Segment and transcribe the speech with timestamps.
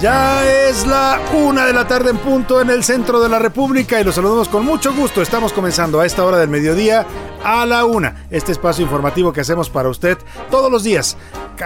[0.00, 4.00] Ya es la una de la tarde en punto en el centro de la República
[4.00, 5.20] y los saludamos con mucho gusto.
[5.20, 7.04] Estamos comenzando a esta hora del mediodía
[7.42, 8.26] a la una.
[8.30, 10.16] Este espacio informativo que hacemos para usted
[10.52, 11.16] todos los días.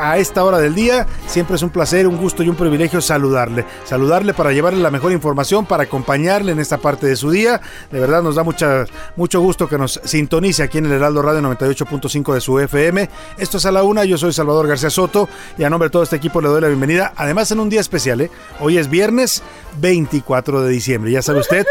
[0.01, 3.67] A esta hora del día siempre es un placer, un gusto y un privilegio saludarle.
[3.85, 7.61] Saludarle para llevarle la mejor información, para acompañarle en esta parte de su día.
[7.91, 11.43] De verdad nos da mucha, mucho gusto que nos sintonice aquí en el Heraldo Radio
[11.43, 13.11] 98.5 de su FM.
[13.37, 14.07] Esto es a la una.
[14.07, 16.69] Yo soy Salvador García Soto y a nombre de todo este equipo le doy la
[16.69, 17.13] bienvenida.
[17.15, 18.22] Además en un día especial.
[18.23, 18.31] ¿Eh?
[18.61, 19.43] Hoy es viernes
[19.81, 21.11] 24 de diciembre.
[21.11, 21.67] Ya sabe usted,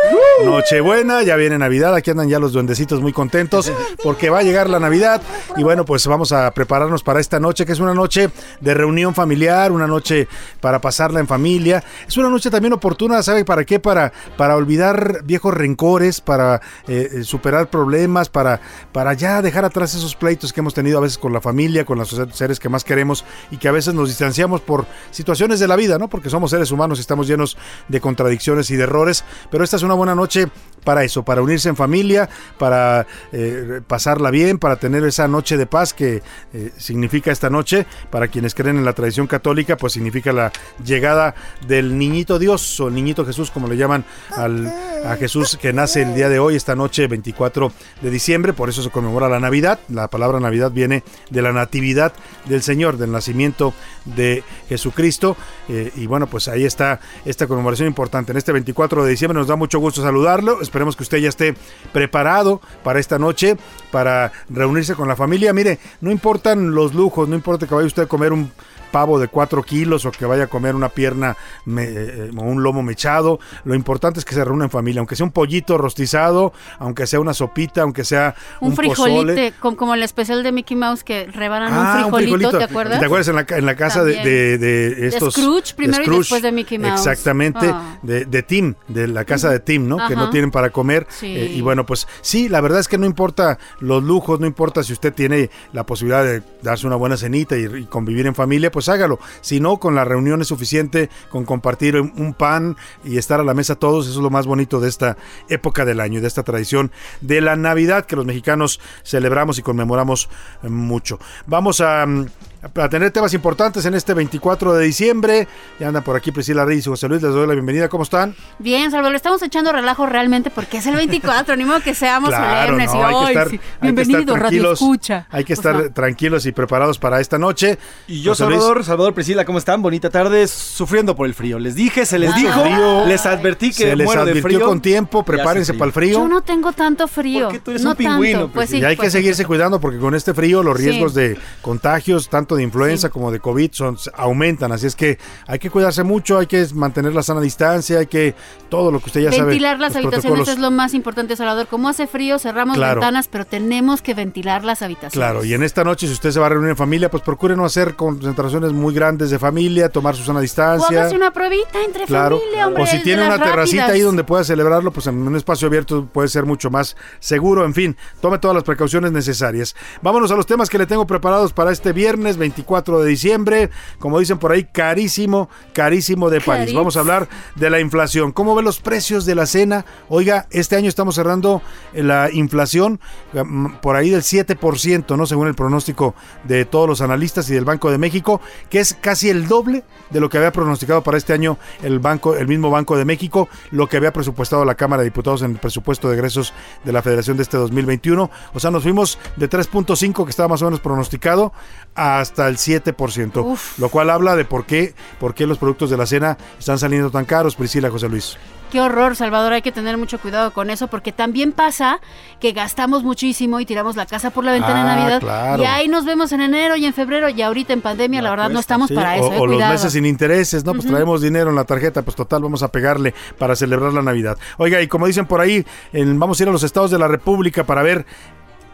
[0.45, 1.93] Nochebuena, ya viene Navidad.
[1.95, 3.71] Aquí andan ya los duendecitos muy contentos
[4.03, 5.21] porque va a llegar la Navidad.
[5.55, 9.13] Y bueno, pues vamos a prepararnos para esta noche, que es una noche de reunión
[9.13, 10.27] familiar, una noche
[10.59, 11.83] para pasarla en familia.
[12.07, 13.79] Es una noche también oportuna, ¿sabe para qué?
[13.79, 20.15] Para, para olvidar viejos rencores, para eh, superar problemas, para, para ya dejar atrás esos
[20.15, 23.25] pleitos que hemos tenido a veces con la familia, con los seres que más queremos
[23.51, 26.07] y que a veces nos distanciamos por situaciones de la vida, ¿no?
[26.07, 29.83] Porque somos seres humanos y estamos llenos de contradicciones y de errores, pero esta es
[29.83, 30.47] una buena noche
[30.83, 35.65] para eso, para unirse en familia, para eh, pasarla bien, para tener esa noche de
[35.65, 40.33] paz que eh, significa esta noche, para quienes creen en la tradición católica, pues significa
[40.33, 40.51] la
[40.83, 41.35] llegada
[41.67, 44.05] del niñito Dios o niñito Jesús, como le llaman
[44.35, 44.73] al,
[45.05, 47.71] a Jesús que nace el día de hoy, esta noche 24
[48.01, 52.13] de diciembre, por eso se conmemora la Navidad, la palabra Navidad viene de la natividad
[52.45, 53.73] del Señor, del nacimiento
[54.05, 55.37] de Jesucristo,
[55.69, 58.31] eh, y bueno, pues ahí está esta conmemoración importante.
[58.31, 60.61] En este 24 de diciembre nos da mucho gusto saludarlo.
[60.61, 61.53] Esperemos que usted ya esté
[61.91, 63.57] preparado para esta noche,
[63.91, 65.53] para reunirse con la familia.
[65.53, 68.51] Mire, no importan los lujos, no importa que vaya usted a comer un
[68.91, 71.37] pavo de 4 kilos o que vaya a comer una pierna
[71.77, 73.39] eh, o un lomo mechado.
[73.63, 77.19] Lo importante es que se reúna en familia, aunque sea un pollito rostizado, aunque sea
[77.19, 81.71] una sopita, aunque sea un, un frijolite, como, el especial de Mickey Mouse que rebanan
[81.73, 82.99] ah, un, frijolito, ¿te acuerdas?
[82.99, 85.35] ¿Te acuerdas en la, casa de, de, estos...
[85.35, 86.99] De Scrooge primero y después de Mickey Mouse.
[86.99, 87.97] Exactamente, ah.
[88.01, 90.07] de, Tim, de la casa de Tim, ¿no?
[90.07, 91.07] Que no tienen para comer.
[91.21, 94.83] Eh, y bueno, pues sí, la verdad es que no importa los lujos, no importa
[94.83, 98.71] si usted tiene la posibilidad de darse una buena cenita y, y convivir en familia,
[98.71, 99.19] pues hágalo.
[99.41, 103.53] Si no, con la reunión es suficiente, con compartir un pan y estar a la
[103.53, 105.17] mesa todos, eso es lo más bonito de esta
[105.49, 106.91] época del año, de esta tradición
[107.21, 110.29] de la Navidad que los mexicanos celebramos y conmemoramos
[110.63, 111.19] mucho.
[111.45, 112.27] Vamos a mm,
[112.69, 115.47] para tener temas importantes en este 24 de diciembre.
[115.79, 117.89] Ya andan por aquí Priscila Reyes y José Luis, les doy la bienvenida.
[117.89, 118.35] ¿Cómo están?
[118.59, 122.31] Bien, Salvador, le estamos echando relajo realmente porque es el 24, ni modo que seamos
[122.31, 123.59] solemnes y hoy.
[123.81, 125.27] bienvenido, Radio Escucha.
[125.31, 127.79] Hay que estar tranquilos y preparados para esta noche.
[128.07, 129.81] Y yo, Salvador, Salvador, Priscila, ¿cómo están?
[129.81, 131.57] Bonita tarde, sufriendo por el frío.
[131.57, 132.63] Les dije, se les dijo,
[133.07, 136.19] les advertí que se les advirtió con tiempo, prepárense para el frío.
[136.19, 137.45] Yo no tengo tanto frío.
[137.45, 138.49] Porque tú eres un pingüino.
[138.51, 142.50] Pues y hay que seguirse cuidando porque con este frío los riesgos de contagios, tanto
[142.55, 145.17] de influenza como de COVID son, aumentan, así es que
[145.47, 148.35] hay que cuidarse mucho, hay que mantener la sana distancia, hay que
[148.69, 149.49] todo lo que usted ya sabe.
[149.49, 151.67] Ventilar las habitaciones es lo más importante, Salvador.
[151.67, 155.13] Como hace frío, cerramos ventanas, pero tenemos que ventilar las habitaciones.
[155.13, 157.55] Claro, y en esta noche, si usted se va a reunir en familia, pues procure
[157.55, 161.09] no hacer concentraciones muy grandes de familia, tomar su sana distancia.
[161.09, 164.91] O una pruebita entre familia, hombre, O si tiene una terracita ahí donde pueda celebrarlo,
[164.91, 167.65] pues en un espacio abierto puede ser mucho más seguro.
[167.65, 169.75] En fin, tome todas las precauciones necesarias.
[170.01, 173.69] Vámonos a los temas que le tengo preparados para este viernes 24 de diciembre.
[173.99, 176.73] Como dicen por ahí, carísimo, carísimo de París.
[176.73, 178.33] Vamos a hablar de la inflación.
[178.33, 179.85] ¿Cómo ven los precios de la cena?
[180.09, 181.61] Oiga, este año estamos cerrando
[181.93, 182.99] la inflación
[183.33, 185.25] mm, por ahí del 7%, ¿no?
[185.25, 189.29] Según el pronóstico de todos los analistas y del Banco de México, que es casi
[189.29, 192.97] el doble de lo que había pronosticado para este año el banco, el mismo Banco
[192.97, 196.53] de México, lo que había presupuestado la Cámara de Diputados en el presupuesto de egresos
[196.83, 198.29] de la Federación de este 2021.
[198.53, 201.53] O sea, nos fuimos de 3.5 que estaba más o menos pronosticado
[201.95, 205.97] a hasta el 7%, lo cual habla de por qué, por qué los productos de
[205.97, 208.37] la cena están saliendo tan caros, Priscila José Luis.
[208.71, 211.99] Qué horror, Salvador, hay que tener mucho cuidado con eso porque también pasa
[212.39, 215.63] que gastamos muchísimo y tiramos la casa por la ventana en Ah, Navidad claro.
[215.63, 218.49] y ahí nos vemos en enero y en febrero y ahorita en pandemia, la verdad
[218.49, 220.73] no estamos para eso, o, eh, o los meses sin intereses, ¿no?
[220.73, 224.37] Pues traemos dinero en la tarjeta, pues total, vamos a pegarle para celebrar la Navidad.
[224.57, 227.09] Oiga, y como dicen por ahí, en- vamos a ir a los estados de la
[227.09, 228.05] República para ver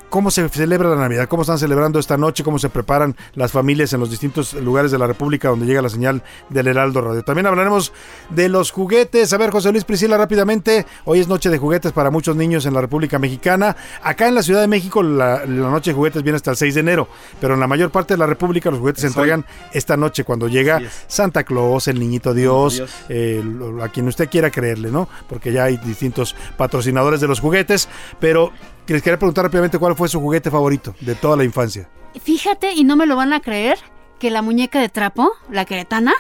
[0.09, 3.94] cómo se celebra la Navidad, cómo están celebrando esta noche, cómo se preparan las familias
[3.94, 7.24] en los distintos lugares de la República donde llega la señal del Heraldo Radio.
[7.24, 7.92] También hablaremos
[8.30, 9.33] de los juguetes.
[9.33, 12.74] A ver, José Luis Priscila, rápidamente, hoy es noche de juguetes para muchos niños en
[12.74, 13.75] la República Mexicana.
[14.01, 16.74] Acá en la Ciudad de México la, la noche de juguetes viene hasta el 6
[16.75, 17.07] de enero,
[17.42, 20.48] pero en la mayor parte de la República los juguetes se entregan esta noche cuando
[20.48, 20.81] llega.
[21.07, 22.92] Santa Claus, el Niñito Dios, Dios.
[23.09, 23.44] eh,
[23.81, 25.09] a quien usted quiera creerle, ¿no?
[25.27, 27.89] Porque ya hay distintos patrocinadores de los juguetes,
[28.19, 28.51] pero
[28.93, 31.89] les quería preguntar rápidamente cuál fue su juguete favorito de toda la infancia.
[32.23, 33.77] Fíjate, y no me lo van a creer,
[34.19, 36.13] que la muñeca de trapo, la queretana,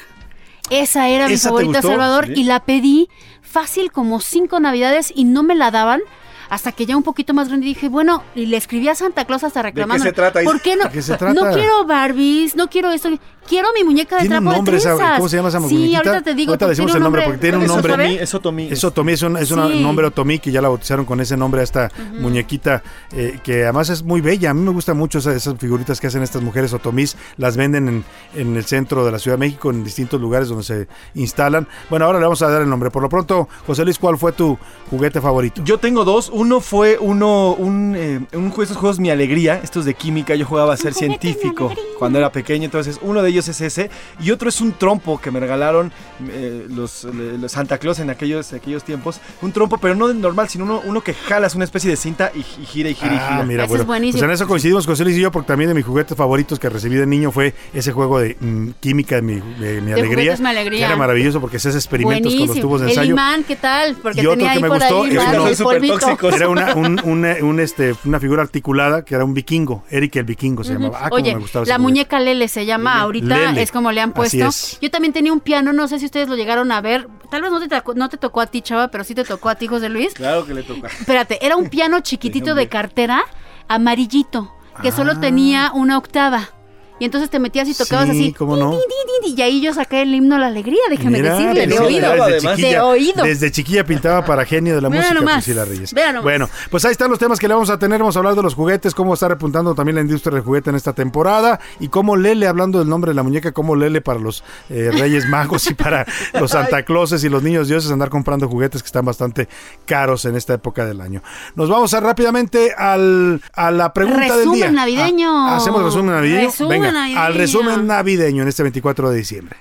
[0.69, 1.81] esa era mi ¿Esa te favorita?
[1.81, 2.33] Salvador, Sí.
[2.35, 3.09] y la pedí
[3.41, 6.01] fácil como cinco navidades y no me la daban.
[6.49, 9.43] Hasta que ya un poquito más grande dije, bueno, y le escribí a Santa Claus
[9.43, 10.03] hasta reclamando.
[10.03, 10.41] se trata?
[10.43, 10.85] ¿Por qué no?
[10.85, 11.33] ¿De qué se trata?
[11.33, 13.09] No quiero Barbies, no quiero esto.
[13.47, 15.15] Quiero mi muñeca de ¿Tiene un trapo nombre de trenzas.
[15.17, 15.97] cómo se llama esa Sí, muñequita?
[15.99, 16.51] ahorita te digo.
[16.51, 17.93] Ahorita porque decimos el nombre, porque tiene un nombre.
[17.93, 18.67] Otomí, es Otomí.
[18.69, 19.81] Es Otomí, es un, es un Sí.
[19.81, 21.89] nombre Otomí que ya la bautizaron con ese nombre a esta
[22.19, 22.83] muñequita
[23.13, 24.49] eh, que además es muy bella.
[24.49, 27.15] A mí me gustan mucho esas, esas figuritas que hacen estas mujeres Otomís.
[27.37, 28.05] Las venden en,
[28.35, 31.69] en el centro de la Ciudad de México, en distintos lugares donde se instalan.
[31.89, 32.91] Bueno, ahora le vamos a dar el nombre.
[32.91, 34.57] Por lo pronto, José Luis, ¿cuál fue tu
[34.89, 35.61] juguete favorito?
[35.63, 36.29] Yo tengo dos.
[36.37, 40.35] Uno fue uno, un, eh, un juego, estos juegos Mi Alegría, estos de química.
[40.35, 43.89] Yo jugaba a ser científico cuando era pequeño, entonces uno de ellos es ese.
[44.21, 45.91] Y otro es un trompo que me regalaron
[46.29, 47.07] eh, los,
[47.47, 49.19] Santa Claus en aquellos, aquellos tiempos.
[49.41, 52.31] Un trompo, pero no de normal, sino uno, uno que jalas una especie de cinta
[52.35, 53.43] y, y gira y gira y Ah, gira.
[53.43, 54.19] mira, bueno, es buenísimo.
[54.19, 56.69] pues en eso coincidimos José Luis y yo, porque también de mis juguetes favoritos que
[56.69, 60.07] recibí de niño fue ese juego de mm, química de mi, de mi alegría.
[60.35, 60.79] juguetes Mi Alegría.
[60.81, 63.11] Que era maravilloso porque hacías experimentos con los tubos de El ensayo.
[63.13, 63.95] imán, ¿qué tal?
[63.95, 66.26] Porque Y otro tenía que ahí me por gustó ahí es uno- el Son polvito.
[66.35, 70.23] Era una, un- una- un, este, una figura articulada que era un vikingo, Eric el
[70.25, 70.99] vikingo se llamaba.
[71.03, 73.61] Ah, Oye, me gustaba la muñeca Lele se llama ahorita, Lele.
[73.61, 74.45] es como le han Así puesto.
[74.47, 74.79] es.
[74.81, 77.07] Yo también tenía un piano, no sé si ustedes lo llegaron a ver.
[77.29, 79.49] Tal vez no te, tocó- no te tocó a ti, chava, pero sí te tocó
[79.49, 80.13] a ti, José Luis.
[80.13, 80.87] Claro que le toca.
[80.87, 83.23] Espérate, era un piano chiquitito de cartera,
[83.67, 85.19] amarillito, que solo Ah.
[85.19, 86.49] tenía una octava.
[86.99, 88.33] Y entonces te metías y tocabas Sí, así.
[88.33, 88.71] cómo no.
[88.71, 92.11] tin, y ahí yo saqué el himno a la alegría, déjame Mira, decirle, de oído.
[92.25, 92.67] Desde chiquilla.
[92.69, 93.23] De oído.
[93.23, 95.93] Desde chiquilla pintaba para genio de la Mira música, nomás, Priscila Reyes.
[95.93, 96.23] nomás.
[96.23, 97.99] Bueno, pues ahí están los temas que le vamos a tener.
[97.99, 100.75] Vamos a hablar de los juguetes, cómo está repuntando también la industria del juguete en
[100.75, 104.43] esta temporada y cómo Lele, hablando del nombre de la muñeca, cómo Lele para los
[104.69, 108.81] eh, Reyes Magos y para los Santa Clauses y los niños dioses andar comprando juguetes
[108.81, 109.47] que están bastante
[109.85, 111.21] caros en esta época del año.
[111.55, 114.71] Nos vamos a rápidamente al, a la pregunta del Resumen día.
[114.71, 115.29] navideño.
[115.47, 116.47] Ah, Hacemos resumen navideño.
[116.47, 117.21] Resumen Venga, navideño.
[117.21, 119.57] al resumen navideño en este 24 de diciembre.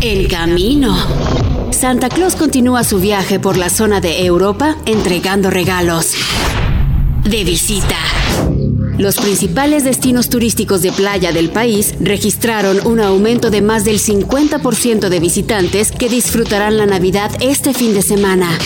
[0.00, 0.96] En camino.
[1.72, 6.14] Santa Claus continúa su viaje por la zona de Europa entregando regalos.
[7.24, 7.96] De visita.
[8.98, 15.08] Los principales destinos turísticos de playa del país registraron un aumento de más del 50%
[15.08, 18.58] de visitantes que disfrutarán la Navidad este fin de semana.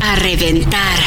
[0.00, 0.98] A reventar.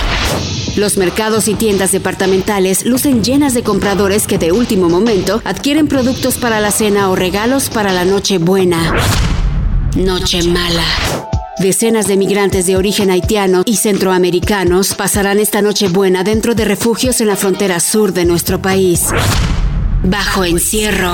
[0.76, 6.38] Los mercados y tiendas departamentales lucen llenas de compradores que de último momento adquieren productos
[6.38, 8.94] para la cena o regalos para la noche buena.
[9.96, 10.86] Noche mala.
[11.60, 17.22] Decenas de migrantes de origen haitiano y centroamericanos pasarán esta noche buena dentro de refugios
[17.22, 19.06] en la frontera sur de nuestro país.
[20.04, 21.14] Bajo encierro.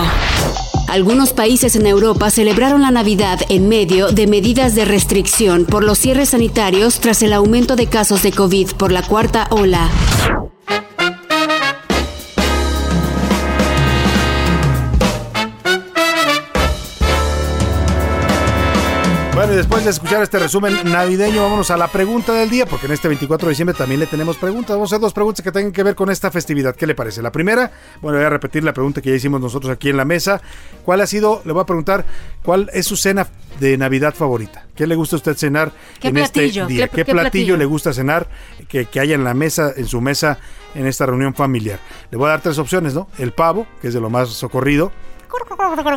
[0.88, 6.00] Algunos países en Europa celebraron la Navidad en medio de medidas de restricción por los
[6.00, 9.90] cierres sanitarios tras el aumento de casos de COVID por la cuarta ola.
[19.48, 22.88] Bueno, y después de escuchar este resumen navideño, vámonos a la pregunta del día, porque
[22.88, 24.72] en este 24 de diciembre también le tenemos preguntas.
[24.76, 26.76] Vamos a hacer dos preguntas que tengan que ver con esta festividad.
[26.76, 27.22] ¿Qué le parece?
[27.22, 30.04] La primera, bueno, voy a repetir la pregunta que ya hicimos nosotros aquí en la
[30.04, 30.42] mesa.
[30.84, 32.04] ¿Cuál ha sido, le voy a preguntar,
[32.44, 33.26] cuál es su cena
[33.62, 34.66] de Navidad favorita?
[34.76, 36.64] ¿Qué le gusta a usted cenar ¿Qué en platillo?
[36.64, 36.88] este día?
[36.90, 37.58] ¿Qué- ¿Qué, qué platillo, platillo?
[37.58, 38.28] le gusta cenar
[38.68, 40.40] que, que haya en la mesa, en su mesa,
[40.76, 41.80] en esta reunión familiar?
[42.12, 43.08] Le voy a dar tres opciones, ¿no?
[43.18, 44.92] El pavo, que es de lo más socorrido.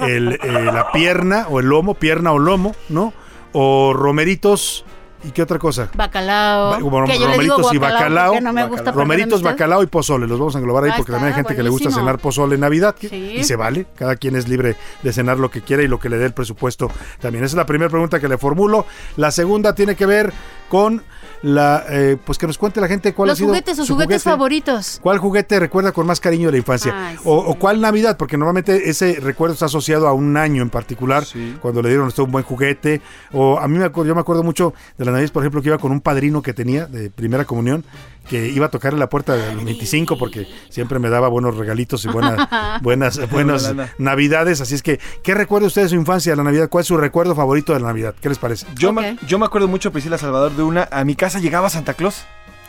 [0.06, 0.38] el, eh,
[0.72, 3.12] la pierna o el lomo, pierna o lomo, ¿no?
[3.52, 4.84] O romeritos.
[5.22, 5.90] ¿Y qué otra cosa?
[5.94, 6.70] Bacalao.
[6.70, 8.28] Va- como que yo le digo romeritos y bacalao.
[8.32, 10.26] porque No me gusta, Romeritos, bacalao y pozole.
[10.26, 12.62] Los vamos a englobar ahí porque también hay gente que le gusta cenar pozole en
[12.62, 12.94] Navidad.
[12.94, 13.34] que- Sí.
[13.36, 13.84] Y se vale.
[13.96, 16.32] Cada quien es libre de cenar lo que quiera y lo que le dé el
[16.32, 16.90] presupuesto
[17.20, 17.44] también.
[17.44, 18.86] Esa es la primera pregunta que le formulo.
[19.18, 20.32] La segunda tiene que ver
[20.70, 21.02] con
[21.42, 23.94] la eh, pues que nos cuente la gente cuál Los ha sido juguetes, sus su
[23.94, 24.30] juguetes juguete.
[24.30, 24.98] favoritos.
[25.02, 26.92] ¿Cuál juguete recuerda con más cariño de la infancia?
[26.94, 27.22] Ay, sí.
[27.24, 31.24] o, o cuál Navidad, porque normalmente ese recuerdo está asociado a un año en particular,
[31.24, 31.56] Sí.
[31.60, 33.00] cuando le dieron usted un buen juguete.
[33.32, 35.68] O a mí me acuerdo, yo me acuerdo mucho de la Navidad, por ejemplo, que
[35.68, 37.84] iba con un padrino que tenía de primera comunión,
[38.30, 42.04] que iba a tocar en la puerta del 25 porque siempre me daba buenos regalitos
[42.04, 42.48] y buenas,
[42.80, 43.74] buenas, buenas.
[43.98, 44.60] Navidades.
[44.60, 46.68] Así es que, ¿qué recuerda usted de su infancia de la Navidad?
[46.68, 48.14] ¿Cuál es su recuerdo favorito de la Navidad?
[48.20, 48.66] ¿Qué les parece?
[48.76, 50.88] Yo, me, yo me acuerdo mucho, Priscila Salvador, de una.
[50.92, 52.24] A mi casa llegaba Santa Claus.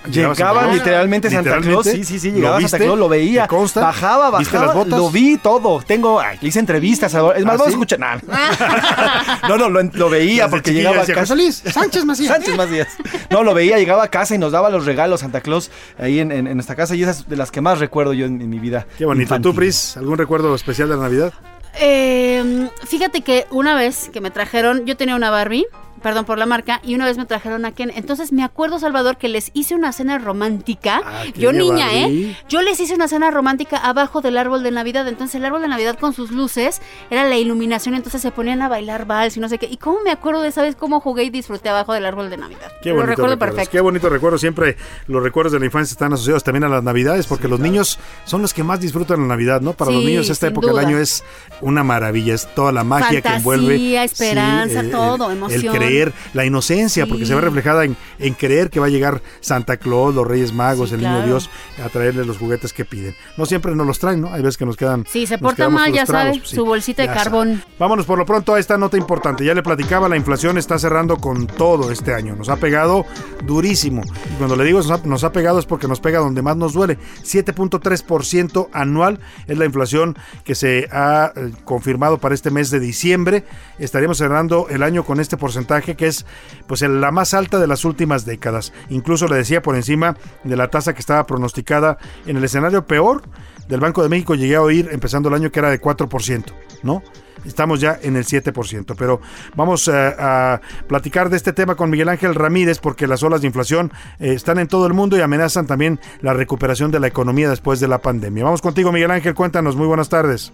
[0.10, 0.74] ¿Llegaba Llegaba, Santa Claus?
[0.78, 1.58] literalmente Santa.
[1.60, 1.86] Claus.
[1.86, 2.70] Sí, sí, sí, ¿Lo llegaba viste?
[2.72, 3.44] Santa Claus, lo veía.
[3.44, 3.82] ¿Te consta?
[3.82, 4.66] Bajaba, ¿Viste bajaba.
[4.74, 5.00] las botas?
[5.00, 5.82] Lo vi todo.
[5.86, 6.20] Tengo.
[6.20, 7.12] ay, le hice entrevistas.
[7.12, 7.38] Salvador.
[7.38, 7.74] Es más, ¿Ah, vamos sí?
[7.74, 8.00] a escuchar.
[8.00, 9.48] Nah.
[9.48, 11.36] no, no, lo, lo veía Desde porque llegaba a casa.
[11.36, 12.34] Luis, Sánchez Macías.
[12.34, 12.88] Sánchez Macías.
[13.30, 16.32] No, lo veía, llegaba a casa y nos daba los regalos Santa Claus ahí en,
[16.32, 18.58] en- en nuestra casa y esas de las que más recuerdo yo en, en mi
[18.60, 18.88] vida.
[18.98, 19.24] Qué bonito.
[19.24, 19.52] infantil.
[19.52, 21.34] ¿Tú, Pris, algún recuerdo especial de la Navidad?
[21.80, 25.66] Eh, fíjate que una vez que me trajeron, yo tenía una Barbie,
[26.02, 27.92] perdón por la marca, y una vez me trajeron a Ken.
[27.96, 31.02] Entonces me acuerdo, Salvador, que les hice una cena romántica.
[31.06, 31.88] Ah, yo niña.
[31.94, 32.36] ¿eh?
[32.50, 35.08] Yo les hice una cena romántica abajo del árbol de Navidad.
[35.08, 38.68] Entonces el árbol de Navidad con sus luces era la iluminación, entonces se ponían a
[38.70, 39.68] bailar vals y no sé qué.
[39.68, 42.38] ¿Y cómo me acuerdo de esa vez cómo jugué y disfruté abajo del árbol de
[42.38, 42.72] Navidad?
[42.82, 43.72] Qué Lo bonito recuerdo recuerdos, perfecto.
[43.72, 44.38] Qué bonito recuerdo.
[44.38, 44.78] Siempre
[45.08, 48.42] los recuerdos de la infancia están asociados también a las Navidades, porque los niños son
[48.42, 49.74] los que más disfrutan la Navidad, ¿no?
[49.74, 51.24] Para los Sí, niños esta época del año es
[51.62, 54.04] una maravilla, es toda la magia que Fantasía, envuelve.
[54.04, 55.62] esperanza, todo, el- emoción.
[55.62, 59.22] El creer, la inocencia, porque se ve reflejada en, en creer que va a llegar
[59.40, 61.26] Santa Claus, los Reyes Magos, Sí, el Niño.
[61.26, 61.50] Dios,
[61.84, 63.16] a traerles los juguetes que piden.
[63.38, 64.34] No siempre nos los traen, ¿no?
[64.34, 65.06] Hay veces que nos quedan.
[65.08, 67.60] Sí, se porta mal, ya frustrados, sabe, su bolsita de carbón.
[67.60, 67.74] sabe.
[67.80, 69.46] Vámonos por lo pronto a esta nota importante.
[69.46, 72.36] Ya le platicaba, la inflación está cerrando con todo este año.
[72.36, 73.06] Nos ha pegado
[73.46, 74.04] durísimo.
[74.34, 76.58] Y cuando le digo nos ha, nos ha pegado es porque nos pega donde más
[76.58, 76.98] nos duele.
[77.24, 83.44] 7.3% anual es la inflación que se ha eh, confirmado para este mes de diciembre.
[83.80, 86.26] Estaríamos cerrando el año con este porcentaje que es
[86.68, 88.74] pues la más alta de las últimas décadas.
[88.90, 93.24] Incluso le decía por encima de la tasa que estaba pronosticada en el escenario peor
[93.68, 96.46] del Banco de México llegué a oír empezando el año que era de 4%,
[96.84, 97.02] ¿no?
[97.46, 99.22] Estamos ya en el 7%, pero
[99.56, 103.48] vamos eh, a platicar de este tema con Miguel Ángel Ramírez porque las olas de
[103.48, 107.50] inflación eh, están en todo el mundo y amenazan también la recuperación de la economía
[107.50, 108.44] después de la pandemia.
[108.44, 110.54] Vamos contigo Miguel Ángel, cuéntanos, muy buenas tardes.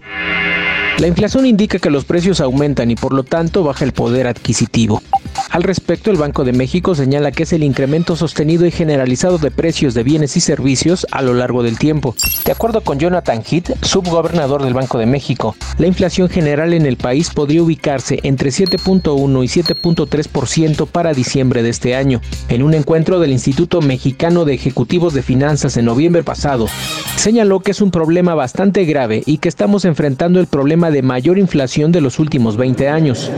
[0.98, 5.04] La inflación indica que los precios aumentan y por lo tanto baja el poder adquisitivo.
[5.52, 9.52] Al respecto, el Banco de México señala que es el incremento sostenido y generalizado de
[9.52, 12.16] precios de bienes y servicios a lo largo del tiempo.
[12.46, 16.98] De acuerdo con Jonathan Heath, subgobernador del Banco de México, la inflación general en el
[16.98, 22.22] país podría ubicarse entre 7.1 y 7.3% para diciembre de este año.
[22.50, 26.68] En un encuentro del Instituto Mexicano de Ejecutivos de Finanzas en noviembre pasado,
[27.16, 31.38] señaló que es un problema bastante grave y que estamos enfrentando el problema de mayor
[31.38, 33.32] inflación de los últimos 20 años.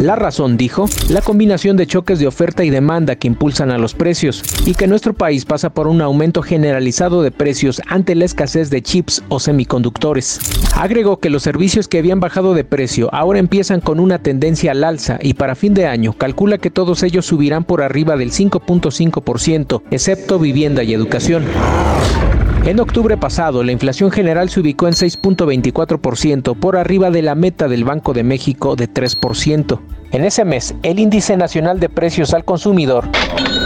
[0.00, 3.94] La razón, dijo, la combinación de choques de oferta y demanda que impulsan a los
[3.94, 8.70] precios y que nuestro país pasa por un aumento generalizado de precios ante la escasez
[8.70, 10.38] de chips o semiconductores.
[10.76, 14.84] Agregó que los servicios que habían bajado de precio ahora empiezan con una tendencia al
[14.84, 19.82] alza y para fin de año calcula que todos ellos subirán por arriba del 5.5%,
[19.90, 21.42] excepto vivienda y educación.
[22.68, 27.66] En octubre pasado, la inflación general se ubicó en 6.24%, por arriba de la meta
[27.66, 29.80] del Banco de México de 3%.
[30.12, 33.08] En ese mes, el índice nacional de precios al consumidor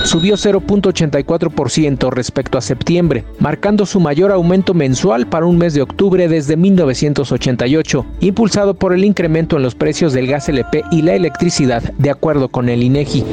[0.04, 6.28] subió 0.84% respecto a septiembre, marcando su mayor aumento mensual para un mes de octubre
[6.28, 11.82] desde 1988, impulsado por el incremento en los precios del gas LP y la electricidad,
[11.98, 13.24] de acuerdo con el INEGI.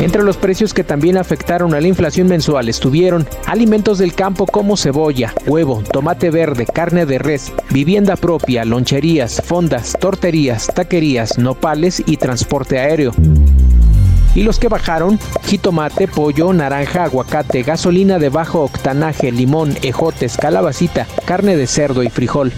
[0.00, 4.76] Entre los precios que también afectaron a la inflación mensual estuvieron alimentos del campo como
[4.76, 12.18] cebolla, huevo, tomate verde, carne de res, vivienda propia, loncherías, fondas, torterías, taquerías, nopales y
[12.18, 13.12] transporte aéreo.
[14.34, 21.06] Y los que bajaron, jitomate, pollo, naranja, aguacate, gasolina de bajo octanaje, limón, ejotes, calabacita,
[21.24, 22.52] carne de cerdo y frijol.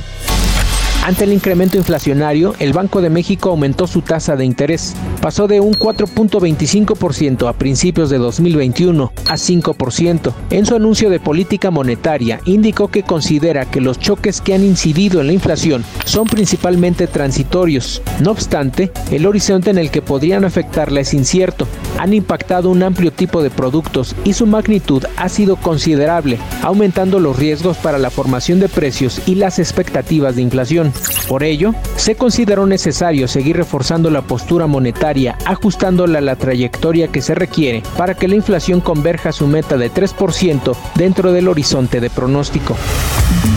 [1.05, 4.95] Ante el incremento inflacionario, el Banco de México aumentó su tasa de interés.
[5.23, 10.33] Pasó de un 4.25% a principios de 2021 a 5%.
[10.51, 15.21] En su anuncio de política monetaria, indicó que considera que los choques que han incidido
[15.21, 18.03] en la inflación son principalmente transitorios.
[18.21, 21.67] No obstante, el horizonte en el que podrían afectarla es incierto.
[21.99, 27.39] Han impactado un amplio tipo de productos y su magnitud ha sido considerable, aumentando los
[27.39, 30.88] riesgos para la formación de precios y las expectativas de inflación.
[31.29, 37.23] Por ello, se consideró necesario seguir reforzando la postura monetaria, ajustándola a la trayectoria que
[37.23, 42.01] se requiere para que la inflación converja a su meta de 3% dentro del horizonte
[42.01, 42.77] de pronóstico.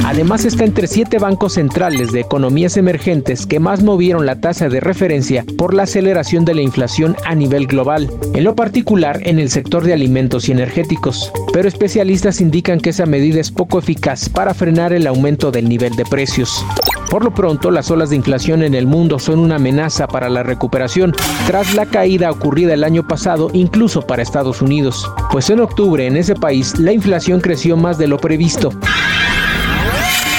[0.05, 4.79] Además está entre siete bancos centrales de economías emergentes que más movieron la tasa de
[4.79, 9.49] referencia por la aceleración de la inflación a nivel global, en lo particular en el
[9.49, 11.31] sector de alimentos y energéticos.
[11.53, 15.95] Pero especialistas indican que esa medida es poco eficaz para frenar el aumento del nivel
[15.95, 16.65] de precios.
[17.09, 20.43] Por lo pronto, las olas de inflación en el mundo son una amenaza para la
[20.43, 21.13] recuperación
[21.45, 26.15] tras la caída ocurrida el año pasado incluso para Estados Unidos, pues en octubre en
[26.15, 28.71] ese país la inflación creció más de lo previsto.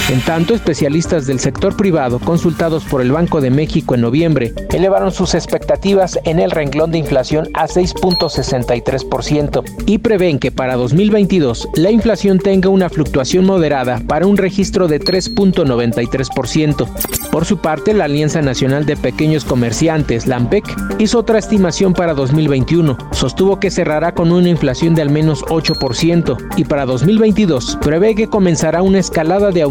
[0.09, 5.13] En tanto, especialistas del sector privado consultados por el Banco de México en noviembre elevaron
[5.13, 11.91] sus expectativas en el renglón de inflación a 6.63% y prevén que para 2022 la
[11.91, 16.89] inflación tenga una fluctuación moderada para un registro de 3.93%.
[17.31, 20.65] Por su parte, la Alianza Nacional de Pequeños Comerciantes, LAMPEC,
[20.99, 22.99] hizo otra estimación para 2021.
[23.13, 28.29] Sostuvo que cerrará con una inflación de al menos 8% y para 2022 prevé que
[28.29, 29.63] comenzará una escalada de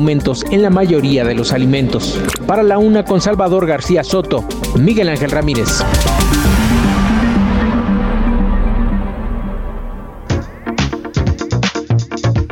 [0.52, 2.20] en la mayoría de los alimentos.
[2.46, 5.84] Para la una con Salvador García Soto, Miguel Ángel Ramírez.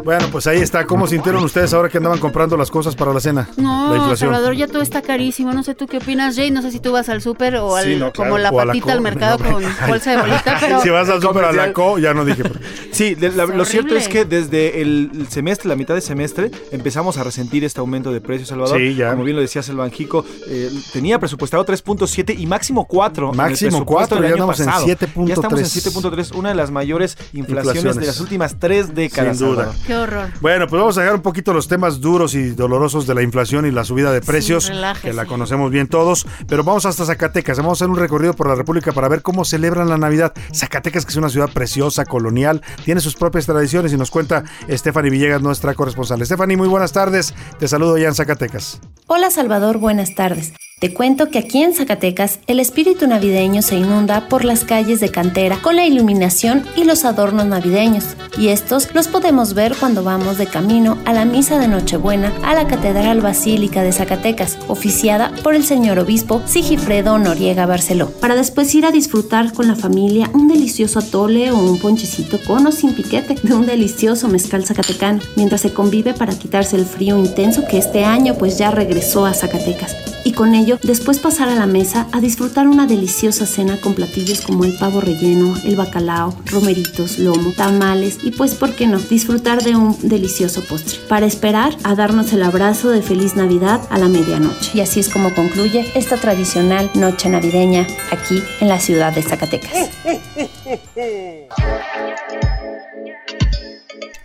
[0.10, 0.88] Bueno, pues ahí está.
[0.88, 3.48] ¿Cómo sintieron ustedes ahora que andaban comprando las cosas para la cena?
[3.58, 4.32] No, la inflación.
[4.32, 5.54] Salvador, ya todo está carísimo.
[5.54, 6.50] No sé tú qué opinas, Jay.
[6.50, 8.32] No sé si tú vas al súper o al, Sí, no, claro.
[8.32, 11.08] como la O la patita al mercado no, con bolsa de bolita, pero Si vas
[11.10, 12.42] al súper a la co, ya no dije.
[12.92, 17.18] Sí, de- la- lo cierto es que desde el semestre, la mitad del semestre, empezamos
[17.20, 18.80] a resentir este aumento de precios, Salvador.
[18.80, 19.12] Sí, ya.
[19.12, 23.32] Como bien lo decías, el Banjico eh, tenía presupuestado 3.7 y máximo 4.
[23.34, 25.28] Máximo 4, ya andamos en 7.3.
[25.28, 27.96] Ya estamos en 7.3, una de las mayores inflaciones, Inflaciones.
[27.98, 29.38] de las últimas tres décadas.
[29.38, 29.66] Sin duda.
[29.66, 29.99] Salvador.
[30.00, 30.29] Horror.
[30.41, 33.65] Bueno, pues vamos a dejar un poquito los temas duros y dolorosos de la inflación
[33.65, 35.10] y la subida de precios, relájese.
[35.10, 38.48] que la conocemos bien todos, pero vamos hasta Zacatecas, vamos a hacer un recorrido por
[38.48, 40.34] la República para ver cómo celebran la Navidad.
[40.53, 45.12] Zacatecas, que es una ciudad preciosa, colonial, tiene sus propias tradiciones y nos cuenta Stephanie
[45.12, 46.25] Villegas, nuestra corresponsal.
[46.25, 48.79] Stephanie, muy buenas tardes, te saludo ya en Zacatecas.
[49.08, 50.53] Hola Salvador, buenas tardes.
[50.79, 55.09] Te cuento que aquí en Zacatecas el espíritu navideño se inunda por las calles de
[55.09, 58.05] cantera con la iluminación y los adornos navideños.
[58.38, 62.53] Y estos los podemos ver cuando vamos de camino a la misa de Nochebuena a
[62.55, 68.12] la Catedral Basílica de Zacatecas, oficiada por el señor obispo Sigifredo Noriega Barceló.
[68.12, 72.65] Para después ir a disfrutar con la familia un delicioso atole o un ponchecito con
[72.65, 77.17] o sin piquete de un delicioso mezcal zacatecano, mientras se convive para quitarse el frío
[77.17, 81.55] intenso que este año pues ya regresó a Zacatecas y con ello después pasar a
[81.55, 86.36] la mesa a disfrutar una deliciosa cena con platillos como el pavo relleno, el bacalao,
[86.45, 91.75] romeritos, lomo, tamales y pues por qué no, disfrutar de un delicioso postre, para esperar
[91.84, 94.71] a darnos el abrazo de feliz Navidad a la medianoche.
[94.73, 99.89] Y así es como concluye esta tradicional noche navideña aquí en la ciudad de Zacatecas.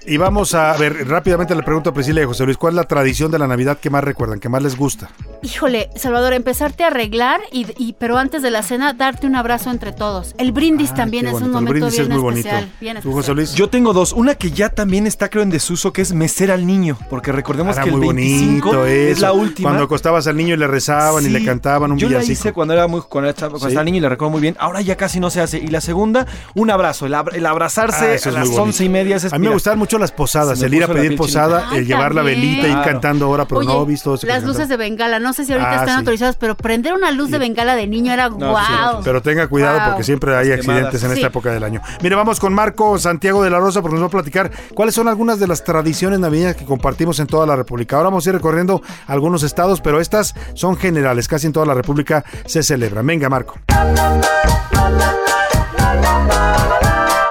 [0.07, 2.77] Y vamos a ver, rápidamente le pregunto a Priscila y a José Luis, ¿cuál es
[2.77, 5.09] la tradición de la Navidad que más recuerdan, que más les gusta?
[5.43, 9.71] Híjole, Salvador, empezarte a arreglar y, y- pero antes de la cena darte un abrazo
[9.71, 10.35] entre todos.
[10.37, 11.59] El brindis Ah, también es un bonito.
[11.59, 12.49] El momento brindis bien es muy bonito.
[12.49, 12.73] especial.
[12.81, 13.15] Bien ¿Tú, especial.
[13.15, 13.55] José Luis?
[13.55, 14.13] Yo tengo dos.
[14.13, 16.99] Una que ya también está, creo, en desuso, que es mecer al niño.
[17.09, 19.71] Porque recordemos Era que el muy 25 bonito es la última.
[19.71, 22.33] Cuando acostabas al niño y le rezaban y le cantaban un Yo la villancico.
[22.49, 23.73] hice cuando era muy cuando era, chavo- cuando Sí.
[23.73, 24.55] estaba niño y la recuerdo muy bien.
[24.59, 25.59] Ahora ya casi no se hace.
[25.59, 27.07] Y la segunda, un abrazo.
[27.07, 28.63] El, abra- el abrazarse Ah, a las bonito.
[28.63, 29.17] once y media.
[29.17, 31.87] es- A mí me mira, gustaban mucho las posadas, el ir a pedir posada, el
[31.87, 32.93] llevar la velita, ir también.
[32.95, 35.71] cantando ahora pro Oye, nobis, todo eso las luces de bengala, no sé si ahorita
[35.71, 35.99] Ah, están sí.
[35.99, 39.03] autorizadas, pero prender una luz de bengala de niño era No, guau.
[39.05, 39.89] Pero tenga cuidado Wow.
[39.91, 41.05] porque siempre hay Las accidentes quemadas.
[41.05, 41.81] en esta época del año.
[42.03, 45.07] Mire, vamos con Marco Santiago de la Rosa porque nos va a platicar cuáles son
[45.09, 47.97] algunas de las tradiciones navideñas que compartimos en toda la República.
[47.97, 51.75] Ahora vamos a ir recorriendo algunos estados, pero estas son generales, casi en toda la
[51.75, 53.07] República se celebran.
[53.07, 53.55] Venga, Marco.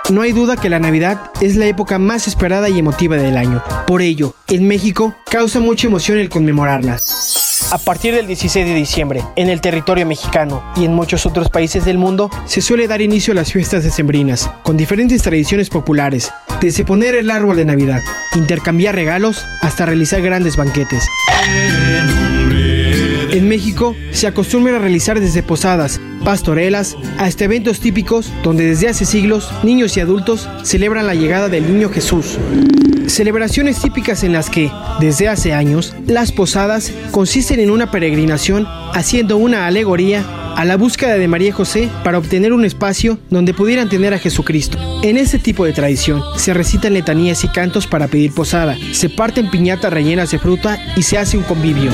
[0.10, 3.64] No hay duda que la Navidad es la época más esperada y emotiva del año.
[3.88, 7.00] Por ello, en México causa mucha emoción el conmemorarla.
[7.72, 11.86] A partir del 16 de diciembre, en el territorio mexicano y en muchos otros países
[11.86, 16.84] del mundo, se suele dar inicio a las fiestas decembrinas, con diferentes tradiciones populares, desde
[16.84, 18.02] poner el árbol de Navidad,
[18.36, 21.08] intercambiar regalos, hasta realizar grandes banquetes.
[23.34, 29.06] En México se acostumbra a realizar desde posadas, pastorelas, hasta eventos típicos donde desde hace
[29.06, 32.38] siglos niños y adultos celebran la llegada del niño Jesús.
[33.08, 39.38] Celebraciones típicas en las que, desde hace años, las posadas consisten en una peregrinación haciendo
[39.38, 40.24] una alegoría
[40.56, 44.78] a la búsqueda de María José para obtener un espacio donde pudieran tener a Jesucristo.
[45.02, 49.50] En este tipo de tradición se recitan letanías y cantos para pedir posada, se parten
[49.50, 51.92] piñatas rellenas de fruta y se hace un convivio.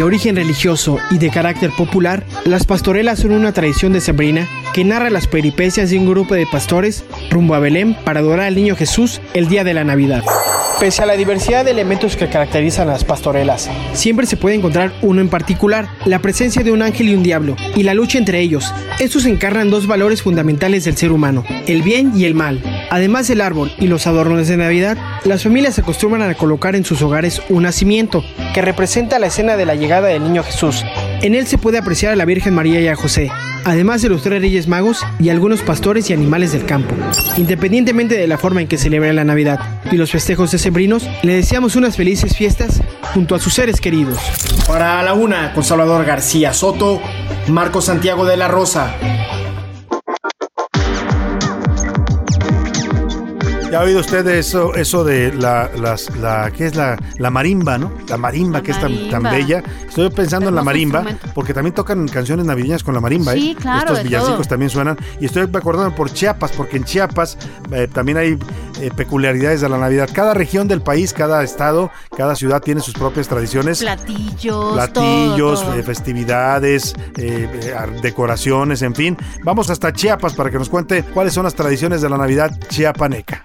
[0.00, 5.10] De origen religioso y de carácter popular, las pastorelas son una tradición decembrina que narra
[5.10, 9.20] las peripecias de un grupo de pastores rumbo a Belén para adorar al niño Jesús
[9.34, 10.24] el día de la Navidad.
[10.80, 15.20] Pese a la diversidad de elementos que caracterizan las pastorelas, siempre se puede encontrar uno
[15.20, 18.72] en particular, la presencia de un ángel y un diablo, y la lucha entre ellos.
[18.98, 22.62] Estos encarnan dos valores fundamentales del ser humano, el bien y el mal.
[22.88, 26.86] Además del árbol y los adornos de Navidad, las familias se acostumbran a colocar en
[26.86, 30.82] sus hogares un nacimiento, que representa la escena de la llegada del niño Jesús.
[31.22, 33.30] En él se puede apreciar a la Virgen María y a José,
[33.64, 36.94] además de los tres reyes magos y algunos pastores y animales del campo.
[37.36, 39.60] Independientemente de la forma en que celebra la Navidad
[39.92, 42.80] y los festejos decembrinos, le deseamos unas felices fiestas
[43.12, 44.18] junto a sus seres queridos.
[44.66, 47.02] Para la una, con Salvador García Soto,
[47.48, 48.94] Marco Santiago de la Rosa.
[53.70, 57.78] ¿Ya ha oído usted eso, eso de la, las, la, ¿qué es la, la marimba,
[57.78, 57.92] no?
[58.08, 59.62] La marimba, La que es tan, tan bella.
[59.88, 61.04] Estoy pensando en la marimba,
[61.34, 63.56] porque también tocan canciones navideñas con la marimba, Sí, ¿eh?
[63.60, 64.48] claro, Estos villancicos todo.
[64.48, 64.98] también suenan.
[65.20, 67.38] Y estoy acordando por Chiapas, porque en Chiapas
[67.70, 68.38] eh, también hay
[68.80, 70.08] eh, peculiaridades de la Navidad.
[70.12, 73.78] Cada región del país, cada estado, cada ciudad tiene sus propias tradiciones.
[73.80, 75.74] Platillos, platillos, todo, todo.
[75.78, 79.16] eh, festividades, eh, eh, decoraciones, en fin.
[79.44, 83.42] Vamos hasta Chiapas para que nos cuente cuáles son las tradiciones de la Navidad chiapaneca.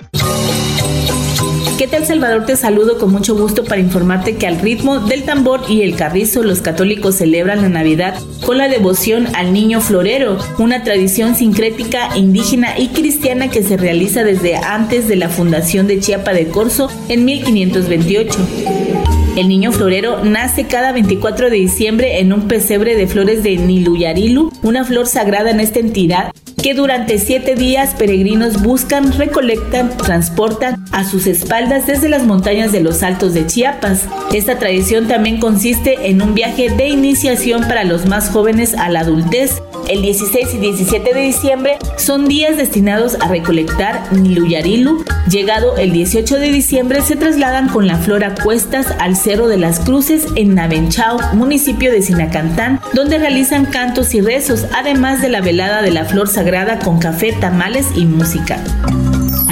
[1.78, 2.46] ¿Qué tal Salvador?
[2.46, 6.42] Te saludo con mucho gusto para informarte que al ritmo del tambor y el carrizo
[6.42, 12.80] los católicos celebran la Navidad con la devoción al niño florero, una tradición sincrética, indígena
[12.80, 17.26] y cristiana que se realiza desde antes de la fundación de Chiapa de Corzo en
[17.26, 18.40] 1528.
[19.36, 24.50] El niño florero nace cada 24 de diciembre en un pesebre de flores de Niluyarilu,
[24.64, 26.32] una flor sagrada en esta entidad
[26.66, 32.80] que durante siete días peregrinos buscan, recolectan, transportan a sus espaldas desde las montañas de
[32.80, 34.08] los Altos de Chiapas.
[34.34, 39.02] Esta tradición también consiste en un viaje de iniciación para los más jóvenes a la
[39.02, 39.62] adultez.
[39.88, 45.06] El 16 y 17 de diciembre son días destinados a recolectar Niluyarilu.
[45.30, 49.58] Llegado el 18 de diciembre se trasladan con la flor a cuestas al Cerro de
[49.58, 55.42] las Cruces en Navenchao, municipio de Sinacantán, donde realizan cantos y rezos, además de la
[55.42, 58.58] velada de la flor sagrada con café, tamales y música.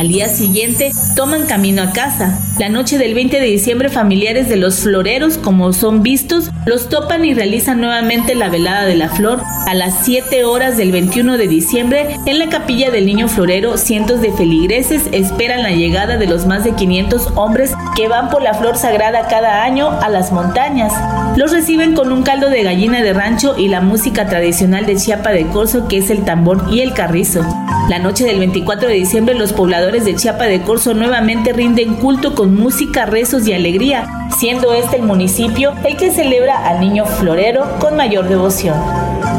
[0.03, 2.37] Al día siguiente toman camino a casa.
[2.59, 7.23] La noche del 20 de diciembre familiares de los floreros, como son vistos, los topan
[7.23, 9.41] y realizan nuevamente la velada de la flor.
[9.65, 14.19] A las 7 horas del 21 de diciembre, en la capilla del niño florero, cientos
[14.19, 18.55] de feligreses esperan la llegada de los más de 500 hombres que van por la
[18.55, 20.91] flor sagrada cada año a las montañas.
[21.37, 25.31] Los reciben con un caldo de gallina de rancho y la música tradicional de Chiapa
[25.31, 27.41] de Corzo, que es el tambor y el carrizo.
[27.89, 32.33] La noche del 24 de diciembre los pobladores de Chiapa de Corzo nuevamente rinden culto
[32.33, 34.07] con música, rezos y alegría,
[34.39, 38.75] siendo este el municipio el que celebra al niño florero con mayor devoción.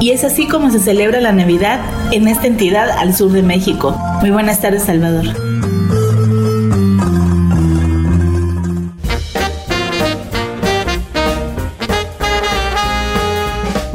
[0.00, 1.80] Y es así como se celebra la Navidad
[2.12, 3.96] en esta entidad al sur de México.
[4.20, 5.24] Muy buenas tardes, Salvador.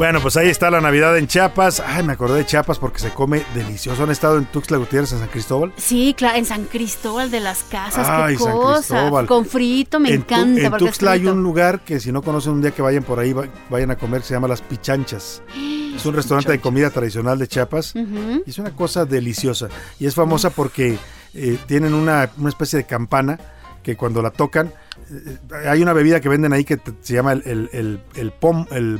[0.00, 1.82] Bueno, pues ahí está la Navidad en Chiapas.
[1.84, 4.02] Ay, me acordé de Chiapas porque se come delicioso.
[4.02, 5.74] ¿Han estado en Tuxtla Gutiérrez, en San Cristóbal?
[5.76, 8.86] Sí, claro, en San Cristóbal de las Casas, Ay, qué San cosas.
[8.86, 9.26] Cristóbal.
[9.26, 10.62] Con frito, me en Tu- encanta.
[10.62, 13.34] en Tuxtla hay un lugar que si no conocen un día que vayan por ahí,
[13.34, 15.42] va- vayan a comer, que se llama Las Pichanchas.
[15.94, 17.92] Es un restaurante de comida tradicional de Chiapas.
[17.94, 19.68] Y es una cosa deliciosa.
[19.98, 20.96] Y es famosa porque
[21.34, 23.38] eh, tienen una, una especie de campana
[23.82, 24.72] que cuando la tocan,
[25.10, 25.36] eh,
[25.68, 28.64] hay una bebida que venden ahí que te- se llama el, el, el- el pom,
[28.70, 28.98] el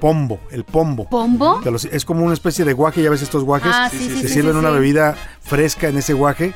[0.00, 1.08] pombo, el pombo.
[1.08, 1.60] ¿Pombo?
[1.64, 4.28] Los- es como una especie de guaje, ya ves estos guajes, Ah, sí, sí, se
[4.28, 6.52] sí, sirven una bebida fresca en ese guaje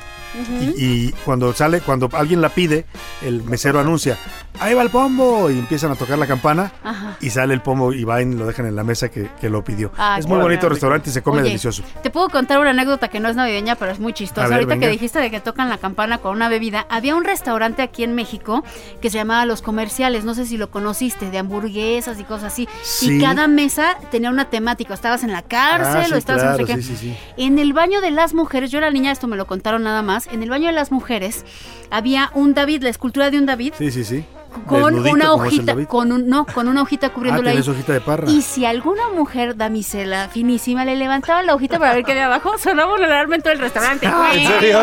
[0.59, 2.87] Y, y cuando sale, cuando alguien la pide,
[3.23, 4.17] el mesero anuncia,
[4.61, 7.17] ahí va el pombo y empiezan a tocar la campana Ajá.
[7.21, 9.65] y sale el pombo y van y lo dejan en la mesa que, que lo
[9.65, 9.91] pidió.
[9.99, 11.83] Ah, es muy bonito el restaurante y se come Oye, delicioso.
[12.03, 14.47] Te puedo contar una anécdota que no es navideña, pero es muy chistosa.
[14.47, 14.87] Ver, Ahorita venga.
[14.87, 18.15] que dijiste de que tocan la campana con una bebida, había un restaurante aquí en
[18.15, 18.63] México
[19.01, 22.69] que se llamaba Los Comerciales, no sé si lo conociste, de hamburguesas y cosas así.
[22.83, 23.17] Sí.
[23.17, 26.51] Y cada mesa tenía una temática, estabas en la cárcel Ah, sí, o estabas en
[26.51, 26.83] no sé qué.
[26.83, 27.17] sí.
[27.37, 30.20] En el baño de las mujeres, yo era niña, esto me lo contaron nada más,
[30.29, 31.45] en el baño de las mujeres
[31.91, 34.25] había un David, la escultura de un David Sí, sí, sí.
[34.67, 37.57] Con Desnudito, una hojita, con un no, con una hojita Ah, cubriéndola ahí.
[37.57, 38.29] tenés hojita de parra.
[38.31, 42.59] Y si alguna mujer damisela finísima le levantaba la hojita para ver qué había abajo,
[42.63, 44.07] sonaba un alarma en todo el restaurante.
[44.07, 44.81] Ah, ¿En serio?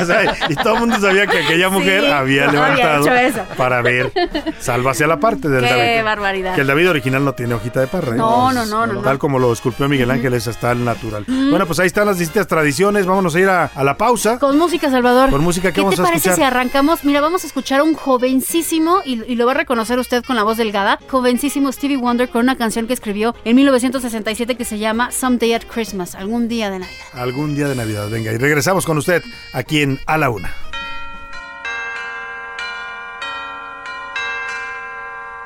[0.00, 3.40] O sea, y todo el mundo sabía que aquella mujer Sí, había levantado eso.
[3.56, 4.12] para ver.
[4.58, 6.04] Salva hacia la parte del Qué David.
[6.04, 6.54] barbaridad.
[6.54, 8.12] Que el David original no tiene hojita de parra.
[8.14, 8.16] ¿eh?
[8.18, 9.18] No, no, Es no, no, Tal no.
[9.18, 11.24] como lo esculpió Miguel Ángel, es hasta el natural.
[11.26, 13.06] Bueno, pues ahí están las distintas tradiciones.
[13.06, 14.38] Vámonos a ir a, a la pausa.
[14.38, 15.30] Con música, Salvador.
[15.30, 17.04] Con música, ¿qué vamos te a parece si arrancamos?
[17.04, 20.36] Mira, vamos a escuchar a un jovencísimo y, y lo va a reconocer usted con
[20.36, 24.78] la voz delgada, jovencísimo Stevie Wonder con una canción que escribió en 1967 que se
[24.78, 27.04] llama Someday at Christmas, algún día de Navidad.
[27.14, 28.32] Algún día de Navidad, venga.
[28.32, 30.52] Y regresamos con usted aquí en A la Una.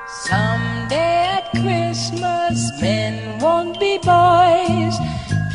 [0.08, 4.96] Someday at Christmas, men won't be boys,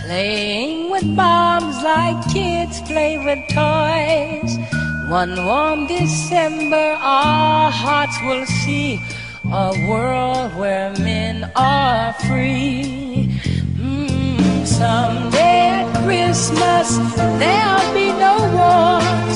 [0.05, 4.81] playing with bombs like kids play with toys.
[5.12, 9.02] One warm December, our hearts will see
[9.43, 13.28] a world where men are free.
[13.76, 16.95] Mm, someday at Christmas,
[17.43, 19.36] there'll be no wars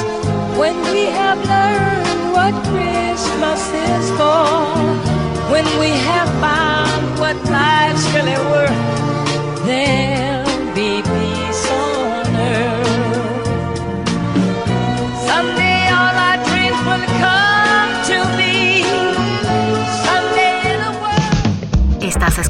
[0.57, 3.61] when we have learned what Christmas
[3.91, 3.94] is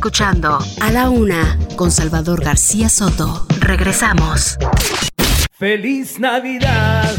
[0.05, 3.47] escuchando A la Una con Salvador García Soto.
[3.59, 4.55] Regresamos.
[5.51, 7.11] Feliz Navidad,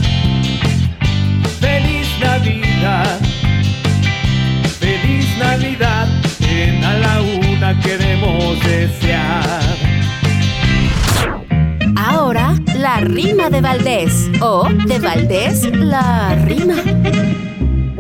[1.59, 3.19] feliz Navidad,
[4.79, 6.07] feliz Navidad,
[6.39, 9.77] en a la una queremos desear.
[11.97, 14.31] Ahora, la rima de Valdés.
[14.41, 16.77] O de Valdés, la rima.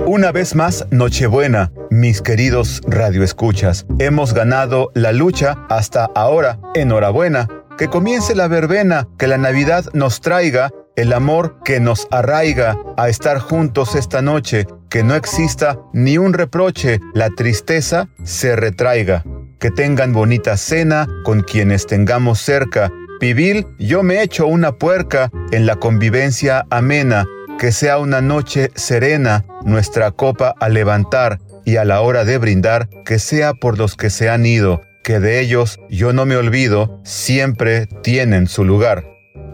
[0.07, 3.87] Una vez más, Nochebuena, mis queridos radioescuchas.
[3.98, 6.59] Hemos ganado la lucha hasta ahora.
[6.74, 7.48] Enhorabuena.
[7.78, 13.11] Que comience la verbena, que la Navidad nos traiga el amor que nos arraiga a
[13.11, 19.22] estar juntos esta noche, que no exista ni un reproche, la tristeza se retraiga.
[19.59, 22.90] Que tengan bonita cena con quienes tengamos cerca.
[23.20, 27.26] Pibil, yo me echo una puerca en la convivencia amena,
[27.59, 32.88] que sea una noche serena, nuestra copa a levantar y a la hora de brindar,
[33.05, 37.02] que sea por los que se han ido, que de ellos yo no me olvido,
[37.05, 39.05] siempre tienen su lugar.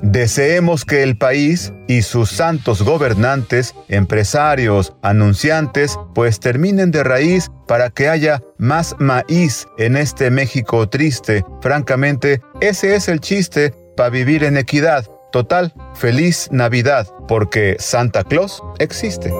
[0.03, 7.91] Deseemos que el país y sus santos gobernantes, empresarios, anunciantes, pues terminen de raíz para
[7.91, 11.45] que haya más maíz en este México triste.
[11.61, 15.07] Francamente, ese es el chiste para vivir en equidad.
[15.31, 19.33] Total, feliz Navidad, porque Santa Claus existe.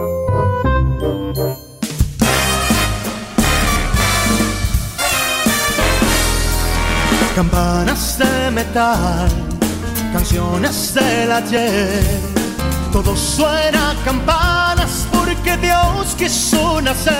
[7.35, 9.31] Campanas de metal,
[10.13, 12.21] canciones del ayer,
[12.93, 15.07] todo suena campanas
[15.43, 17.13] porque Dios quiso nacer.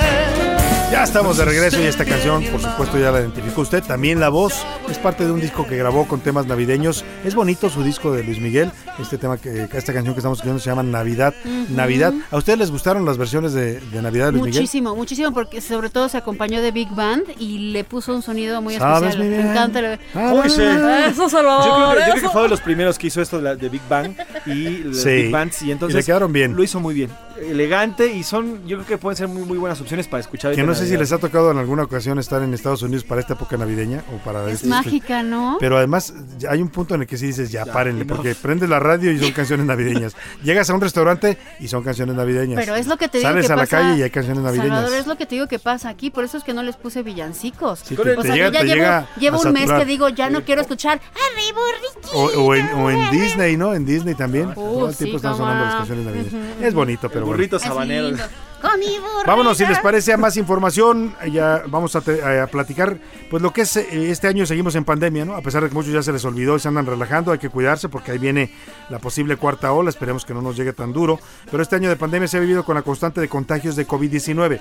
[0.93, 3.83] Ya estamos de regreso y esta canción, por supuesto, ya la identificó usted.
[3.83, 4.53] También la voz
[4.91, 7.03] es parte de un disco que grabó con temas navideños.
[7.25, 8.71] Es bonito su disco de Luis Miguel.
[9.01, 11.33] Este tema, que esta canción que estamos escuchando se llama Navidad.
[11.47, 11.75] Ujú.
[11.75, 12.13] Navidad.
[12.31, 14.61] ¿A ustedes les gustaron las versiones de, de Navidad de Luis Miguel?
[14.61, 18.61] Muchísimo, muchísimo, porque sobre todo se acompañó de Big Band y le puso un sonido
[18.61, 19.45] muy Sabes especial.
[19.45, 19.79] Me encanta.
[19.79, 20.61] el- Uy, sí.
[21.09, 23.39] Eso, Salvador, Yo creo, que, yo creo que fue de los primeros que hizo esto
[23.39, 24.13] de, la- de Big Bang
[24.45, 25.09] y Sí.
[25.09, 26.55] Big Bands y entonces Y le quedaron bien.
[26.55, 27.09] Lo hizo muy bien,
[27.51, 30.55] elegante y son, yo creo que pueden ser muy, muy buenas opciones para escuchar.
[30.55, 33.21] Que no sé si les ha tocado en alguna ocasión estar en Estados Unidos para
[33.21, 35.57] esta época navideña o para Es este- mágica, ¿no?
[35.61, 38.15] Pero además ya hay un punto en el que sí dices, ya, Ya, párenle, no.
[38.15, 40.15] porque prendes la radio y son canciones navideñas.
[40.43, 42.59] Llegas a un restaurante y son canciones navideñas.
[42.59, 44.43] Pero es lo que te digo Sales que a la pasa, calle y hay canciones
[44.43, 44.69] navideñas.
[44.77, 46.77] Salvador, es lo que te digo que pasa aquí, por eso es que no les
[46.77, 47.81] puse villancicos.
[47.81, 50.31] Sí, o te- sea, te llega- ya te llevo, llevo un mes que digo, ya
[50.31, 51.01] no quiero escuchar
[51.33, 51.61] ¡Arriba,
[52.15, 53.75] O, o en, o en Disney, ¿no?
[53.75, 54.53] En Disney también.
[54.55, 56.35] Todo el sí, tiempo están sonando las canciones navideñas.
[56.63, 57.32] Es bonito, pero bueno.
[57.33, 58.21] Burritos habaneros.
[58.61, 58.97] Con mi.
[59.27, 61.17] Vámonos, si les parece, a más información.
[61.33, 62.97] Ya vamos a, te- a platicar.
[63.29, 65.35] Pues lo que es eh, este año seguimos en pandemia, ¿no?
[65.35, 67.49] A pesar de que muchos ya se les olvidó y se andan relajando, hay que
[67.49, 68.53] cuidarse porque ahí viene
[68.89, 69.91] la posible cuarta ola.
[69.91, 71.19] Esperemos que no nos llegue tan duro.
[71.51, 74.61] Pero este año de pandemia se ha vivido con la constante de contagios de COVID-19.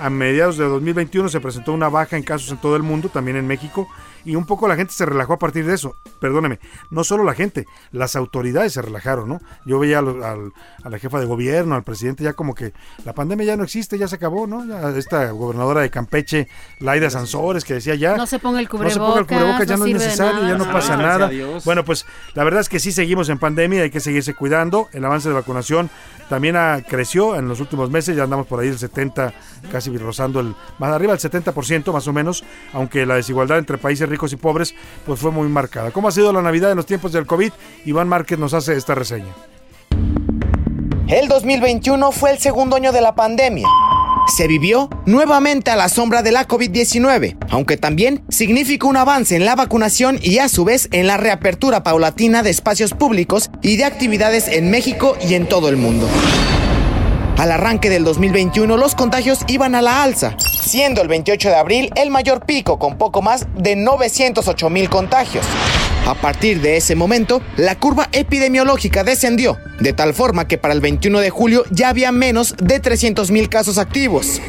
[0.00, 3.36] A mediados de 2021 se presentó una baja en casos en todo el mundo, también
[3.36, 3.88] en México,
[4.24, 5.94] y un poco la gente se relajó a partir de eso.
[6.20, 6.58] Perdóneme,
[6.90, 9.40] no solo la gente, las autoridades se relajaron, ¿no?
[9.64, 12.72] Yo veía al- al- a la jefa de gobierno, al presidente, ya como que
[13.04, 14.64] la pandemia ya no existe, ya se acabó, ¿no?
[14.66, 16.48] Ya esta gobernadora de Campeche,
[16.80, 18.16] Laida Sansores, que decía ya.
[18.16, 20.04] No se ponga el No se ponga el cubrebocas, cubrebocas, ya no, es sirve de
[20.06, 21.30] necesario, ya no pasa Ah, nada.
[21.64, 24.88] Bueno, pues la verdad es que sí seguimos en pandemia, hay que seguirse cuidando.
[24.92, 25.90] El avance de vacunación
[26.28, 29.32] también ha, creció en los últimos meses, ya andamos por ahí el 70,
[29.72, 34.08] casi rozando el, más arriba del 70% más o menos, aunque la desigualdad entre países
[34.08, 34.74] ricos y pobres
[35.06, 35.90] pues fue muy marcada.
[35.90, 37.52] ¿Cómo ha sido la Navidad en los tiempos del COVID?
[37.84, 39.32] Iván Márquez nos hace esta reseña.
[41.08, 43.66] El 2021 fue el segundo año de la pandemia.
[44.36, 49.44] Se vivió nuevamente a la sombra de la COVID-19, aunque también significó un avance en
[49.44, 53.86] la vacunación y a su vez en la reapertura paulatina de espacios públicos y de
[53.86, 56.06] actividades en México y en todo el mundo.
[57.38, 61.90] Al arranque del 2021 los contagios iban a la alza, siendo el 28 de abril
[61.96, 65.44] el mayor pico con poco más de 908 mil contagios.
[66.06, 70.80] A partir de ese momento, la curva epidemiológica descendió, de tal forma que para el
[70.80, 74.40] 21 de julio ya había menos de 300 mil casos activos.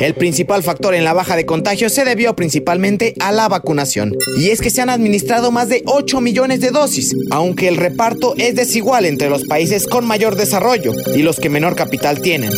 [0.00, 4.50] El principal factor en la baja de contagios se debió principalmente a la vacunación, y
[4.50, 8.54] es que se han administrado más de 8 millones de dosis, aunque el reparto es
[8.54, 12.50] desigual entre los países con mayor desarrollo y los que menor capital tienen.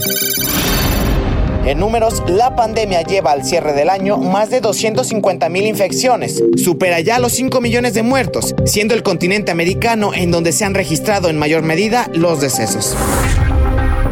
[1.65, 7.01] En números, la pandemia lleva al cierre del año más de 250 mil infecciones, supera
[7.01, 11.29] ya los 5 millones de muertos, siendo el continente americano en donde se han registrado
[11.29, 12.97] en mayor medida los decesos.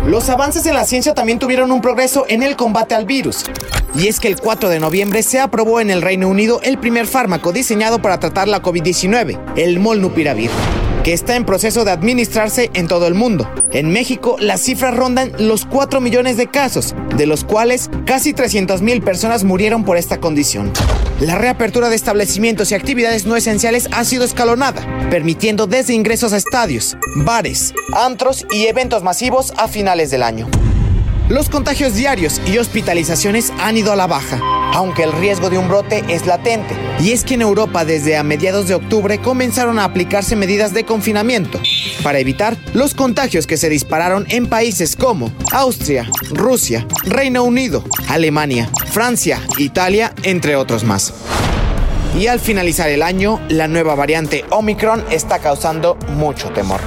[0.07, 3.45] Los avances en la ciencia también tuvieron un progreso en el combate al virus.
[3.95, 7.07] Y es que el 4 de noviembre se aprobó en el Reino Unido el primer
[7.07, 10.51] fármaco diseñado para tratar la COVID-19, el Molnupiravir
[11.09, 13.51] que está en proceso de administrarse en todo el mundo.
[13.73, 18.83] En México, las cifras rondan los 4 millones de casos, de los cuales casi 300
[18.83, 20.71] mil personas murieron por esta condición.
[21.19, 26.37] La reapertura de establecimientos y actividades no esenciales ha sido escalonada, permitiendo desde ingresos a
[26.37, 30.47] estadios, bares, antros y eventos masivos a finales del año.
[31.29, 34.41] Los contagios diarios y hospitalizaciones han ido a la baja,
[34.73, 36.75] aunque el riesgo de un brote es latente.
[37.01, 40.85] Y es que en Europa desde a mediados de octubre comenzaron a aplicarse medidas de
[40.85, 41.61] confinamiento
[42.03, 48.71] para evitar los contagios que se dispararon en países como Austria, Rusia, Reino Unido, Alemania,
[48.91, 51.13] Francia, Italia, entre otros más.
[52.19, 56.81] Y al finalizar el año, la nueva variante Omicron está causando mucho temor.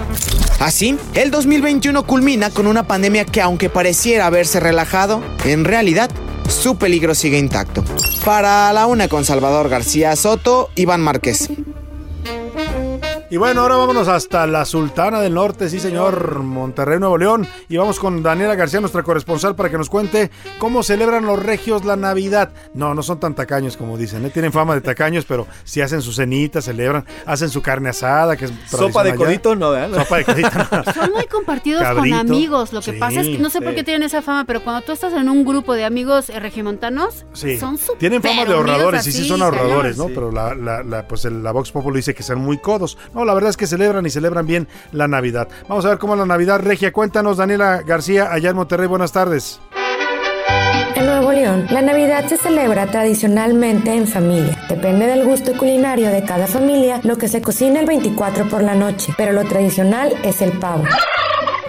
[0.62, 6.12] Así, el 2021 culmina con una pandemia que aunque pareciera haberse relajado, en realidad
[6.48, 7.84] su peligro sigue intacto.
[8.24, 11.50] Para la una con Salvador García Soto, Iván Márquez.
[13.32, 17.48] Y bueno, ahora vámonos hasta la Sultana del Norte, sí señor, Monterrey, Nuevo León.
[17.70, 21.86] Y vamos con Daniela García, nuestra corresponsal, para que nos cuente cómo celebran los regios
[21.86, 22.52] la Navidad.
[22.74, 24.32] No, no son tan tacaños como dicen, ¿eh?
[24.32, 28.46] tienen fama de tacaños, pero si hacen sus cenitas, celebran, hacen su carne asada, que
[28.46, 30.00] es Sopa de codito, no, ¿verdad?
[30.04, 30.84] Sopa de codito, no.
[30.94, 32.18] Son muy compartidos Cabrito.
[32.18, 32.74] con amigos.
[32.74, 33.76] Lo que Sí, pasa es que no sé por sí.
[33.78, 37.26] qué tienen esa fama, pero cuando tú estás en un grupo de amigos eh, regiomontanos,
[37.32, 37.58] Sí.
[37.58, 40.08] son súper Tienen fama de ahorradores, sí así, son ahorradores, ¿no?
[40.08, 42.98] Pero la, la, la, pues el- la Vox Populi dice que son muy codos.
[43.14, 45.48] No, la verdad es que celebran y celebran bien la Navidad.
[45.68, 46.92] Vamos a ver cómo es la Navidad regia.
[46.92, 48.88] Cuéntanos, Daniela García, allá en Monterrey.
[48.88, 49.60] Buenas tardes.
[50.96, 54.58] En Nuevo León, la Navidad se celebra tradicionalmente en familia.
[54.70, 58.76] Depende del gusto culinario de cada familia lo que se cocina el 24 por la
[58.76, 60.84] noche, pero lo tradicional es el pavo.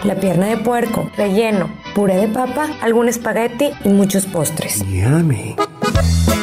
[0.05, 4.85] La pierna de puerco, relleno, puré de papa, algún espagueti y muchos postres.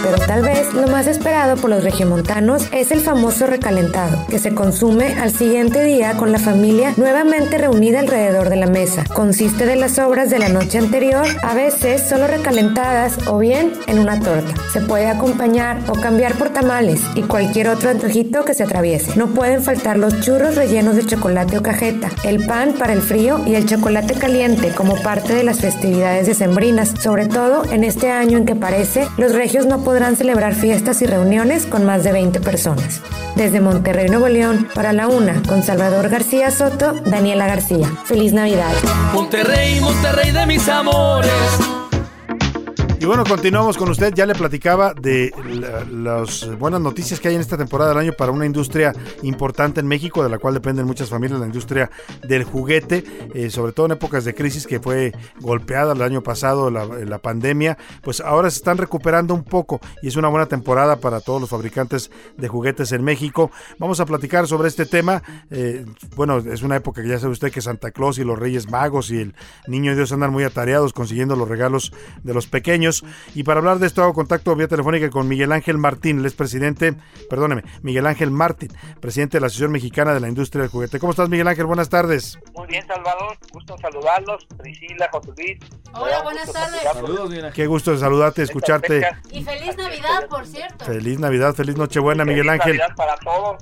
[0.03, 4.53] Pero tal vez lo más esperado por los regiomontanos es el famoso recalentado, que se
[4.53, 9.03] consume al siguiente día con la familia nuevamente reunida alrededor de la mesa.
[9.13, 13.99] Consiste de las sobras de la noche anterior, a veces solo recalentadas o bien en
[13.99, 14.53] una torta.
[14.71, 19.15] Se puede acompañar o cambiar por tamales y cualquier otro antojito que se atraviese.
[19.17, 23.41] No pueden faltar los churros rellenos de chocolate o cajeta, el pan para el frío
[23.45, 28.37] y el chocolate caliente como parte de las festividades decembrinas, sobre todo en este año
[28.37, 32.41] en que parece los regios no podrán celebrar fiestas y reuniones con más de 20
[32.41, 33.01] personas.
[33.37, 37.87] Desde Monterrey, Nuevo León, para la una, con Salvador García Soto, Daniela García.
[38.03, 38.73] Feliz Navidad.
[39.13, 41.78] Monterrey, Monterrey de mis amores.
[43.01, 44.13] Y bueno, continuamos con usted.
[44.13, 48.11] Ya le platicaba de la- las buenas noticias que hay en esta temporada del año
[48.11, 48.91] para una industria
[49.23, 51.89] importante en México, de la cual dependen muchas familias, la industria
[52.27, 56.69] del juguete, eh, sobre todo en épocas de crisis que fue golpeada el año pasado,
[56.69, 57.77] la, la pandemia.
[58.01, 61.49] Pues ahora se están recuperando un poco y es una buena temporada para todos los
[61.49, 63.49] fabricantes de juguetes en México.
[63.77, 65.23] Vamos a platicar sobre este tema.
[65.51, 65.85] Eh,
[66.17, 69.09] bueno, es una época que ya sabe usted que Santa Claus y los Reyes Magos
[69.09, 69.35] y el
[69.67, 72.88] Niño Dios andan muy atareados consiguiendo los regalos de los pequeños.
[73.35, 76.33] Y para hablar de esto hago contacto vía telefónica con Miguel Ángel Martín, él es
[76.33, 76.95] presidente,
[77.29, 80.99] perdóneme, Miguel Ángel Martín, presidente de la Asociación Mexicana de la Industria del Juguete.
[80.99, 81.65] ¿Cómo estás, Miguel Ángel?
[81.65, 82.37] Buenas tardes.
[82.55, 83.37] Muy bien, Salvador.
[83.51, 84.47] Gusto en saludarlos.
[84.57, 85.59] Priscila, José Luis.
[85.93, 87.53] Hola, buenas tardes.
[87.53, 89.07] Qué gusto de saludarte, escucharte.
[89.31, 90.85] Y feliz Navidad, por cierto.
[90.85, 92.77] Feliz Navidad, feliz Nochebuena, Feliz Miguel Ángel.
[92.77, 93.57] Navidad para todos.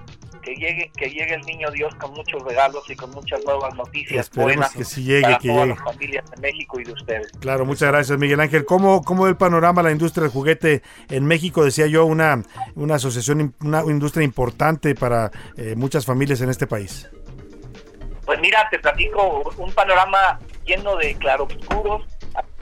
[0.47, 4.27] Que llegue, que llegue el niño Dios con muchos regalos y con muchas nuevas noticias
[4.27, 5.75] Esperemos buenas que sí llegue, para que todas llegue.
[5.75, 7.31] las familias de México y de ustedes.
[7.41, 8.63] Claro, muchas gracias, Miguel Ángel.
[8.63, 11.65] ¿Cómo, cómo el panorama la industria del juguete en México?
[11.65, 12.41] Decía yo, una,
[12.75, 17.09] una asociación, una industria importante para eh, muchas familias en este país.
[18.25, 22.05] Pues mira, te platico un panorama lleno de claroscuros,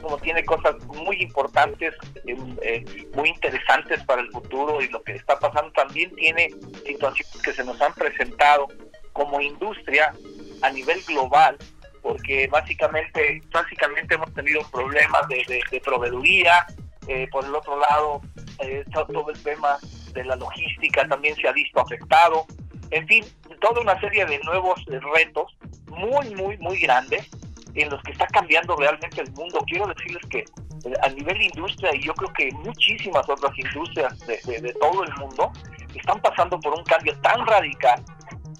[0.05, 1.95] como tiene cosas muy importantes,
[2.27, 2.85] eh, eh,
[3.15, 6.51] muy interesantes para el futuro y lo que está pasando también tiene
[6.85, 8.67] situaciones que se nos han presentado
[9.13, 10.13] como industria
[10.61, 11.57] a nivel global
[12.03, 16.67] porque básicamente, básicamente hemos tenido problemas de, de, proveeduría,
[17.07, 18.21] eh, por el otro lado,
[18.59, 19.79] eh, to- todo el tema
[20.13, 22.45] de la logística también se ha visto afectado,
[22.91, 23.25] en fin,
[23.59, 24.79] toda una serie de nuevos
[25.15, 27.27] retos muy, muy, muy grandes
[27.75, 29.59] en los que está cambiando realmente el mundo.
[29.67, 34.39] Quiero decirles que eh, a nivel industria, y yo creo que muchísimas otras industrias de,
[34.45, 35.51] de- de todo el mundo,
[35.93, 38.03] están pasando por un cambio tan radical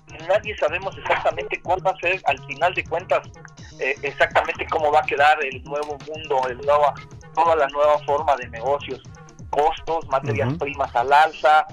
[0.08, 3.28] que nadie sabemos exactamente cuál va a ser al final de cuentas
[3.80, 6.94] eh, exactamente cómo va a quedar el nuevo mundo, el nueva,
[7.34, 9.02] toda la nueva forma de negocios,
[9.50, 11.66] costos, materias primas al alza,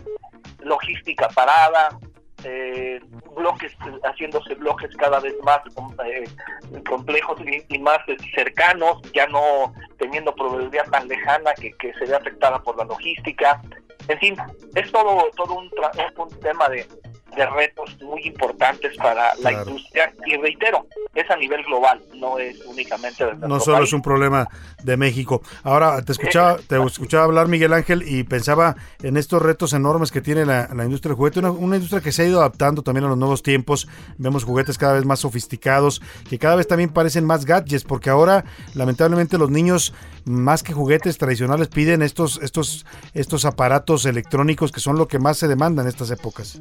[0.60, 1.96] logística parada,
[2.44, 3.00] eh,
[3.36, 3.72] bloques
[4.04, 5.60] haciéndose bloques cada vez más
[6.04, 6.24] eh,
[6.88, 12.06] complejos y, y más eh, cercanos, ya no teniendo proveeduría tan lejana que, que se
[12.06, 13.60] ve afectada por la logística.
[14.08, 14.36] En fin,
[14.74, 16.86] es todo todo un, tra- un tema de,
[17.36, 22.60] de retos muy importantes para la industria y reitero, es a nivel global, no es
[22.66, 23.88] únicamente de No solo país.
[23.88, 24.48] es un problema
[24.82, 25.42] de México.
[25.62, 30.20] Ahora te escuchaba, te escuchaba hablar Miguel Ángel y pensaba en estos retos enormes que
[30.20, 33.04] tiene la, la industria del juguete, una, una industria que se ha ido adaptando también
[33.04, 33.88] a los nuevos tiempos.
[34.18, 38.44] Vemos juguetes cada vez más sofisticados, que cada vez también parecen más gadgets, porque ahora
[38.74, 44.96] lamentablemente los niños más que juguetes tradicionales piden estos estos estos aparatos electrónicos que son
[44.96, 46.60] lo que más se demanda en estas épocas.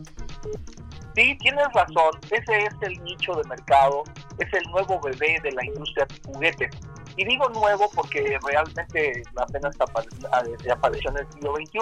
[1.15, 2.11] Sí, tienes razón.
[2.29, 4.03] Ese es el nicho de mercado,
[4.39, 6.69] es el nuevo bebé de la industria del juguete.
[7.17, 11.79] Y digo nuevo porque realmente apenas a- apareció en el siglo XXI.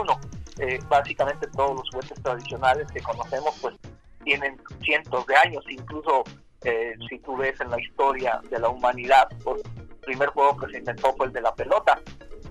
[0.60, 3.76] Eh, básicamente todos los juguetes tradicionales que conocemos pues
[4.24, 6.24] tienen cientos de años, incluso
[6.66, 10.72] eh, si tú ves en la historia de la humanidad, pues, el primer juego que
[10.72, 11.98] se inventó fue el de la pelota,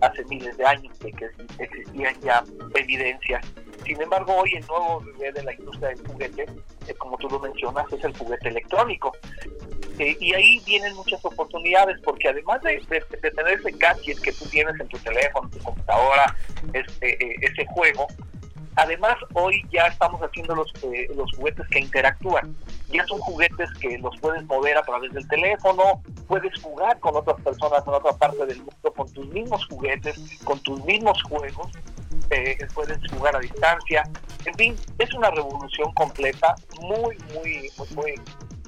[0.01, 1.29] hace miles de años de que
[1.59, 2.45] existían ya
[2.75, 3.45] evidencias.
[3.85, 6.47] Sin embargo, hoy el nuevo bebé de la industria del juguete,
[6.87, 9.13] eh, como tú lo mencionas, es el juguete electrónico.
[9.99, 14.45] Eh, y ahí vienen muchas oportunidades, porque además de, de- tener ese gadget que tú
[14.47, 16.37] tienes en tu teléfono, en tu computadora,
[16.73, 18.07] este, eh, ese juego,
[18.79, 22.57] además hoy ya estamos haciendo los, eh, los juguetes que interactúan.
[22.91, 27.39] Ya son juguetes que los puedes mover a través del teléfono, puedes jugar con otras
[27.43, 31.69] personas en otra parte del mundo con tus mismos juguetes, con tus mismos juegos,
[32.31, 34.03] eh, puedes jugar a distancia.
[34.47, 38.15] En fin, es una revolución completa, muy, muy, muy, muy,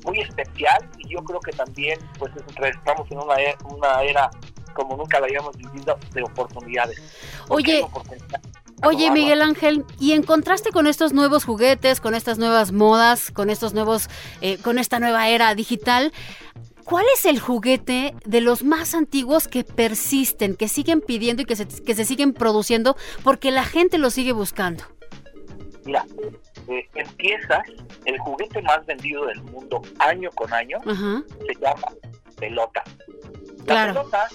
[0.04, 4.30] muy especial y yo creo que también pues es- estamos en una, e- una era
[4.74, 6.98] como nunca la habíamos vivido de oportunidades.
[7.48, 7.80] Oye.
[8.82, 13.50] Oye, Miguel Ángel, y en contraste con estos nuevos juguetes, con estas nuevas modas, con
[13.50, 14.08] estos nuevos,
[14.40, 16.12] eh, con esta nueva era digital,
[16.84, 21.56] ¿cuál es el juguete de los más antiguos que persisten, que siguen pidiendo y que
[21.56, 24.84] se, que se siguen produciendo porque la gente lo sigue buscando?
[25.84, 26.06] Mira,
[26.68, 27.62] eh, empiezas,
[28.06, 31.22] el juguete más vendido del mundo año con año Ajá.
[31.46, 31.88] se llama
[32.38, 32.82] pelota.
[33.58, 33.92] La Claro.
[33.94, 34.28] pelota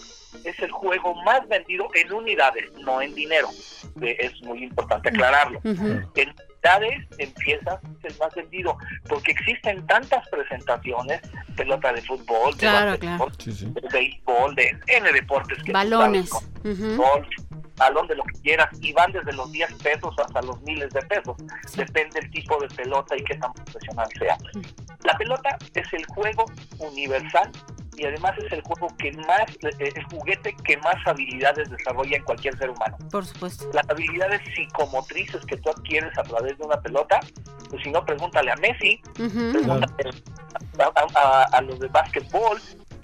[0.44, 3.50] es el juego más vendido en unidades, no en dinero.
[4.02, 5.60] Es muy importante aclararlo.
[5.64, 6.34] En
[6.66, 8.78] unidades empieza es el más vendido,
[9.08, 11.22] porque existen tantas presentaciones,
[11.56, 16.30] pelota de fútbol, de Claro, de béisbol, de N deportes que Balones.
[16.30, 17.28] sabes, golf,
[17.78, 21.02] balón de lo que quieras, y van desde los 10 pesos hasta los miles de
[21.04, 21.36] pesos.
[21.76, 24.38] Depende del tipo de pelota y qué tan profesional sea.
[25.04, 26.46] La pelota es el juego
[26.80, 27.52] universal
[27.98, 29.46] y además es el juego que más,
[29.80, 32.98] eh, el juguete que más habilidades desarrolla en cualquier ser humano.
[33.12, 33.70] Por supuesto.
[33.74, 37.20] Las habilidades psicomotrices que tú adquieres a través de una pelota,
[37.70, 39.00] pues si no, pregúntale a Messi,
[39.54, 39.86] pregúntale
[40.80, 42.60] a, a- a- a los de básquetbol,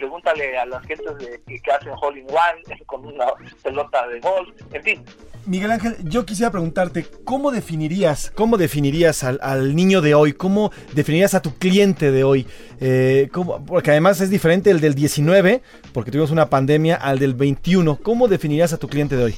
[0.05, 3.25] pregúntale a las gentes de- que, hacen hole in one con una
[3.63, 5.05] pelota de golf, en fin.
[5.45, 10.33] Miguel Ángel, yo quisiera preguntarte, ¿cómo definirías, cómo definirías al, al niño de hoy?
[10.33, 12.47] ¿Cómo definirías a tu cliente de hoy?
[12.79, 15.61] Eh, ¿cómo- porque además es diferente el del 19,
[15.93, 17.97] porque tuvimos una pandemia, al del 21.
[18.01, 19.35] ¿Cómo definirías a tu cliente de hoy?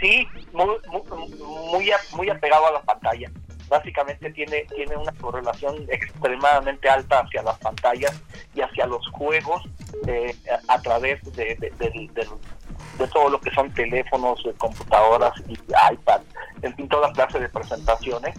[0.00, 3.30] Sí, muy, muy, muy apegado a la pantalla.
[3.68, 8.22] Básicamente tiene, tiene una correlación extremadamente alta hacia las pantallas
[8.54, 9.62] y hacia los juegos
[10.06, 10.34] eh,
[10.68, 12.28] a, través de, de,
[13.12, 15.54] todo lo que son teléfonos, eh, computadoras y
[15.92, 16.20] iPad,
[16.62, 18.36] en fin, toda clase de presentaciones.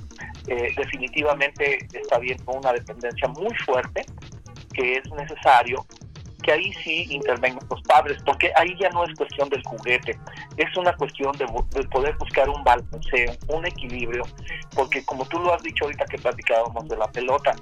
[0.47, 4.05] Eh, definitivamente está habiendo una dependencia muy fuerte
[4.73, 5.85] que es necesario
[6.47, 10.17] que ahí sí intervengan los padres, porque ahí ya no es cuestión del juguete,
[10.55, 14.23] es una cuestión de, de poder buscar un balanceo, un equilibrio,
[14.73, 17.53] porque como tú lo has dicho ahorita que platicábamos de la pelota,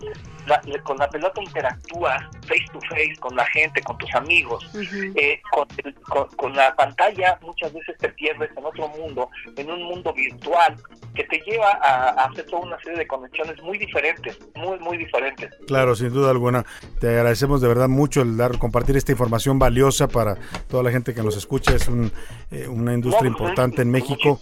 [0.46, 4.70] la- con la pelota interactúas face to face con la gente, con tus amigos.
[5.16, 9.72] Eh, con, el- con- con la pantalla muchas veces te pierdes en otro mundo, en
[9.72, 10.76] un mundo virtual
[11.16, 14.98] que te lleva a, a hacer toda una serie de conexiones muy diferentes, muy, muy
[14.98, 15.50] diferentes.
[15.66, 16.66] Claro, sin duda alguna.
[17.00, 20.36] Te agradecemos de verdad mucho el dar, compartir esta información valiosa para
[20.68, 21.74] toda la gente que nos escucha.
[21.74, 22.12] Es un,
[22.52, 24.42] eh, una industria importante en México.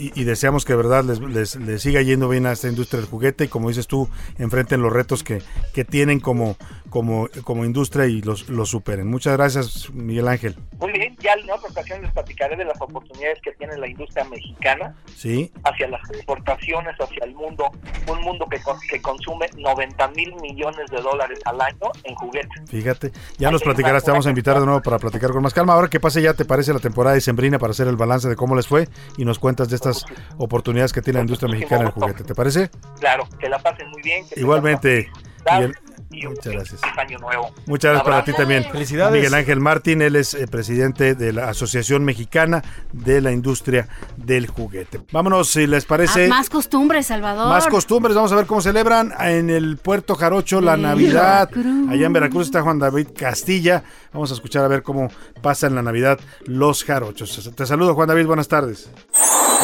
[0.00, 3.00] Y, y deseamos que de verdad les, les- les siga yendo bien a esta industria
[3.00, 5.42] del juguete y como dices tú, enfrenten los retos que,
[5.74, 6.56] que tienen como,
[6.88, 9.08] como, como industria y los, los superen.
[9.08, 10.56] Muchas gracias, Miguel Ángel.
[10.78, 14.24] Muy bien, ya en otra ocasión les platicaré de las oportunidades que tiene la industria
[14.24, 17.64] mexicana Sí, hacia las exportaciones, hacia el mundo,
[18.06, 18.58] un mundo que,
[18.90, 22.62] que consume 90 mil millones de dólares al año en juguetes.
[22.70, 23.10] fíjate.
[23.38, 25.72] Ya nos platicarás, te vamos a invitar de nuevo para platicar con más calma.
[25.74, 28.36] Ahora que pase ya, ¿te parece la temporada de Sembrina para hacer el balance de
[28.36, 30.04] cómo les fue y nos cuentas de estas
[30.36, 32.24] oportunidades que tiene la industria mexicana del juguete?
[32.24, 32.70] ¿Te parece?
[33.00, 34.26] Claro, que la pasen muy bien.
[34.28, 35.10] Que Igualmente,
[35.50, 35.74] Miguel,
[36.10, 36.80] muchas gracias.
[36.80, 37.50] feliz año nuevo.
[37.66, 38.64] Muchas gracias para ti también.
[38.64, 39.12] Felicidades.
[39.12, 42.62] Miguel Ángel Martín, él es eh, presidente de la Asociación Mexicana
[42.92, 45.00] de la Industria del Juguete.
[45.12, 46.26] Vámonos, si les parece.
[46.26, 47.48] Ah, más costumbres, Salvador.
[47.48, 51.50] Más costumbres, vamos a ver cómo celebran en el Puerto Jarocho la Navidad.
[51.90, 53.84] Allá en Veracruz está Juan David Castilla.
[54.12, 55.10] Vamos a escuchar a ver cómo
[55.42, 57.50] pasan la Navidad los jarochos.
[57.54, 58.88] Te saludo, Juan David, buenas tardes.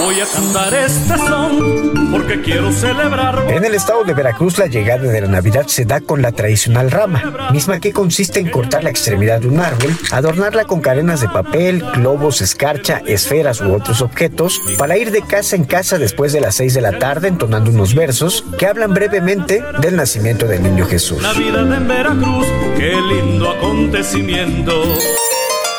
[0.01, 3.45] Voy a cantar este son porque quiero celebrar.
[3.49, 6.91] En el estado de Veracruz la llegada de la Navidad se da con la tradicional
[6.91, 11.29] rama, misma que consiste en cortar la extremidad de un árbol, adornarla con cadenas de
[11.29, 16.41] papel, globos, escarcha, esferas u otros objetos, para ir de casa en casa después de
[16.41, 20.87] las 6 de la tarde entonando unos versos que hablan brevemente del nacimiento del niño
[20.87, 21.23] Jesús.
[21.23, 24.34] Navidad en Veracruz, qué lindo acontecimiento.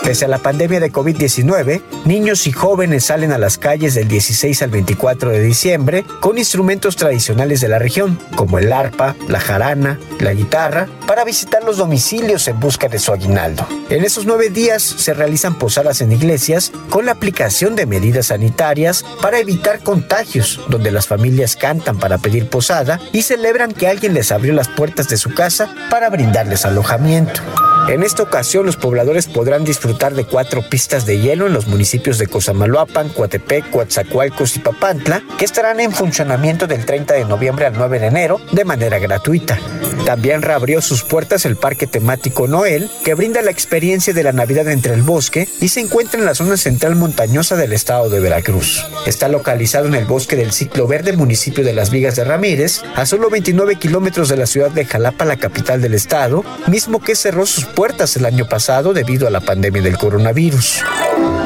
[0.01, 4.62] Pese a la pandemia de COVID-19, niños y jóvenes salen a las calles del 16
[4.62, 9.99] al 24 de diciembre con instrumentos tradicionales de la región, como el arpa, la jarana,
[10.20, 13.68] la guitarra, para visitar los domicilios en busca de su aguinaldo.
[13.89, 19.03] En esos nueve días se realizan posadas en iglesias con la aplicación de medidas sanitarias
[19.22, 24.32] para evitar contagios, donde las familias cantan para pedir posada y celebran que alguien les
[24.32, 27.41] abrió las puertas de su casa para brindarles alojamiento.
[27.88, 32.18] En esta ocasión, los pobladores podrán disfrutar de cuatro pistas de hielo en los municipios
[32.18, 37.78] de Cosamaloapan, Coatepec, Coatzacoalcos y Papantla, que estarán en funcionamiento del 30 de noviembre al
[37.78, 39.60] 9 de enero de manera gratuita.
[40.04, 44.68] También reabrió sus puertas el parque temático Noel, que brinda la experiencia de la Navidad
[44.68, 48.86] entre el bosque y se encuentra en la zona central montañosa del estado de Veracruz.
[49.06, 53.06] Está localizado en el bosque del Ciclo Verde, municipio de Las Vigas de Ramírez, a
[53.06, 57.46] solo 29 kilómetros de la ciudad de Jalapa, la capital del estado, mismo que cerró
[57.46, 60.82] sus puertas el año pasado debido a la pandemia del coronavirus.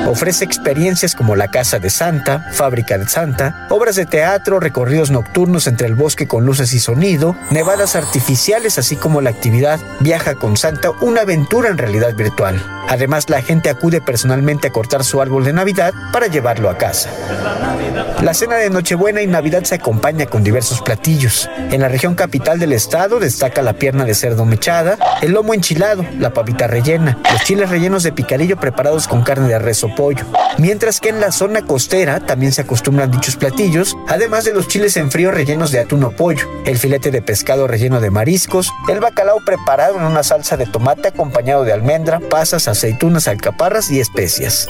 [0.09, 5.67] Ofrece experiencias como la Casa de Santa, Fábrica de Santa, obras de teatro, recorridos nocturnos
[5.67, 10.57] entre el bosque con luces y sonido, nevadas artificiales, así como la actividad Viaja con
[10.57, 12.59] Santa, una aventura en realidad virtual.
[12.87, 17.11] Además, la gente acude personalmente a cortar su árbol de Navidad para llevarlo a casa.
[18.23, 21.47] La cena de Nochebuena y Navidad se acompaña con diversos platillos.
[21.69, 26.03] En la región capital del estado destaca la pierna de cerdo mechada, el lomo enchilado,
[26.17, 30.23] la pavita rellena, los chiles rellenos de picadillo preparados con carne de res o pollo.
[30.57, 34.95] Mientras que en la zona costera también se acostumbran dichos platillos, además de los chiles
[34.95, 39.01] en frío rellenos de atún o pollo, el filete de pescado relleno de mariscos, el
[39.01, 44.69] bacalao preparado en una salsa de tomate acompañado de almendra, pasas, aceitunas, alcaparras y especias.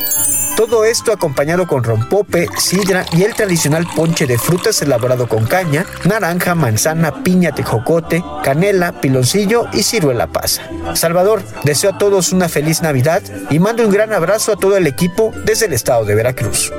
[0.57, 5.85] Todo esto acompañado con rompope, sidra y el tradicional ponche de frutas elaborado con caña,
[6.05, 10.63] naranja, manzana, piña, tejocote, canela, piloncillo y ciruela pasa.
[10.95, 14.87] Salvador, deseo a todos una feliz Navidad y mando un gran abrazo a todo el
[14.87, 16.71] equipo desde el estado de Veracruz.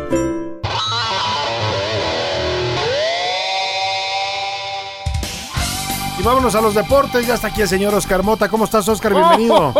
[6.21, 7.27] Y vámonos a los deportes.
[7.27, 8.51] Ya está aquí el señor Oscar Mota.
[8.51, 9.15] ¿Cómo estás, Oscar?
[9.15, 9.73] Bienvenido.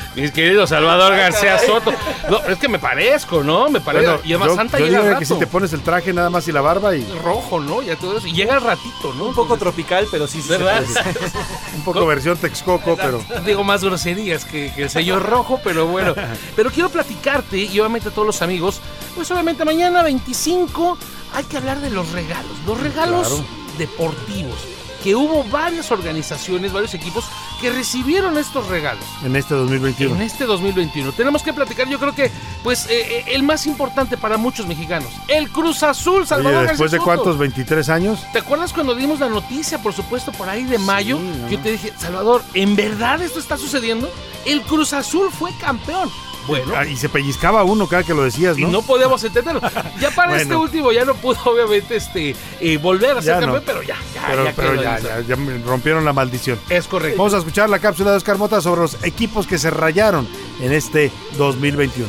[0.14, 1.92] Mi querido Salvador García Soto.
[2.30, 3.68] No, es que me parezco, ¿no?
[3.68, 4.12] Me parezco.
[4.12, 6.46] Bueno, y además yo, Santa yo llega que si te pones el traje nada más
[6.46, 7.82] y la barba y Rojo, ¿no?
[7.82, 8.28] Ya todo eso.
[8.28, 9.24] Y llega al ratito, ¿no?
[9.24, 10.46] Un poco tropical, pero sí, sí.
[10.46, 10.84] se ¿Verdad?
[11.74, 16.14] un poco versión Texcoco, pero Digo más groserías que, que el señor rojo, pero bueno.
[16.54, 18.80] Pero quiero platicarte y obviamente a todos los amigos,
[19.16, 20.96] pues obviamente mañana 25
[21.34, 23.44] hay que hablar de los regalos, los regalos Claro.
[23.78, 24.77] deportivos.
[25.02, 27.24] Que hubo varias organizaciones, varios equipos
[27.60, 29.04] que recibieron estos regalos.
[29.24, 30.14] en este 2021.
[30.14, 31.12] En este 2021.
[31.12, 32.30] Tenemos que platicar, yo creo que,
[32.62, 35.10] pues, eh, eh, el más importante para muchos mexicanos.
[35.26, 38.20] El Cruz Azul, Salvador Oye, después de García cuántos, 23 años.
[38.32, 41.18] ¿Te acuerdas cuando dimos la noticia, por supuesto, por ahí de mayo?
[41.18, 41.48] ¿no?
[41.48, 44.10] Yo te dije, Salvador, ¿en verdad esto está sucediendo?
[44.44, 46.10] El Cruz Azul fue campeón.
[46.48, 46.72] Bueno.
[46.76, 48.68] Ah, y se pellizcaba uno cada que lo decías, Y ¿no?
[48.70, 49.60] no podíamos entenderlo.
[50.00, 50.42] Ya para Bueno.
[50.42, 53.62] este último ya no pudo obviamente este eh, volver a ser campeón, no.
[53.62, 56.58] pero ya, ya, pero ya pero ya, ya, ya me rompieron la maldición.
[56.70, 57.18] Es correcto.
[57.18, 60.26] Vamos a escuchar la cápsula de Oscar Mota sobre los equipos que se rayaron
[60.60, 62.08] en este 2021.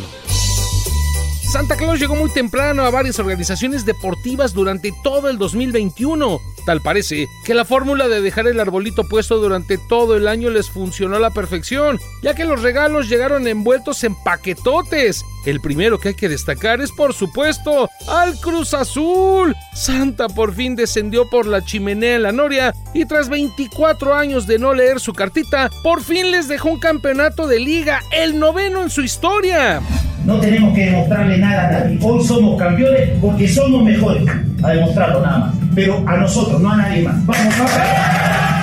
[1.52, 6.40] Santa Claus llegó muy temprano a varias organizaciones deportivas durante todo el 2021.
[6.70, 10.70] Tal parece que la fórmula de dejar el arbolito puesto durante todo el año les
[10.70, 15.26] funcionó a la perfección, ya que los regalos llegaron envueltos en paquetotes.
[15.48, 19.56] El primero que hay que destacar es, por supuesto, al Cruz Azul.
[19.74, 24.60] Santa por fin descendió por la chimenea en la Noria y tras 24 años de
[24.60, 28.92] no leer su cartita, por fin les dejó un campeonato de liga, el noveno en
[28.92, 29.82] su historia.
[30.30, 31.98] No tenemos que demostrarle nada a nadie.
[32.04, 34.24] Hoy somos campeones porque somos mejores.
[34.62, 35.56] A demostrarlo nada más.
[35.74, 37.26] Pero a nosotros, no a nadie más.
[37.26, 37.56] Vamos,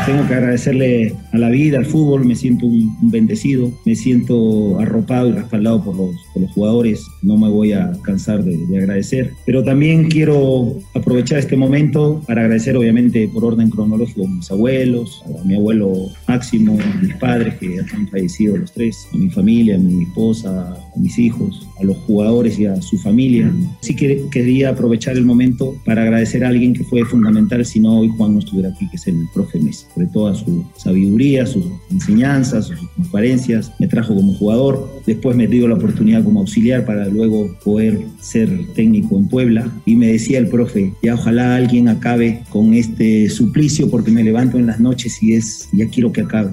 [0.06, 4.78] Tengo que agradecerle a la vida, al fútbol, me siento un, un bendecido, me siento
[4.78, 8.78] arropado y respaldado por los, por los jugadores, no me voy a cansar de, de
[8.78, 9.32] agradecer.
[9.44, 15.24] Pero también quiero aprovechar este momento para agradecer obviamente por orden cronológico a mis abuelos,
[15.40, 15.92] a mi abuelo
[16.28, 20.70] Máximo, a mis padres que han fallecido los tres, a mi familia, a mi esposa,
[20.72, 23.52] a mis hijos, a los jugadores y a su familia.
[23.80, 27.98] Sí que quería aprovechar el momento para agradecer a alguien que fue fundamental, si no
[27.98, 31.64] hoy Juan no estuviera aquí, que es el profe Messi, sobre toda su sabiduría, sus
[31.90, 37.06] enseñanzas, sus conferencias, me trajo como jugador, después me dio la oportunidad como auxiliar para
[37.06, 39.72] luego poder ser técnico en Puebla.
[39.86, 44.58] Y me decía el profe, ya ojalá alguien acabe con este suplicio porque me levanto
[44.58, 46.52] en las noches y es, ya quiero que acabe.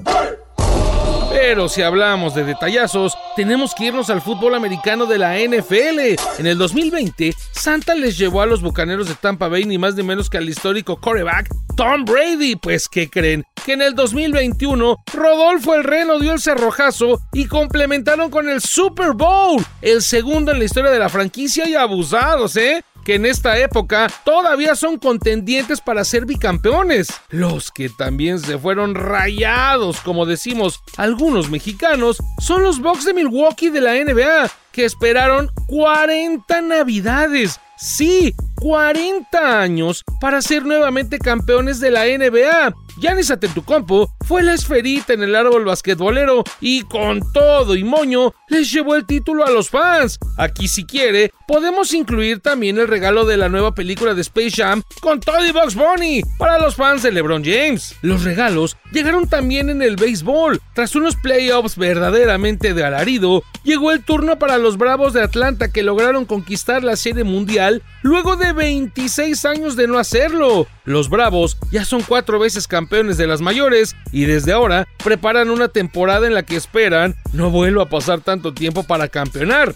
[1.46, 6.16] Pero si hablamos de detallazos, tenemos que irnos al fútbol americano de la NFL.
[6.38, 10.02] En el 2020, Santa les llevó a los bucaneros de Tampa Bay ni más ni
[10.02, 12.56] menos que al histórico quarterback Tom Brady.
[12.56, 13.44] Pues, ¿qué creen?
[13.66, 19.12] Que en el 2021, Rodolfo el Reno dio el cerrojazo y complementaron con el Super
[19.12, 22.82] Bowl, el segundo en la historia de la franquicia y abusados, ¿eh?
[23.04, 27.08] Que en esta época todavía son contendientes para ser bicampeones.
[27.30, 33.70] Los que también se fueron rayados, como decimos algunos mexicanos, son los Bucks de Milwaukee
[33.70, 37.60] de la NBA, que esperaron 40 navidades.
[37.76, 42.74] Sí, 40 años para ser nuevamente campeones de la NBA.
[43.04, 48.72] Giannis Antetokounmpo fue la esferita en el árbol basquetbolero y con todo y moño les
[48.72, 50.18] llevó el título a los fans.
[50.38, 54.82] Aquí si quiere, podemos incluir también el regalo de la nueva película de Space Jam
[55.02, 57.94] con Toddy Box Bunny para los fans de LeBron James.
[58.00, 60.62] Los regalos llegaron también en el béisbol.
[60.72, 65.82] Tras unos playoffs verdaderamente de alarido, llegó el turno para los Bravos de Atlanta que
[65.82, 70.66] lograron conquistar la serie mundial luego de 26 años de no hacerlo.
[70.84, 75.66] Los Bravos ya son cuatro veces campeones de las mayores y desde ahora preparan una
[75.66, 79.74] temporada en la que esperan no vuelva a pasar tanto tiempo para campeonar.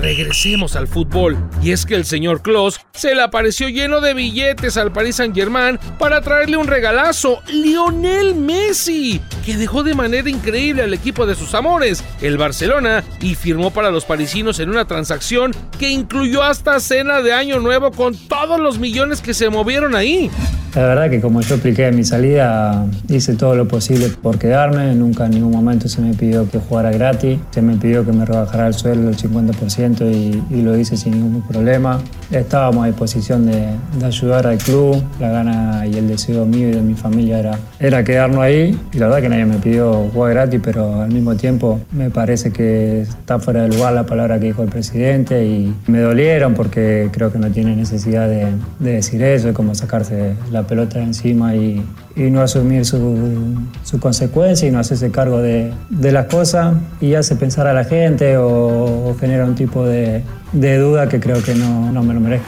[0.00, 4.76] Regresemos al fútbol, y es que el señor Kloss se le apareció lleno de billetes
[4.76, 10.82] al Paris Saint Germain para traerle un regalazo, Lionel Messi, que dejó de manera increíble
[10.82, 15.52] al equipo de sus amores, el Barcelona, y firmó para los parisinos en una transacción
[15.78, 20.30] que incluyó hasta cena de Año Nuevo con todos los millones que se movieron ahí.
[20.76, 24.94] La verdad que como yo expliqué en mi salida, hice todo lo posible por quedarme,
[24.94, 28.26] nunca en ningún momento se me pidió que jugara gratis, se me pidió que me
[28.26, 31.98] rebajara el sueldo el 50% y, y lo hice sin ningún problema.
[32.30, 33.68] Estábamos a disposición de,
[33.98, 37.58] de ayudar al club, la gana y el deseo mío y de mi familia era,
[37.80, 38.78] era quedarnos ahí.
[38.92, 42.52] Y la verdad que nadie me pidió jugar gratis, pero al mismo tiempo me parece
[42.52, 47.08] que está fuera de lugar la palabra que dijo el presidente y me dolieron porque
[47.12, 48.48] creo que no tiene necesidad de,
[48.78, 51.82] de decir eso, es como sacarse la pelota de encima y,
[52.14, 57.14] y no asumir su, su, consecuencia y no hacerse cargo de, de, las cosas y
[57.14, 61.42] hace pensar a la gente o, o genera un tipo de, de, duda que creo
[61.42, 62.46] que no, no me lo merezco.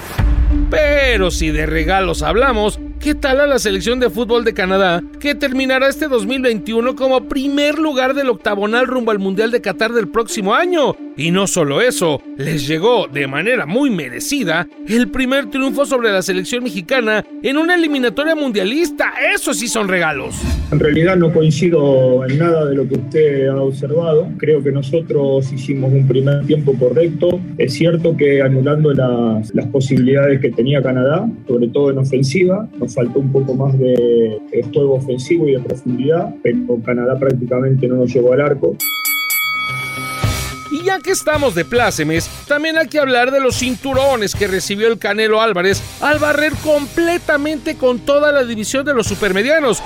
[0.71, 5.35] Pero si de regalos hablamos, ¿qué tal a la selección de fútbol de Canadá que
[5.35, 10.55] terminará este 2021 como primer lugar del octagonal rumbo al Mundial de Qatar del próximo
[10.55, 10.97] año?
[11.17, 16.23] Y no solo eso, les llegó de manera muy merecida el primer triunfo sobre la
[16.23, 19.13] selección mexicana en una eliminatoria mundialista.
[19.35, 20.37] Eso sí son regalos.
[20.71, 24.29] En realidad no coincido en nada de lo que usted ha observado.
[24.39, 27.41] Creo que nosotros hicimos un primer tiempo correcto.
[27.59, 33.21] Es cierto que anulando las, las posibilidades que tenía Canadá, sobre todo en ofensiva, faltó
[33.21, 38.13] un poco más de, de juego ofensivo y de profundidad, pero Canadá prácticamente no nos
[38.13, 38.77] llegó al arco.
[40.71, 44.89] Y ya que estamos de plácemes, también hay que hablar de los cinturones que recibió
[44.89, 49.83] el Canelo Álvarez al barrer completamente con toda la división de los supermedianos.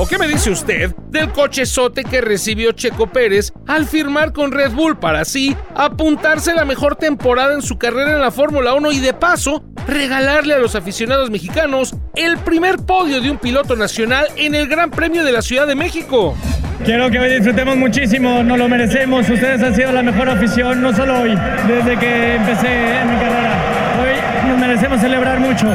[0.00, 4.70] ¿O qué me dice usted del cochezote que recibió Checo Pérez al firmar con Red
[4.70, 9.00] Bull para así apuntarse la mejor temporada en su carrera en la Fórmula 1 y
[9.00, 14.54] de paso regalarle a los aficionados mexicanos el primer podio de un piloto nacional en
[14.54, 16.36] el Gran Premio de la Ciudad de México?
[16.84, 19.28] Quiero que hoy disfrutemos muchísimo, nos lo merecemos.
[19.28, 21.36] Ustedes han sido la mejor afición, no solo hoy,
[21.66, 22.68] desde que empecé
[23.04, 23.58] mi carrera.
[24.00, 25.66] Hoy nos merecemos celebrar mucho.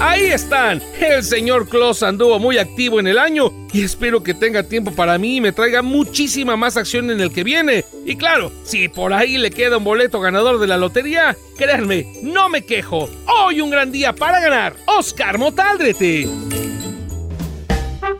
[0.00, 0.80] Ahí están.
[1.00, 5.18] El señor Kloss anduvo muy activo en el año y espero que tenga tiempo para
[5.18, 7.84] mí y me traiga muchísima más acción en el que viene.
[8.06, 12.48] Y claro, si por ahí le queda un boleto ganador de la lotería, créanme, no
[12.48, 13.10] me quejo.
[13.26, 14.76] Hoy un gran día para ganar.
[14.86, 16.28] Oscar Motaldrete.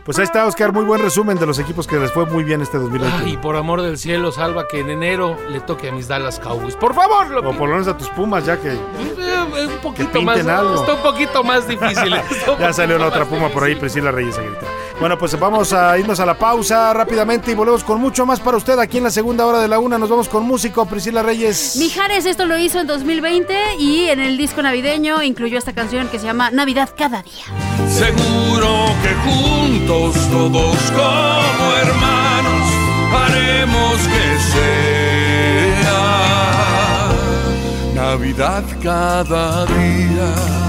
[0.05, 2.61] Pues ahí está, Oscar, muy buen resumen de los equipos que les fue muy bien
[2.61, 3.17] este 2020.
[3.25, 6.75] Ay, por amor del cielo, salva que en enero le toque a mis Dallas Cowboys.
[6.75, 8.69] Por favor, lo O por lo menos a tus Pumas, ya que...
[8.71, 10.47] Eh, un poquito pinten más.
[10.47, 10.75] algo.
[10.75, 12.15] Está un poquito más difícil.
[12.59, 14.67] Ya salió la otra Puma por ahí, Priscila Reyes a gritar.
[14.99, 18.57] Bueno, pues vamos a irnos a la pausa rápidamente y volvemos con mucho más para
[18.57, 19.97] usted aquí en la segunda hora de la una.
[19.97, 21.77] Nos vamos con músico, Priscila Reyes.
[21.77, 26.19] Mijares esto lo hizo en 2020 y en el disco navideño incluyó esta canción que
[26.19, 27.45] se llama Navidad cada día.
[27.87, 32.69] Seguro que juntos todos como hermanos
[33.13, 34.99] haremos que sea
[37.95, 40.68] Navidad cada día.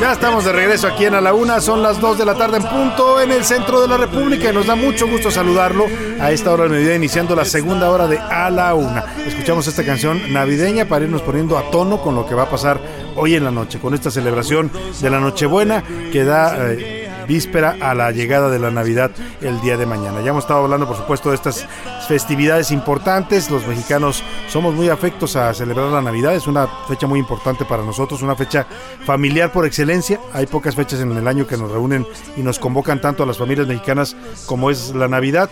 [0.00, 2.58] Ya estamos de regreso aquí en A la Una, son las 2 de la tarde
[2.58, 5.86] en punto en el centro de la República y nos da mucho gusto saludarlo
[6.20, 9.04] a esta hora del mediodía iniciando la segunda hora de A la Una.
[9.26, 12.80] Escuchamos esta canción navideña para irnos poniendo a tono con lo que va a pasar
[13.16, 14.70] hoy en la noche, con esta celebración
[15.00, 15.82] de la Nochebuena
[16.12, 16.70] que da...
[16.70, 16.97] eh,
[17.28, 19.10] víspera a la llegada de la Navidad
[19.42, 20.22] el día de mañana.
[20.22, 21.68] Ya hemos estado hablando, por supuesto, de estas
[22.08, 23.50] festividades importantes.
[23.50, 26.34] Los mexicanos somos muy afectos a celebrar la Navidad.
[26.34, 28.66] Es una fecha muy importante para nosotros, una fecha
[29.04, 30.18] familiar por excelencia.
[30.32, 32.06] Hay pocas fechas en el año que nos reúnen
[32.36, 34.16] y nos convocan tanto a las familias mexicanas
[34.46, 35.50] como es la Navidad.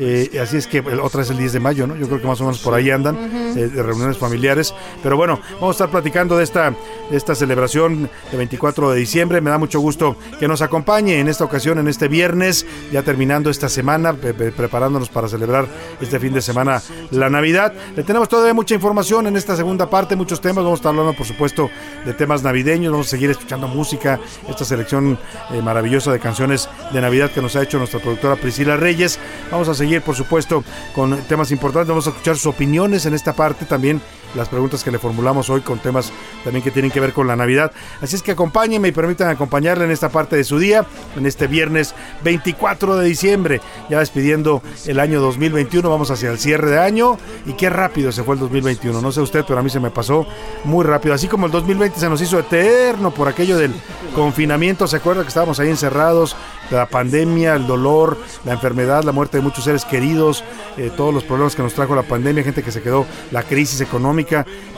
[0.00, 1.96] Eh, así es que otra es el 10 de mayo, ¿no?
[1.96, 3.16] Yo creo que más o menos por ahí andan,
[3.56, 4.72] eh, de reuniones familiares.
[5.02, 9.40] Pero bueno, vamos a estar platicando de esta, de esta celebración de 24 de diciembre.
[9.40, 13.50] Me da mucho gusto que nos acompañe en esta ocasión, en este viernes, ya terminando
[13.50, 15.66] esta semana, pre- pre- preparándonos para celebrar
[16.00, 16.80] este fin de semana
[17.10, 17.72] la Navidad.
[17.96, 20.62] Le tenemos todavía mucha información en esta segunda parte, muchos temas.
[20.62, 21.70] Vamos a estar hablando, por supuesto,
[22.06, 22.92] de temas navideños.
[22.92, 25.18] Vamos a seguir escuchando música, esta selección
[25.50, 29.18] eh, maravillosa de canciones de Navidad que nos ha hecho nuestra productora Priscila Reyes.
[29.50, 30.62] Vamos a seguir, por supuesto,
[30.94, 31.88] con temas importantes.
[31.88, 34.00] Vamos a escuchar sus opiniones en esta parte también.
[34.34, 36.12] Las preguntas que le formulamos hoy con temas
[36.44, 37.72] también que tienen que ver con la Navidad.
[38.00, 41.46] Así es que acompáñenme y permitan acompañarle en esta parte de su día, en este
[41.46, 45.88] viernes 24 de diciembre, ya despidiendo el año 2021.
[45.88, 49.00] Vamos hacia el cierre de año y qué rápido se fue el 2021.
[49.00, 50.26] No sé usted, pero a mí se me pasó
[50.64, 51.14] muy rápido.
[51.14, 53.74] Así como el 2020 se nos hizo eterno por aquello del
[54.14, 54.86] confinamiento.
[54.86, 56.36] ¿Se acuerda que estábamos ahí encerrados?
[56.70, 60.44] La pandemia, el dolor, la enfermedad, la muerte de muchos seres queridos,
[60.76, 63.80] eh, todos los problemas que nos trajo la pandemia, gente que se quedó, la crisis
[63.80, 64.17] económica,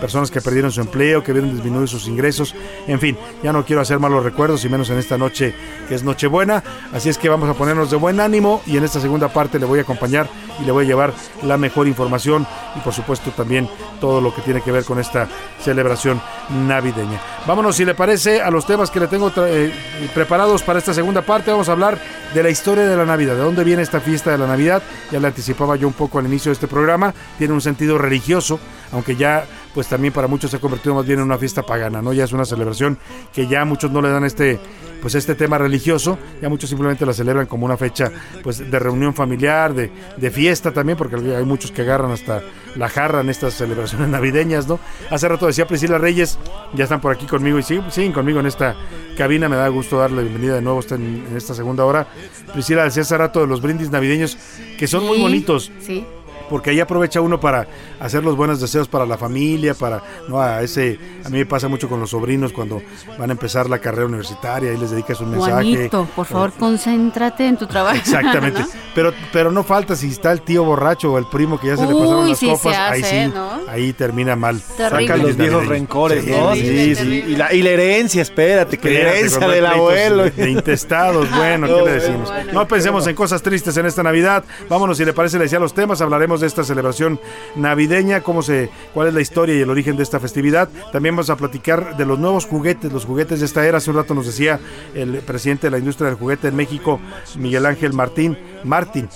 [0.01, 2.55] personas que perdieron su empleo, que vieron disminuir sus ingresos.
[2.87, 5.55] En fin, ya no quiero hacer malos recuerdos y menos en esta noche
[5.89, 6.63] que es Nochebuena.
[6.93, 9.67] Así es que vamos a ponernos de buen ánimo y en esta segunda parte le
[9.67, 10.29] voy a acompañar
[10.61, 13.69] y le voy a llevar la mejor información y por supuesto también
[14.01, 15.29] todo lo que tiene que ver con esta
[15.63, 16.21] celebración
[16.51, 17.21] navideña.
[17.47, 19.73] Vámonos, si le parece, a los temas que le tengo eh,
[20.15, 21.51] preparados para esta segunda parte.
[21.51, 21.99] Vamos a hablar
[22.35, 24.83] de la historia de la Navidad, de dónde viene esta fiesta de la Navidad.
[25.11, 27.15] Ya le anticipaba yo un poco al inicio de este programa.
[27.39, 28.61] Tiene un sentido religioso,
[28.93, 32.03] aunque ya pues también para muchos se ha convertido más bien en una fiesta pagana,
[32.03, 32.13] ¿no?
[32.13, 32.99] Ya es una celebración
[33.33, 34.59] que ya muchos no le dan este
[35.01, 38.13] pues este tema religioso, ya muchos simplemente la celebran como una fecha
[38.43, 42.43] pues de reunión familiar, de, de fiesta también, porque hay muchos que agarran hasta
[42.77, 44.79] la jarra en estas celebraciones navideñas, ¿no?
[45.11, 46.39] Hace rato decía Priscila Reyes,
[46.75, 48.77] ya están por aquí conmigo y siguen, siguen conmigo en esta
[49.17, 52.07] cabina, me da gusto darle la bienvenida de nuevo en, en esta segunda hora.
[52.53, 54.37] Priscila decía hace rato de los brindis navideños
[54.79, 55.73] que son muy bonitos.
[55.81, 56.05] Sí.
[56.51, 57.67] Porque ahí aprovecha uno para
[58.01, 61.69] hacer los buenos deseos para la familia, para, no, a ese, a mí me pasa
[61.69, 62.83] mucho con los sobrinos cuando
[63.19, 65.53] van a empezar la carrera universitaria, ahí les dedicas un mensaje.
[65.53, 67.97] Juanito, por favor, concéntrate en tu trabajo.
[67.97, 68.61] Exactamente.
[68.61, 68.67] ¿no?
[68.95, 71.87] Pero, pero no falta si está el tío borracho o el primo que ya se
[71.87, 73.61] le pasaron las sí copas, se ahí sí, ¿no?
[73.69, 74.61] ahí termina mal.
[74.77, 75.07] Terrible.
[75.07, 76.53] Sacan los viejos rencores, Sí, ¿no?
[76.53, 76.95] terrible.
[76.97, 77.25] Sí, sí.
[77.29, 80.25] Y la, y la herencia, espérate, que la herencia del abuelo.
[80.25, 82.29] De, intestados, bueno, ¿qué No, le decimos?
[82.29, 84.45] bueno, no pensemos en cosas tristes en esta Navidad.
[84.69, 86.01] Vámonos, si le parece, le decía los temas.
[86.01, 87.21] Hablaremos de esta celebración
[87.57, 90.69] navideña, cómo se, cuál es la historia y el origen de esta festividad.
[90.93, 93.79] También vamos a platicar de los nuevos juguetes, los juguetes de esta era.
[93.79, 94.61] Hace un rato nos decía
[94.95, 97.01] el presidente de la industria del juguete en México,
[97.37, 98.37] Miguel Ángel Martín.
[98.65, 99.09] Martín.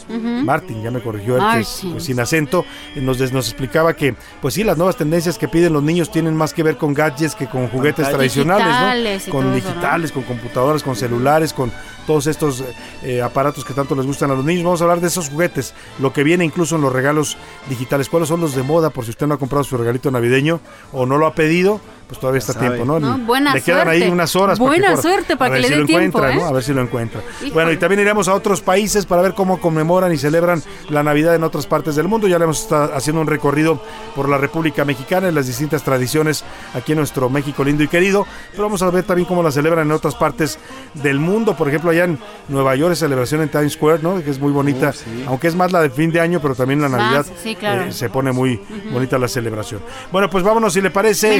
[0.44, 2.64] Martín, ya me corrigió él, que es, pues, sin acento,
[2.96, 6.54] nos, nos explicaba que, pues sí, las nuevas tendencias que piden los niños tienen más
[6.54, 9.32] que ver con gadgets que con juguetes tradicionales, ¿no?
[9.32, 9.74] Con todo eso, ¿no?
[9.74, 11.72] digitales, con computadoras, con celulares, con
[12.06, 12.62] todos estos
[13.02, 14.64] eh, aparatos que tanto les gustan a los niños.
[14.64, 17.36] Vamos a hablar de esos juguetes, lo que viene incluso en los regalos
[17.68, 18.08] digitales.
[18.08, 18.90] ¿Cuáles son los de moda?
[18.90, 20.60] Por si usted no ha comprado su regalito navideño
[20.92, 22.68] o no lo ha pedido, pues todavía está sabe.
[22.76, 23.00] tiempo, ¿no?
[23.00, 24.58] No, buena Le quedan ahí unas horas.
[24.58, 25.02] para Buena corra.
[25.02, 26.36] suerte para A ver que le si lo tiempo, encuentra, ¿eh?
[26.40, 26.46] ¿no?
[26.46, 27.20] A ver si lo encuentra.
[27.38, 27.52] Híjole.
[27.52, 31.34] Bueno, y también iremos a otros países para ver cómo conmemoran y celebran la Navidad
[31.34, 32.28] en otras partes del mundo.
[32.28, 33.80] Ya le hemos estado haciendo un recorrido
[34.14, 36.44] por la República Mexicana y las distintas tradiciones
[36.74, 38.26] aquí en nuestro México lindo y querido.
[38.50, 40.58] Pero vamos a ver también cómo la celebran en otras partes
[40.94, 41.56] del mundo.
[41.56, 44.22] Por ejemplo, allá en Nueva York es celebración en Times Square, ¿no?
[44.22, 44.92] Que es muy bonita.
[45.26, 47.82] Aunque es más la del fin de año, pero también la Más, Navidad sí, claro.
[47.84, 48.60] eh, se pone muy
[48.92, 49.80] bonita la celebración.
[50.12, 51.36] Bueno, pues vámonos si le parece.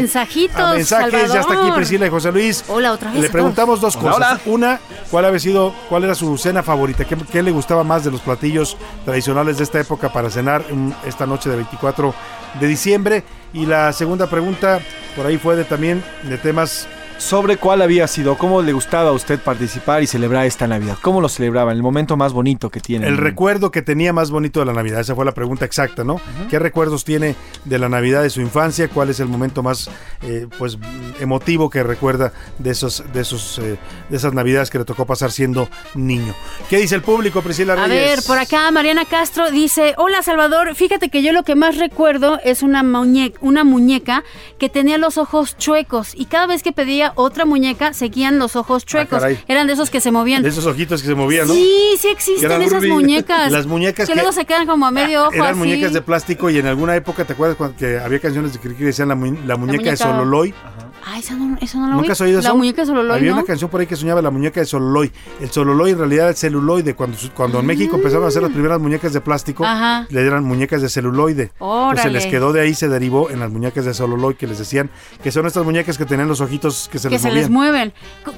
[0.55, 1.33] Mensajitos, a mensajes.
[1.33, 1.73] Ya está aquí.
[1.73, 2.65] Priscila y José Luis.
[2.69, 3.21] Hola, otra vez.
[3.21, 4.41] Le preguntamos dos cosas.
[4.47, 4.81] Una,
[5.11, 7.05] ¿cuál había sido, cuál era su cena favorita?
[7.05, 10.65] ¿Qué, qué le gustaba más de los platillos tradicionales de esta época para cenar
[11.05, 12.15] esta noche de 24
[12.61, 13.25] de diciembre?
[13.53, 14.81] Y la segunda pregunta,
[15.17, 16.87] por ahí fue de también de temas
[17.25, 20.99] sobre cuál había sido, cómo le gustaba a usted participar y celebrar esta Navidad.
[21.01, 21.73] ¿Cómo lo celebraba?
[21.73, 23.07] El momento más bonito que tiene.
[23.07, 26.21] El recuerdo que tenía más bonito de la Navidad, esa fue la pregunta exacta, ¿no?
[26.51, 28.89] ¿Qué recuerdos tiene de la Navidad de su infancia?
[28.89, 29.89] ¿Cuál es el momento más,
[30.23, 30.77] eh, pues,
[31.19, 33.79] emotivo que recuerda de esos, de esos, eh,
[34.11, 36.35] de esas Navidades que le tocó pasar siendo niño?
[36.69, 38.17] ¿Qué dice el público, Priscila A Reyes?
[38.17, 42.39] ver, por acá Mariana Castro dice, hola Salvador, fíjate que yo lo que más recuerdo
[42.45, 44.25] es una, muñe- una muñeca
[44.59, 48.85] que tenía los ojos chuecos y cada vez que pedía otra muñeca seguían los ojos
[48.85, 49.21] chuecos.
[49.21, 49.39] caray.
[49.49, 50.43] Eran de esos que se movían.
[50.43, 51.55] De esos ojitos que se movían, ¿no?
[51.55, 53.51] Sí, sí existen esas muñecas.
[53.53, 55.59] Las muñecas que, que- luego se quedan como a medio ojo Eran así.
[55.59, 58.69] muñecas de plástico y en alguna época, ¿te acuerdas cuando que había canciones de que
[58.85, 60.55] decían la, mu- la muñeca de muñeca- Sololoy?
[61.07, 62.13] Ah, eso no, eso no lo ¿Nunca vi.
[62.13, 62.49] has oído eso?
[62.49, 63.37] La muñeca de Sololoy, Había ¿no?
[63.39, 65.13] una canción por ahí que soñaba la muñeca de Sololoy.
[65.41, 66.95] El Sololoy en realidad es celuloide.
[66.95, 70.07] Cuando, cuando en México empezaron a hacer las primeras muñecas de plástico, Ajá.
[70.09, 71.53] le eran muñecas de celuloide.
[71.61, 74.59] Entonces se les quedó de ahí, se derivó en las muñecas de Sololoy que les
[74.59, 74.91] decían
[75.23, 77.43] que son estas muñecas que tenían los ojitos que se que les se movían.
[77.43, 77.93] les mueven.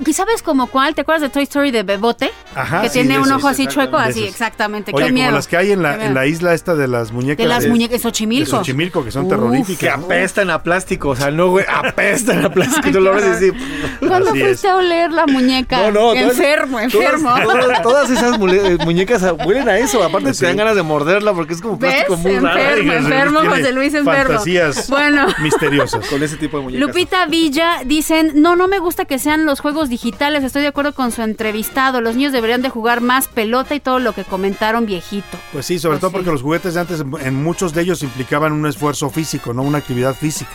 [0.04, 0.94] ¿Y sabes como cuál?
[0.94, 2.30] ¿Te acuerdas de Toy Story de Bebote?
[2.54, 4.90] Ajá, que sí, tiene un esos, ojo así chueco, así, exactamente.
[4.92, 5.32] Oye, Qué como miedo.
[5.32, 6.04] las que hay en la, miedo.
[6.08, 7.44] en la isla esta de las muñecas.
[7.44, 8.50] De las muñecas, Xochimilco.
[8.50, 9.78] de Xochimilco, que son Uf, terroríficas.
[9.78, 12.90] Que apestan a plástico, o sea, no, güey, apestan a plástico.
[12.90, 13.62] Tú lo ves y dices,
[14.00, 15.78] ¿Cuándo Así fuiste a oler la muñeca?
[15.78, 17.34] No, no, todas- enfermo, enfermo.
[17.42, 20.02] Todas, todas- todas esas eh, muñecas huelen a eso.
[20.02, 22.04] Aparte, te dan ganas de morderla porque es como ¿Ves?
[22.06, 22.58] plástico muy raro.
[22.58, 24.26] Enfermo, Ay, enfermo, tiene José Luis, enfermo.
[24.28, 25.26] Fantasías Bueno.
[25.42, 26.06] misteriosas.
[26.08, 26.86] Con ese tipo de muñecas.
[26.88, 30.92] Lupita Villa dicen, no, no me gusta que sean los juegos digitales, estoy de acuerdo
[30.94, 34.86] con su entrevistado, los niños deberían de jugar más pelota y todo lo que comentaron
[34.86, 35.36] viejito.
[35.52, 38.66] Pues sí, sobre todo porque los juguetes de antes, en muchos de ellos implicaban un
[38.66, 40.52] esfuerzo físico, no una actividad física.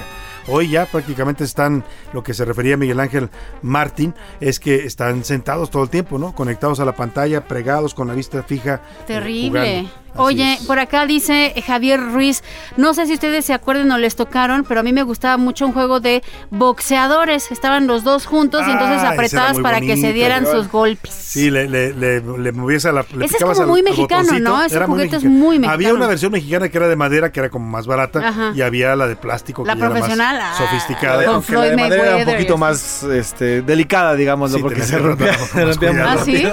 [0.48, 1.84] Hoy ya prácticamente están,
[2.14, 3.30] lo que se refería a Miguel Ángel
[3.62, 6.34] Martín, es que están sentados todo el tiempo, ¿no?
[6.34, 8.76] Conectados a la pantalla, pregados con la vista fija.
[8.76, 9.90] eh, Terrible.
[10.16, 12.44] Oye, por acá dice Javier Ruiz,
[12.78, 15.66] no sé si ustedes se acuerdan o les tocaron, pero a mí me gustaba mucho
[15.66, 20.02] un juego de boxeadores, estaban los dos juntos y entonces Ah, apretabas para que se
[20.04, 21.12] bonito, dieran sus golpes.
[21.14, 23.06] Sí, le, le, le, le movías a la.
[23.16, 24.64] le Ese es como muy mexicano, ¿no?
[24.64, 25.40] Ese era juguete es mexicano.
[25.40, 25.96] muy Había mexicano.
[25.96, 28.52] una versión mexicana que era de madera, que era como más barata, Ajá.
[28.56, 31.26] y había la de plástico, La que ya era más profesional, ah, sofisticada.
[31.26, 34.84] con Aunque la de Floyd madera era un poquito más este, delicada, digámoslo, Sí, porque
[34.84, 36.20] se rompía, rompía cuidado.
[36.20, 36.44] ¿Ah, sí?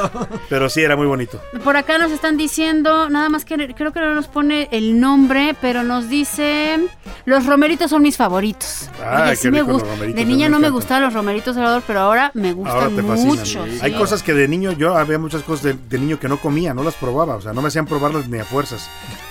[0.49, 1.41] Pero sí, era muy bonito.
[1.65, 5.57] Por acá nos están diciendo, nada más que creo que no nos pone el nombre,
[5.61, 6.79] pero nos dice,
[7.25, 8.91] los romeritos son mis favoritos.
[9.03, 9.89] Ay, Oye, qué me gusta.
[9.89, 13.63] romeritos, De niña no me gustaban los romeritos, Salvador, pero ahora me gustan mucho.
[13.83, 13.99] Hay sí.
[13.99, 16.83] cosas que de niño yo había muchas cosas de, de niño que no comía, no
[16.83, 18.89] las probaba, o sea, no me hacían probarlas ni a fuerzas.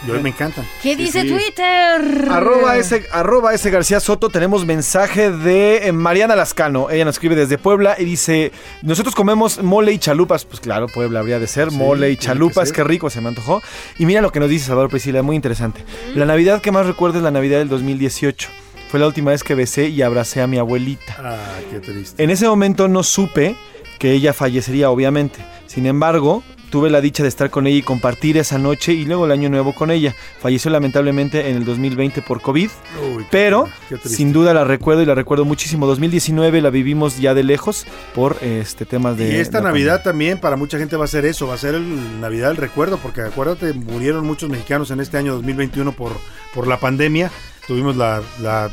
[0.07, 0.65] Y hoy me encantan.
[0.81, 1.29] ¿Qué Sí, dice sí.
[1.29, 2.29] Twitter?
[2.31, 6.89] Arroba ese, arroba ese García Soto, tenemos mensaje de eh, Mariana Lascano.
[6.89, 8.51] Ella nos escribe desde Puebla y dice:
[8.81, 10.45] Nosotros comemos mole y chalupas.
[10.45, 11.71] Pues claro, Puebla habría de ser.
[11.71, 13.61] Sí, mole y chalupas, qué rico, se me antojó.
[13.99, 15.83] Y mira lo que nos dice Salvador Priscila, muy interesante.
[16.15, 18.49] La Navidad que más recuerdo es la Navidad del 2018.
[18.89, 21.17] Fue la última vez que besé y abracé a mi abuelita.
[21.19, 21.37] Ah,
[21.69, 22.23] qué triste.
[22.23, 23.57] En ese momento no supe
[23.99, 25.39] que ella fallecería, obviamente.
[25.65, 29.25] Sin embargo, tuve la dicha de estar con ella y compartir esa noche y luego
[29.25, 30.15] el año nuevo con ella.
[30.39, 32.69] Falleció lamentablemente en el 2020 por COVID,
[33.15, 33.69] Uy, pero
[34.05, 35.87] sin duda la recuerdo y la recuerdo muchísimo.
[35.87, 39.33] 2019 la vivimos ya de lejos por este temas de...
[39.33, 42.21] Y esta Navidad también para mucha gente va a ser eso, va a ser el
[42.21, 46.11] Navidad del recuerdo, porque acuérdate, murieron muchos mexicanos en este año 2021 por,
[46.53, 47.31] por la pandemia.
[47.67, 48.69] Tuvimos la, la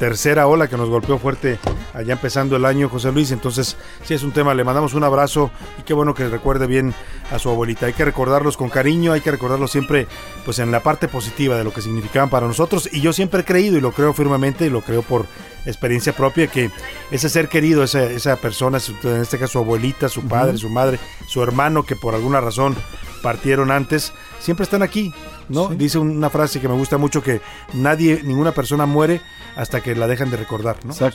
[0.00, 1.58] tercera ola que nos golpeó fuerte
[1.92, 3.32] allá empezando el año, José Luis.
[3.32, 6.94] Entonces, sí es un tema, le mandamos un abrazo y qué bueno que recuerde bien
[7.30, 7.84] a su abuelita.
[7.84, 10.08] Hay que recordarlos con cariño, hay que recordarlos siempre
[10.46, 12.88] pues en la parte positiva de lo que significaban para nosotros.
[12.90, 15.26] Y yo siempre he creído y lo creo firmemente y lo creo por
[15.66, 16.70] experiencia propia que
[17.10, 20.98] ese ser querido, esa, esa persona, en este caso su abuelita, su padre, su madre,
[21.28, 22.74] su hermano que por alguna razón
[23.22, 25.12] partieron antes, siempre están aquí,
[25.50, 25.68] ¿no?
[25.68, 27.42] Dice una frase que me gusta mucho que
[27.74, 29.20] nadie, ninguna persona muere
[29.56, 30.92] hasta que la dejan de recordar, ¿no?
[30.92, 31.10] O sea,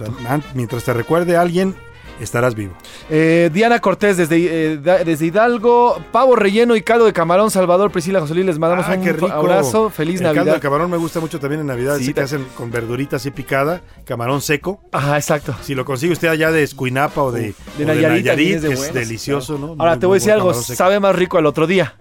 [0.54, 1.76] mientras te recuerde a alguien,
[2.20, 2.74] estarás vivo.
[3.10, 8.22] Eh, Diana Cortés desde, eh, desde Hidalgo, pavo relleno y caldo de camarón, Salvador, Priscila,
[8.22, 9.28] José Luis, les mandamos Ah, un qué rico.
[9.28, 10.54] abrazo, feliz el caldo Navidad.
[10.56, 13.32] de camarón me gusta mucho también en Navidad, Sí, así que hacen con verdurita así
[13.32, 14.80] picada, camarón seco.
[14.94, 15.56] Ajá, exacto.
[15.62, 18.26] Si lo consigue usted allá de Escuinapa o de, de o Nayarit,
[18.56, 19.76] es de que es delicioso, ¿no?
[19.78, 21.96] Ahora Muy, te voy a decir algo, sabe más rico al otro día.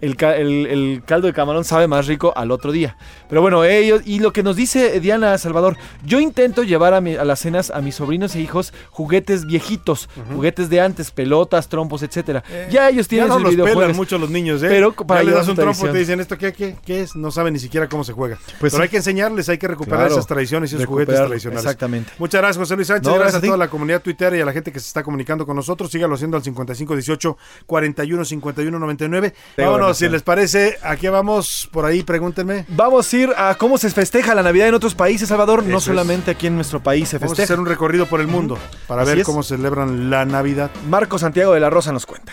[0.00, 2.96] El, el- el caldo de camarón sabe más rico al otro día.
[3.28, 7.16] Pero bueno, ellos, y lo que nos dice Diana Salvador, yo intento llevar a, mi-
[7.16, 12.02] a las cenas a mis sobrinos e hijos juguetes viejitos, juguetes de antes, pelotas, trompos,
[12.02, 12.42] etcétera.
[12.70, 14.66] ya ellos tienen Eh, ya no los pelan mucho los niños, ¿eh?
[14.68, 17.02] Pero ya para le llevar das un trompo y te dicen esto qué, qué, qué
[17.02, 18.36] es, no saben ni siquiera cómo se juega.
[18.58, 18.82] Pues Pero sí.
[18.82, 20.14] hay que enseñarles, hay que recuperar Claro.
[20.14, 21.64] esas tradiciones y esos juguetes tradicionales.
[21.64, 22.12] exactamente.
[22.18, 23.04] Muchas gracias, José Luis Sánchez.
[23.06, 24.86] No, gracias, gracias a a toda la comunidad tuitera y a la gente que se
[24.86, 25.90] está comunicando con nosotros.
[25.90, 27.36] Sígalo haciendo al 5518
[27.66, 29.34] 41 51 99.
[29.56, 32.64] Tengo Vámonos, si les parece, aquí vamos por ahí, pregúntenme.
[32.68, 35.64] Vamos a ir a cómo se festeja la Navidad en otros países, Salvador.
[35.64, 35.84] no es.
[35.84, 37.54] solamente aquí en nuestro país se Vamos a festeja.
[37.54, 39.24] hacer un recorrido por el mundo para Así ver es.
[39.26, 40.70] cómo celebran la Navidad.
[40.88, 42.32] Marco Santiago de la Rosa nos cuenta.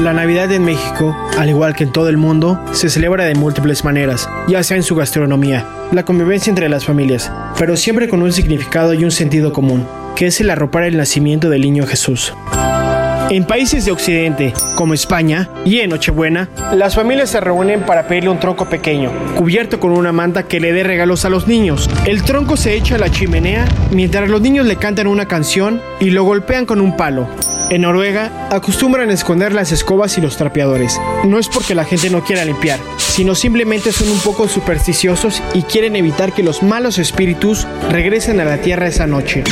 [0.00, 3.84] La Navidad en México, al igual que en todo el mundo, se celebra de múltiples
[3.84, 8.32] maneras, ya sea en su gastronomía, la convivencia entre las familias, pero siempre con un
[8.32, 12.34] significado y un sentido común, que es el arropar el nacimiento del niño Jesús.
[13.30, 18.30] En países de Occidente, como España, y en Nochebuena, las familias se reúnen para pedirle
[18.30, 21.88] un tronco pequeño, cubierto con una manta que le dé regalos a los niños.
[22.04, 26.10] El tronco se echa a la chimenea mientras los niños le cantan una canción y
[26.10, 27.26] lo golpean con un palo.
[27.70, 31.00] En Noruega, acostumbran esconder las escobas y los trapeadores.
[31.24, 35.62] No es porque la gente no quiera limpiar, sino simplemente son un poco supersticiosos y
[35.62, 39.44] quieren evitar que los malos espíritus regresen a la tierra esa noche.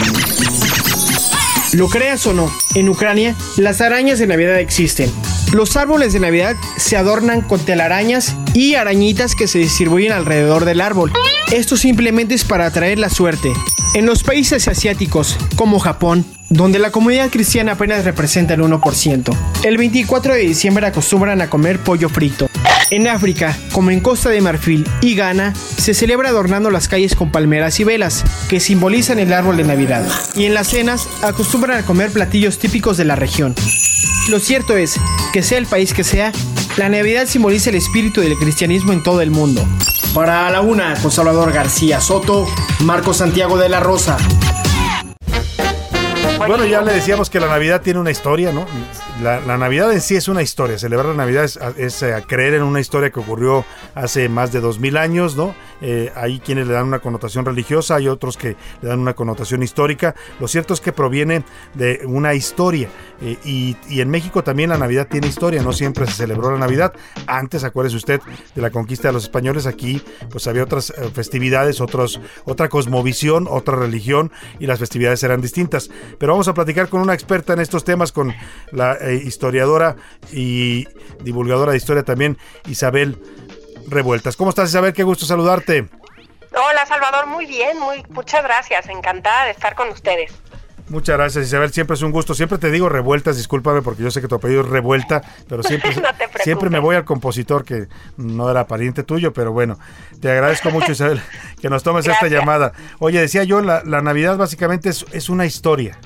[1.73, 5.11] Lo creas o no, en Ucrania las arañas de Navidad existen.
[5.55, 10.83] Los árboles de Navidad se adornan con telarañas y arañitas que se distribuyen alrededor del
[10.83, 11.13] árbol.
[11.51, 13.53] Esto simplemente es para atraer la suerte.
[13.95, 19.79] En los países asiáticos, como Japón, donde la comunidad cristiana apenas representa el 1%, el
[19.79, 22.49] 24 de diciembre acostumbran a comer pollo frito.
[22.93, 27.33] En África, como en Costa de Marfil y Ghana, se celebra adornando las calles con
[27.33, 30.07] palmeras y velas, que simbolizan el árbol de Navidad.
[30.35, 33.55] Y en las cenas, acostumbran a comer platillos típicos de la región.
[34.29, 35.01] Lo cierto es
[35.33, 36.33] que sea el país que sea,
[36.77, 39.67] la Navidad simboliza el espíritu del cristianismo en todo el mundo.
[40.13, 42.47] Para la una, con Salvador García Soto,
[42.81, 44.19] Marco Santiago de la Rosa.
[46.47, 48.67] Bueno, ya le decíamos que la Navidad tiene una historia, ¿no?
[49.23, 50.79] La, la Navidad en sí es una historia.
[50.79, 53.65] Celebrar la Navidad es, es, eh, creer en una historia que ocurrió
[53.95, 55.55] hace más de dos mil años, ¿no?
[55.81, 59.63] Eh, hay quienes le dan una connotación religiosa, hay otros que le dan una connotación
[59.63, 60.15] histórica.
[60.41, 62.89] Lo cierto es que proviene de una historia.
[63.21, 65.63] Eh, y, y en México también la Navidad tiene historia.
[65.63, 66.93] No siempre se celebró la Navidad.
[67.27, 68.21] Antes, acuérdese usted
[68.55, 69.67] de la conquista de los españoles.
[69.67, 75.41] Aquí, pues había otras eh, festividades, otros, otra cosmovisión, otra religión y las festividades eran
[75.41, 75.91] distintas.
[76.19, 78.35] Pero vamos a platicar con una experta en estos temas, con
[78.71, 79.97] la eh, historiadora
[80.33, 80.89] y
[81.21, 83.19] divulgadora de historia también, Isabel
[83.87, 84.37] Revueltas.
[84.37, 84.93] ¿Cómo estás, Isabel?
[84.95, 85.89] Qué gusto saludarte.
[86.53, 90.33] Hola Salvador, muy bien, muy, muchas gracias, encantada de estar con ustedes.
[90.93, 91.73] Muchas gracias, Isabel.
[91.73, 92.35] Siempre es un gusto.
[92.35, 95.95] Siempre te digo revueltas, discúlpame porque yo sé que tu apellido es revuelta, pero siempre,
[95.97, 96.09] No
[96.43, 99.79] siempre me voy al compositor que no era pariente tuyo, pero bueno,
[100.21, 101.23] te agradezco mucho, Isabel,
[101.63, 102.73] que nos tomes esta llamada.
[102.99, 105.99] Oye, decía yo, la, la Navidad básicamente es, es una historia.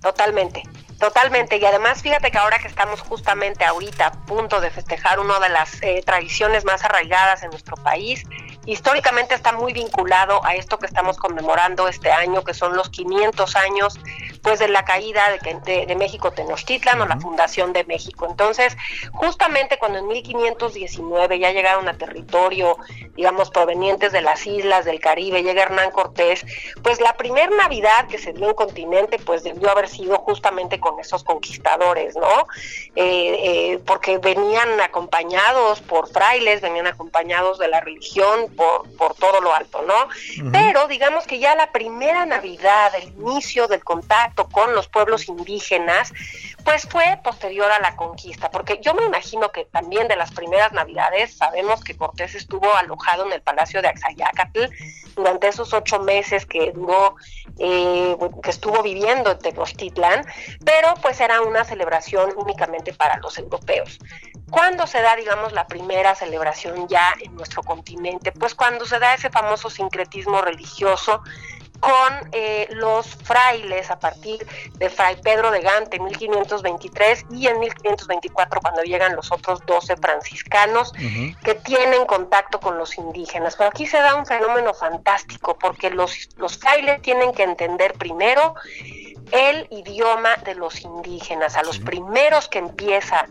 [0.00, 0.62] Totalmente,
[0.98, 1.58] totalmente.
[1.58, 5.50] Y además, fíjate que ahora que estamos justamente ahorita a punto de festejar una de
[5.50, 8.24] las eh, tradiciones más arraigadas en nuestro país,
[8.64, 13.56] históricamente está muy vinculado a esto que estamos conmemorando este año, que son los 500
[13.56, 14.00] años
[14.40, 18.26] después de la caída de, de- de México Tenochtitlan o la fundación de México.
[18.26, 18.74] Entonces,
[19.12, 22.78] justamente cuando en 1519 ya llegaron a territorio,
[23.16, 26.46] digamos, provenientes de las islas del Caribe, llega Hernán Cortés,
[26.82, 30.98] pues la primer Navidad que se dio en continente, pues debió haber sido justamente con
[31.00, 32.46] esos conquistadores, ¿no?
[32.96, 39.42] Eh, eh, porque venían acompañados por frailes, venían acompañados de la religión, por, por todo
[39.42, 40.08] lo alto, ¿no?
[40.50, 46.12] Pero digamos que ya la primera Navidad, el inicio del contacto con los pueblos indígenas,
[46.64, 50.72] pues fue posterior a la conquista, porque yo me imagino que también de las primeras
[50.72, 54.64] Navidades sabemos que Cortés estuvo alojado en el Palacio de Axayácatl
[55.16, 57.16] durante esos ocho meses que duró,
[57.58, 60.24] eh, que estuvo viviendo en Tenochtitlan,
[60.64, 63.98] pero pues era una celebración únicamente para los europeos.
[64.50, 68.32] ¿Cuándo se da, digamos, la primera celebración ya en nuestro continente?
[68.32, 71.22] Pues cuando se da ese famoso sincretismo religioso
[71.80, 77.58] con eh, los frailes a partir de Fray Pedro de Gante en 1523 y en
[77.58, 80.92] 1524 cuando llegan los otros 12 franciscanos
[81.42, 83.56] que tienen contacto con los indígenas.
[83.56, 88.54] Pero aquí se da un fenómeno fantástico porque los, los frailes tienen que entender primero
[89.32, 93.26] el idioma de los indígenas, a los primeros que empieza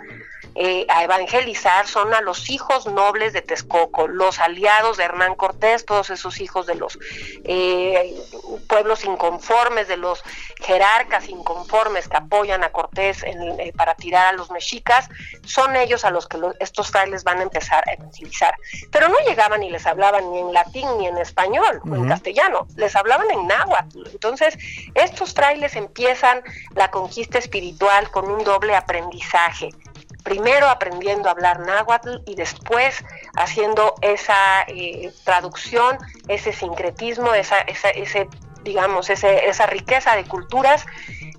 [0.56, 5.86] eh, a evangelizar son a los hijos nobles de Texcoco, los aliados de Hernán Cortés,
[5.86, 6.98] todos esos hijos de los
[7.44, 8.16] eh,
[8.68, 10.24] pueblos inconformes, de los
[10.62, 15.08] jerarcas inconformes que apoyan a Cortés en- eh, para tirar a los mexicas,
[15.46, 18.54] son ellos a los que lo- estos frailes van a empezar a evangelizar.
[18.92, 22.68] Pero no llegaban y les hablaban ni en latín ni en español o en castellano,
[22.76, 24.08] les hablaban en náhuatl.
[24.12, 24.58] Entonces,
[24.96, 26.44] estos frailes empiezan
[26.76, 29.70] la conquista espiritual con un doble aprendizaje
[30.24, 33.03] primero aprendiendo a hablar náhuatl y después
[33.36, 35.97] haciendo esa eh, traducción,
[36.28, 38.28] ese sincretismo, esa, esa, ese,
[38.63, 40.86] digamos, ese, esa riqueza de culturas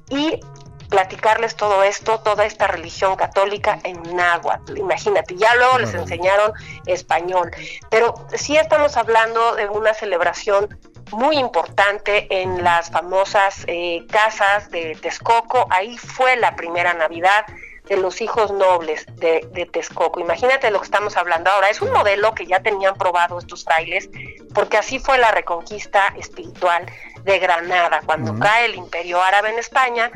[0.09, 0.41] y
[0.89, 4.77] platicarles todo esto, toda esta religión católica en náhuatl.
[4.77, 6.53] Imagínate, ya luego les enseñaron
[6.85, 7.51] español,
[7.91, 10.69] pero sí estamos hablando de una celebración
[11.13, 15.67] muy importante en las famosas eh, casas de Texcoco.
[15.71, 17.47] Ahí fue la primera Navidad
[17.91, 20.21] de los hijos nobles de, de Texcoco.
[20.21, 21.71] Imagínate lo que estamos hablando ahora.
[21.71, 24.09] Es un modelo que ya tenían probado estos frailes,
[24.55, 26.87] porque así fue la reconquista espiritual
[27.25, 28.01] de Granada.
[28.07, 30.13] Cuando cae el imperio árabe en España,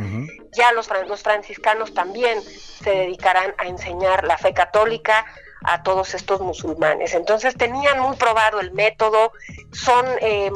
[0.53, 5.27] ya los, los franciscanos también se dedicarán a enseñar la fe católica
[5.65, 7.15] a todos estos musulmanes.
[7.15, 9.33] Entonces tenían muy probado el método,
[9.73, 10.51] son, eh,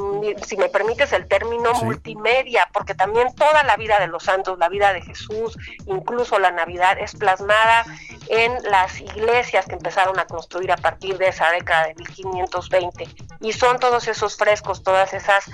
[0.47, 4.69] si me permites el término, multimedia, porque también toda la vida de los santos, la
[4.69, 5.57] vida de Jesús,
[5.87, 7.85] incluso la Navidad, es plasmada
[8.29, 13.09] en las iglesias que empezaron a construir a partir de esa década de 1520.
[13.41, 15.47] Y son todos esos frescos, todas esas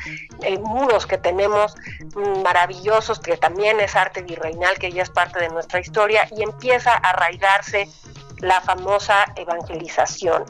[0.42, 1.74] eh, muros que tenemos
[2.14, 6.42] mm, maravillosos, que también es arte virreinal, que ya es parte de nuestra historia, y
[6.42, 7.88] empieza a arraigarse
[8.40, 10.44] la famosa evangelización.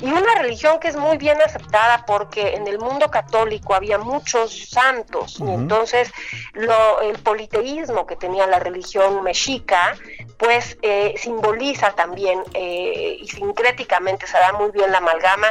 [0.00, 4.68] Y una religión que es muy bien aceptada porque en el mundo católico había muchos
[4.68, 6.10] santos y entonces
[6.52, 9.96] lo, el politeísmo que tenía la religión mexica
[10.38, 15.48] pues eh, simboliza también eh, y sincréticamente se da muy bien la amalgama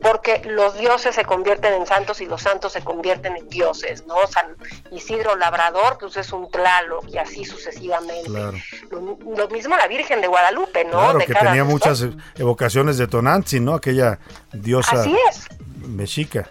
[0.00, 4.14] porque los dioses se convierten en santos y los santos se convierten en dioses, ¿no?
[4.26, 4.56] San
[4.90, 8.30] Isidro Labrador pues es un Tlaloc y así sucesivamente.
[8.30, 8.56] Claro,
[8.90, 10.90] Lo, lo mismo la Virgen de Guadalupe, ¿no?
[10.90, 13.74] claro De que cada tenía muchas evocaciones de Tonantzin, ¿no?
[13.90, 14.18] Aquella
[14.52, 15.46] diosa Así es.
[15.86, 16.48] mexica.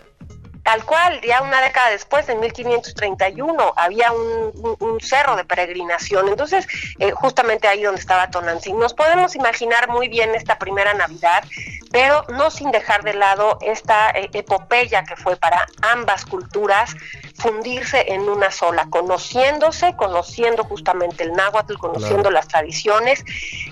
[0.64, 6.28] Tal cual, ya una década después, en 1531, había un, un- un cerro de peregrinación.
[6.28, 6.68] Entonces,
[7.00, 8.78] eh, justamente ahí donde estaba Tonantzin.
[8.78, 11.44] Nos podemos imaginar muy bien esta primera Navidad,
[11.92, 16.94] pero no sin dejar de lado esta eh, epopeya que fue para ambas culturas
[17.40, 22.32] fundirse en una sola, conociéndose, conociendo justamente el náhuatl, conociendo Claro.
[22.32, 23.24] las tradiciones.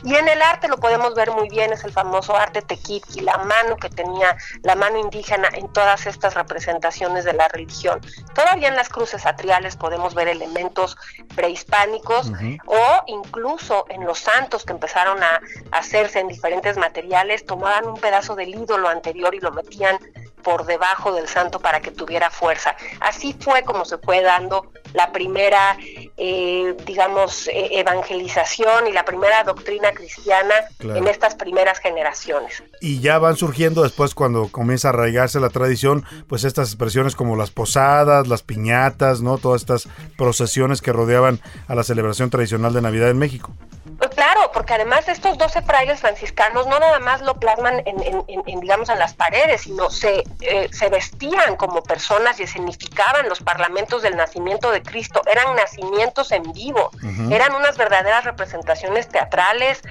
[0.03, 3.37] Y en el arte lo podemos ver muy bien, es el famoso arte tequitqui, la
[3.39, 7.99] mano que tenía, la mano indígena en todas estas representaciones de la religión.
[8.33, 10.95] Todavía en las cruces atriales podemos ver elementos
[11.35, 12.31] prehispánicos
[12.65, 15.41] o incluso en los santos que empezaron a
[15.71, 19.97] hacerse en diferentes materiales, tomaban un pedazo del ídolo anterior y lo metían
[20.47, 22.73] por debajo del santo para que tuviera fuerza.
[23.01, 25.75] Así fue como se fue dando la primera,
[26.15, 30.99] eh, digamos, eh, evangelización y la primera doctrina cristiana Claro.
[30.99, 32.63] en estas primeras generaciones.
[32.79, 37.35] Y ya van surgiendo después cuando comienza a arraigarse la tradición, pues estas expresiones como
[37.35, 39.37] las posadas, las piñatas, ¿no?
[39.39, 43.51] Todas estas procesiones que rodeaban a la celebración tradicional de Navidad en México.
[44.17, 48.23] Claro, porque además de estos 12 frailes franciscanos no nada más lo plasman en, en-
[48.27, 53.29] en- en, digamos en las paredes, sino se, eh, se vestían como personas y escenificaban
[53.29, 56.89] los parlamentos del nacimiento de Cristo, eran nacimientos en vivo,
[57.31, 59.83] eran unas verdaderas representaciones teatrales,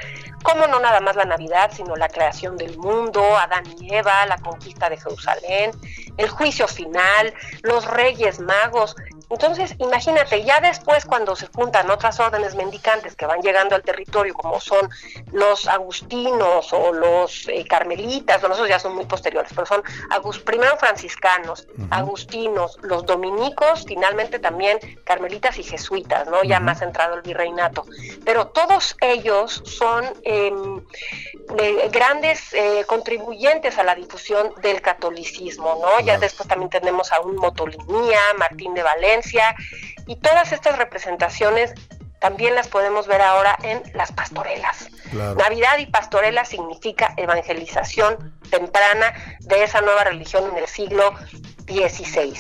[0.43, 4.39] como no nada más la Navidad, sino la creación del mundo, Adán y Eva, la
[4.39, 5.71] conquista de Jerusalén,
[6.17, 7.33] el juicio final,
[7.63, 8.97] los reyes magos.
[9.29, 14.33] Entonces, imagínate, ya después cuando se juntan otras órdenes mendicantes que van llegando al territorio,
[14.35, 14.89] como son
[15.33, 20.39] los agustinos o los eh, carmelitas, bueno, esos ya son muy posteriores, pero son agus-
[20.45, 26.45] primero franciscanos, agustinos, los dominicos, finalmente también carmelitas y jesuitas, ¿no?
[26.45, 26.67] Ya Ujú.
[26.67, 27.85] más entrado el virreinato.
[28.25, 30.81] Pero todos ellos son em,
[31.57, 35.99] de grandes eh, contribuyentes a la difusión del catolicismo, ¿no?
[36.01, 39.16] Ya después también tenemos a un Motolinía, Martín de Valencia,
[40.07, 41.75] y todas estas representaciones
[42.21, 44.89] también las podemos ver ahora en las pastorelas.
[45.11, 45.35] Claro.
[45.37, 51.15] Navidad y pastorela significa evangelización temprana de esa nueva religión en el siglo
[51.67, 52.39] XVI.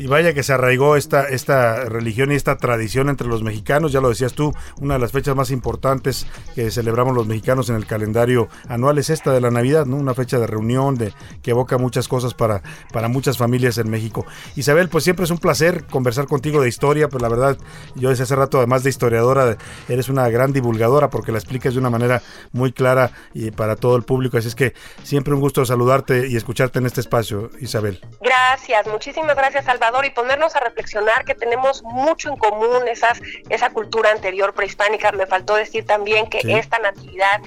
[0.00, 4.00] Y vaya que se arraigó esta, esta religión y esta tradición entre los mexicanos, ya
[4.00, 7.84] lo decías tú, una de las fechas más importantes que celebramos los mexicanos en el
[7.84, 9.96] calendario anual es esta de la Navidad, ¿no?
[9.96, 11.12] Una fecha de reunión de,
[11.42, 12.62] que evoca muchas cosas para,
[12.94, 14.24] para muchas familias en México.
[14.56, 17.58] Isabel, pues siempre es un placer conversar contigo de historia, pues la verdad,
[17.94, 21.78] yo desde hace rato, además de historiadora, eres una gran divulgadora porque la explicas de
[21.78, 22.22] una manera
[22.52, 24.72] muy clara y para todo el público, así es que
[25.02, 28.00] siempre un gusto saludarte y escucharte en este espacio, Isabel.
[28.22, 33.70] Gracias, muchísimas gracias Salvador y ponernos a reflexionar que tenemos mucho en común esas, esa
[33.70, 35.12] cultura anterior prehispánica.
[35.12, 36.52] Me faltó decir también que Sí.
[36.52, 37.40] esta natividad,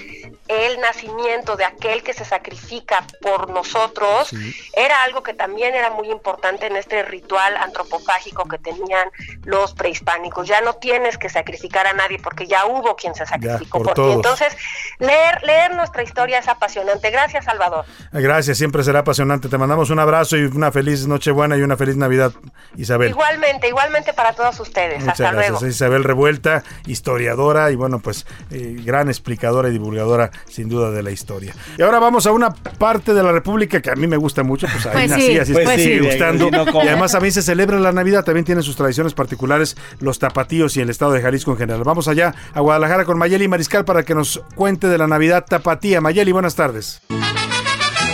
[0.47, 4.31] el nacimiento de aquel que se sacrifica por nosotros,
[4.75, 9.09] era algo que también era muy importante en este ritual antropofágico que tenían
[9.45, 10.47] los prehispánicos.
[10.47, 14.05] Ya no tienes que sacrificar a nadie porque ya hubo quien se sacrificó por por,
[14.05, 14.11] ti.
[14.11, 14.55] Entonces,
[14.99, 17.09] leer, leer nuestra historia es apasionante.
[17.09, 17.85] Gracias, Salvador.
[18.11, 19.47] Gracias, siempre será apasionante.
[19.49, 22.32] Te mandamos un abrazo y una feliz Nochebuena y una feliz Navidad,
[22.75, 23.09] Isabel.
[23.09, 24.99] Igualmente, igualmente para todos ustedes.
[25.01, 25.51] Muchas Hasta gracias.
[25.61, 25.67] luego.
[25.67, 31.11] Isabel Revuelta, historiadora y bueno, pues eh, gran explicadora y divulgadora sin duda de la
[31.11, 31.53] historia.
[31.77, 34.67] Y ahora vamos a una parte de la República que a mí me gusta mucho,
[34.71, 36.49] pues ahí Pues nací, sí, así es pues sí, sigue gustando.
[36.83, 40.75] y además a mí se celebra la Navidad, también tiene sus tradiciones particulares los tapatíos
[40.77, 41.83] y el estado de Jalisco en general.
[41.83, 46.01] Vamos allá a Guadalajara con Mayeli Mariscal para que nos cuente de la Navidad tapatía.
[46.01, 47.01] Mayeli, buenas tardes.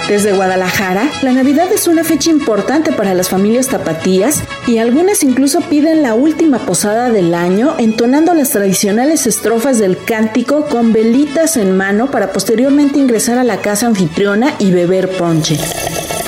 [0.09, 5.61] Desde Guadalajara, la Navidad es una fecha importante para las familias tapatías y algunas incluso
[5.61, 11.77] piden la última posada del año entonando las tradicionales estrofas del cántico con velitas en
[11.77, 15.59] mano para posteriormente ingresar a la casa anfitriona y beber ponche.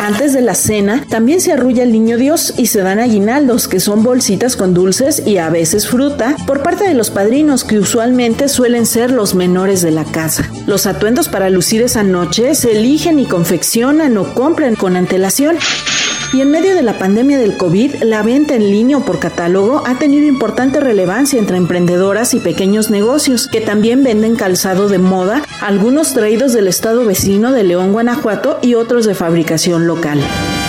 [0.02, 3.80] Antes de la cena, también se arrulla el niño Dios y se dan aguinaldos, que
[3.80, 8.50] son bolsitas con dulces y a veces fruta, por parte de los padrinos, que usualmente
[8.50, 10.50] suelen ser los menores de la casa.
[10.66, 15.58] Los atuendos para lucir esa noche se eligen y confeccionan o compran con antelación.
[16.34, 19.84] Y en medio de la pandemia del COVID, la venta en línea o por catálogo
[19.86, 25.44] ha tenido importante relevancia entre emprendedoras y pequeños negocios que también venden calzado de moda,
[25.60, 30.61] algunos traídos del estado vecino de León, Guanajuato y otros de fabricación local local.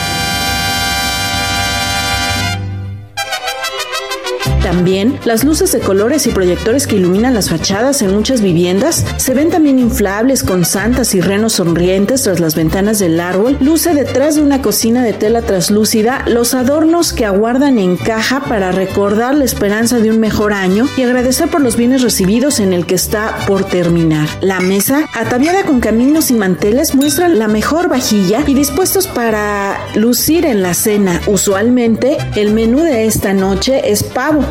[4.73, 9.35] También las luces de colores y proyectores que iluminan las fachadas en muchas viviendas se
[9.35, 13.59] ven también inflables con santas y renos sonrientes tras las ventanas del árbol.
[13.61, 18.73] Luce detrás de una cocina de tela traslúcida los adornos que aguardan en caja para
[18.73, 22.87] recordar la esperanza de un mejor año y agradecer por los bienes recibidos en el
[22.87, 24.27] que está por terminar.
[24.41, 30.47] La mesa, ataviada con caminos y manteles, muestra la mejor vajilla y dispuestos para lucir
[30.47, 31.21] en la cena.
[31.27, 34.43] Usualmente, el menú de esta noche es pavo,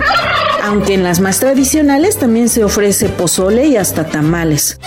[0.63, 4.79] aunque en las más tradicionales también se ofrece pozole y hasta tamales.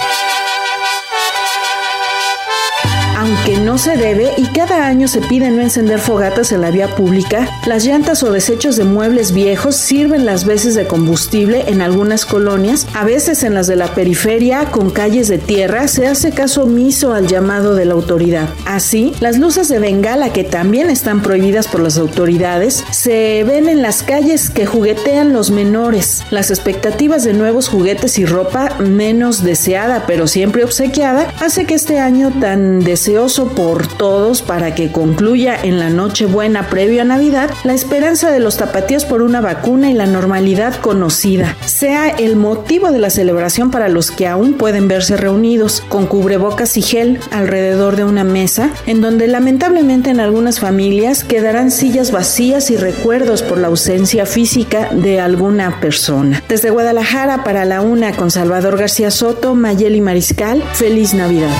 [3.47, 6.95] Aunque no se debe y cada año se pide no encender fogatas en la vía
[6.97, 12.25] pública, las llantas o desechos de muebles viejos sirven las veces de combustible en algunas
[12.25, 16.63] colonias, a veces en las de la periferia con calles de tierra se hace caso
[16.63, 18.49] omiso al llamado de la autoridad.
[18.65, 23.83] Así, las luces de bengala que también están prohibidas por las autoridades se ven en
[23.83, 26.25] las calles que juguetean los menores.
[26.31, 31.99] Las expectativas de nuevos juguetes y ropa menos deseada pero siempre obsequiada hace que este
[31.99, 37.75] año tan deseoso por todos para que concluya en la Nochebuena previo a Navidad la
[37.75, 43.01] esperanza de los tapatíos por una vacuna y la normalidad conocida, sea el motivo de
[43.01, 48.05] la celebración para los que aún pueden verse reunidos, con cubrebocas y gel alrededor de
[48.05, 53.67] una mesa, en donde lamentablemente en algunas familias quedarán sillas vacías y recuerdos por la
[53.67, 56.41] ausencia física de alguna persona.
[56.49, 61.51] Desde Guadalajara para la una con Salvador García Soto, Mayeli Mariscal, feliz Navidad.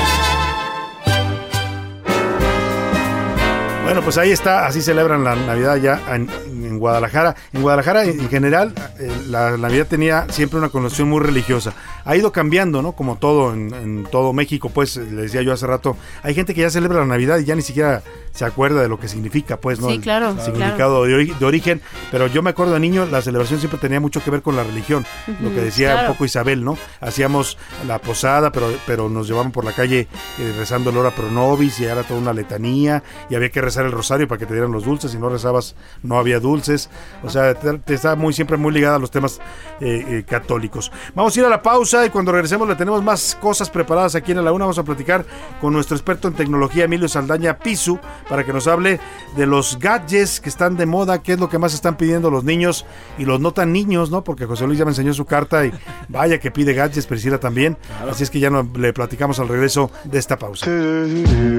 [3.95, 7.37] Bueno, pues ahí está, así celebran la Navidad ya en, Guadalajara.
[7.53, 11.75] En Guadalajara, en general, eh, la Navidad tenía siempre una connotación muy religiosa.
[12.05, 12.91] Ha ido cambiando, ¿no?
[12.91, 16.63] Como todo en, en todo México, pues, le decía yo hace rato, hay gente que
[16.63, 18.03] ya celebra la Navidad y ya ni siquiera
[18.35, 19.87] se acuerda de lo que significa, pues, ¿no?
[19.89, 21.81] Sí, El claro, significado de, ori- de origen.
[22.11, 24.65] Pero yo me acuerdo de niño, la celebración siempre tenía mucho que ver con la
[24.65, 25.07] religión.
[25.41, 26.09] lo que decía claro.
[26.09, 26.77] un poco Isabel, ¿no?
[27.01, 27.57] Hacíamos
[27.87, 30.09] la posada, pero, pero nos llevaban por la calle
[30.41, 33.85] eh, rezando el hora pro nobis y era toda una letanía y había que rezar
[33.87, 35.13] el rosario para que te dieran los dulces.
[35.13, 36.91] Si no rezabas, no había dulces.
[37.23, 39.39] O sea, te, te está muy siempre muy ligada a los temas
[39.81, 40.91] eh, eh, católicos.
[41.15, 44.33] Vamos a ir a la pausa y cuando regresemos le tenemos más cosas preparadas aquí
[44.33, 44.65] en la una.
[44.65, 45.25] Vamos a platicar
[45.61, 47.99] con nuestro experto en tecnología, Emilio Saldaña Pisu,
[48.29, 49.01] para que nos hable
[49.37, 52.45] de los gadgets que están de moda, qué es lo que más están pidiendo los
[52.45, 52.85] niños
[53.19, 54.25] y los no tan niños, ¿no?
[54.25, 55.73] Porque José Luis ya me enseñó su carta y
[56.09, 57.77] vaya que pide gadgets, Priscila también.
[58.09, 60.67] Así es que ya no, le platicamos al regreso de esta pausa.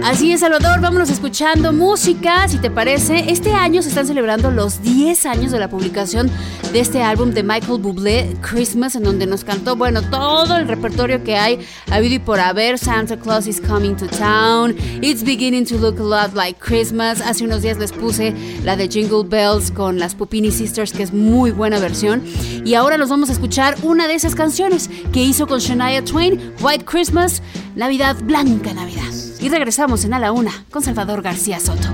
[0.03, 3.31] Así es, Salvador, vámonos escuchando música, si te parece.
[3.31, 6.31] Este año se están celebrando los 10 años de la publicación
[6.71, 11.23] de este álbum de Michael Bublé, Christmas, en donde nos cantó, bueno, todo el repertorio
[11.23, 11.59] que hay
[11.91, 12.77] habido y por haber.
[12.77, 17.21] Santa Claus is coming to town, It's beginning to look a lot like Christmas.
[17.21, 18.33] Hace unos días les puse
[18.63, 22.23] la de Jingle Bells con las Pupini Sisters, que es muy buena versión.
[22.63, 26.53] Y ahora nos vamos a escuchar una de esas canciones que hizo con Shania Twain,
[26.61, 27.41] White Christmas,
[27.75, 29.11] Navidad, Blanca Navidad.
[29.39, 31.89] Y regresamos en A la Una con Salvador García Soto.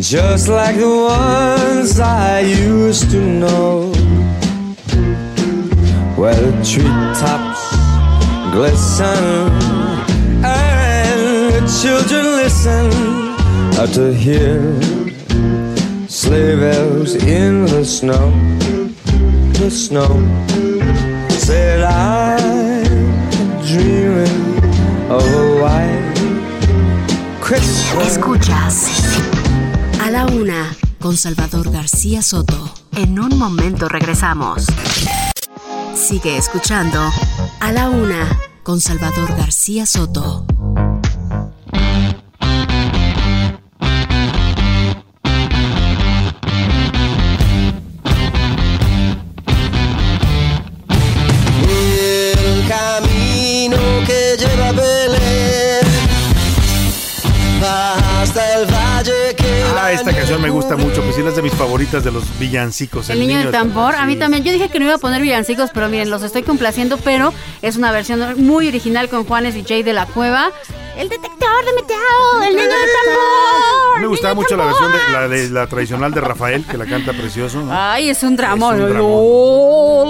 [0.00, 3.92] Just like the ones I used to know,
[6.18, 7.60] where the treetops
[8.50, 9.52] glisten
[10.44, 12.90] and the children listen
[13.94, 14.58] to hear
[16.08, 18.32] sleigh bells in the snow,
[19.60, 20.08] the snow
[21.30, 22.84] said I'm
[23.64, 24.58] dreaming
[25.08, 26.14] of a white
[27.40, 28.16] Christmas.
[28.16, 28.88] Escuchas
[30.02, 32.74] A la Una con Salvador García Soto.
[32.96, 34.66] En un momento regresamos.
[35.98, 37.10] Sigue escuchando
[37.60, 40.47] A la Una con Salvador García Soto.
[60.68, 63.08] Gusta mucho, pues sí, es de mis favoritas de los villancicos.
[63.08, 64.44] El niño del tambor, a mí también.
[64.44, 67.32] Yo dije que no iba a poner villancicos, pero miren, los estoy complaciendo, pero
[67.62, 70.50] es una versión muy original con Juanes y Jay de la Cueva.
[70.98, 74.00] El detector de meteo, el niño del tambor.
[74.00, 77.12] Me gustaba mucho la versión de la, de la tradicional de Rafael, que la canta
[77.12, 77.62] precioso.
[77.62, 77.70] ¿no?
[77.72, 78.74] Ay, es un drama.
[78.74, 79.10] Es un dramón.
[79.14, 80.04] Oh,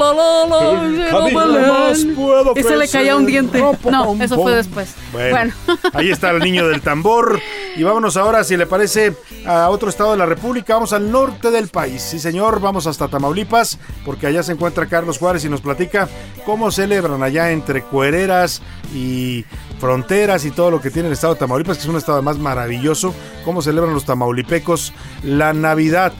[1.12, 3.60] la, puedo Y se le caía un diente.
[3.60, 4.94] No, eso fue después.
[5.12, 5.80] Bueno, Bueno.
[5.92, 7.38] ahí está el niño del tambor.
[7.76, 9.14] Y vámonos ahora, si le parece,
[9.46, 10.72] a otro estado de la República.
[10.74, 12.00] Vamos al norte del país.
[12.00, 16.08] Sí, señor, vamos hasta Tamaulipas, porque allá se encuentra Carlos Juárez y nos platica
[16.46, 18.62] cómo celebran allá entre cuereras
[18.94, 19.44] y
[19.78, 22.38] fronteras y todo lo que tiene el estado de Tamaulipas, que es un estado más
[22.38, 23.14] maravilloso.
[23.44, 24.92] Cómo celebran los tamaulipecos
[25.22, 26.12] la Navidad.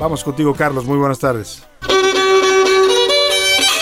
[0.00, 0.84] Vamos contigo, Carlos.
[0.84, 1.64] Muy buenas tardes.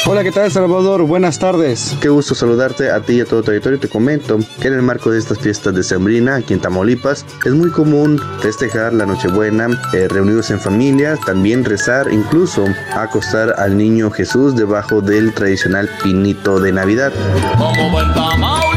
[0.06, 1.02] Hola, ¿qué tal Salvador?
[1.02, 1.94] Buenas tardes.
[2.00, 3.78] Qué gusto saludarte a ti y a todo tu territorio.
[3.78, 7.52] Te comento que en el marco de estas fiestas de Sembrina aquí en Tamaulipas es
[7.52, 14.10] muy común festejar la Nochebuena, eh, reunidos en familia, también rezar, incluso acostar al niño
[14.10, 17.12] Jesús debajo del tradicional pinito de Navidad.
[17.56, 18.69] Como buen.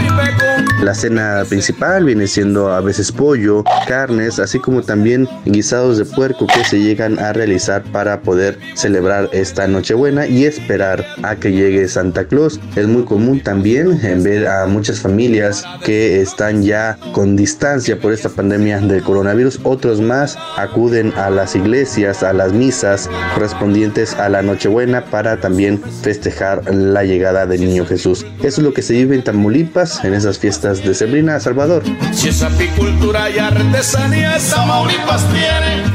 [0.82, 6.46] La cena principal viene siendo a veces pollo, carnes, así como también guisados de puerco
[6.46, 11.88] que se llegan a realizar para poder celebrar esta Nochebuena y esperar a que llegue
[11.88, 12.60] Santa Claus.
[12.76, 18.12] Es muy común también en ver a muchas familias que están ya con distancia por
[18.12, 19.62] esta pandemia del coronavirus.
[19.64, 25.82] Otros más acuden a las iglesias, a las misas correspondientes a la Nochebuena para también
[26.02, 28.26] festejar la llegada del niño Jesús.
[28.40, 31.84] Eso es lo que se vive en Tamaulipas en esas fiestas de Sembrina, Salvador.
[32.14, 35.93] Si es apicultura y artesanía, Tamaulipas tiene.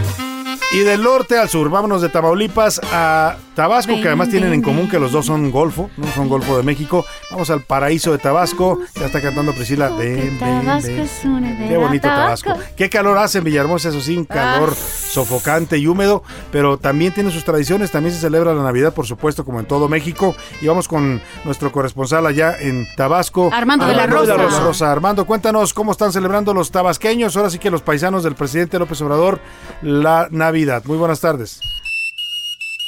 [0.70, 4.86] Y del norte al sur, vámonos de Tamaulipas a Tabasco, que además tienen en común
[4.86, 7.06] que los dos son Golfo, no son Golfo de México.
[7.30, 8.78] Vamos al paraíso de Tabasco.
[8.94, 9.88] Ya está cantando Priscila.
[9.88, 12.52] Ven, ven, de Qué bonito la Tabasco.
[12.76, 16.22] Qué calor hace en Villahermosa, eso sí, un calor sofocante y húmedo,
[16.52, 19.88] pero también tiene sus tradiciones, también se celebra la Navidad, por supuesto, como en todo
[19.88, 20.36] México.
[20.60, 23.50] Y vamos con nuestro corresponsal allá en Tabasco.
[23.54, 24.92] Armando de la Rosa.
[24.92, 29.00] Armando, cuéntanos cómo están celebrando los tabasqueños, ahora sí que los paisanos del presidente López
[29.00, 29.40] Obrador,
[29.80, 30.57] la Navidad.
[30.86, 31.60] Muy buenas tardes.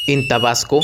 [0.09, 0.81] En Tabasco,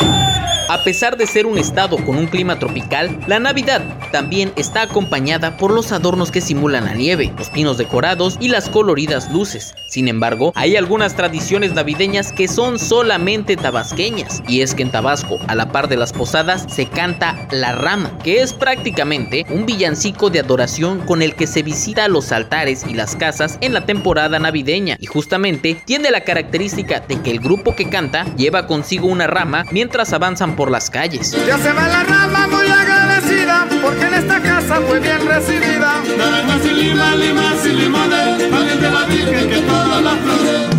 [0.69, 5.57] a pesar de ser un estado con un clima tropical, la Navidad también está acompañada
[5.57, 9.75] por los adornos que simulan la nieve, los pinos decorados y las coloridas luces.
[9.89, 15.39] Sin embargo, hay algunas tradiciones navideñas que son solamente tabasqueñas, y es que en Tabasco,
[15.47, 20.31] a la par de las posadas, se canta La Rama, que es prácticamente un villancico
[20.31, 24.39] de adoración con el que se visita los altares y las casas en la temporada
[24.39, 29.27] navideña, y justamente tiene la característica de que el grupo que canta lleva consigo una
[29.27, 31.33] rama mientras avanzan por las calles.
[31.47, 36.03] Ya se va la rama muy agradecida porque en esta casa fue bien recibida.
[36.17, 40.77] Naranjas y lima, limas y limones, más de la Virgen que todas las flores.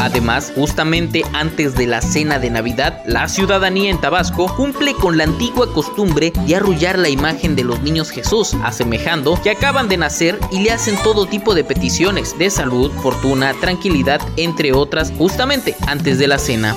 [0.00, 5.24] Además, justamente antes de la cena de Navidad, la ciudadanía en Tabasco cumple con la
[5.24, 10.38] antigua costumbre de arrullar la imagen de los niños Jesús, asemejando que acaban de nacer
[10.52, 16.18] y le hacen todo tipo de peticiones de salud, fortuna, tranquilidad, entre otras, justamente antes
[16.18, 16.76] de la cena.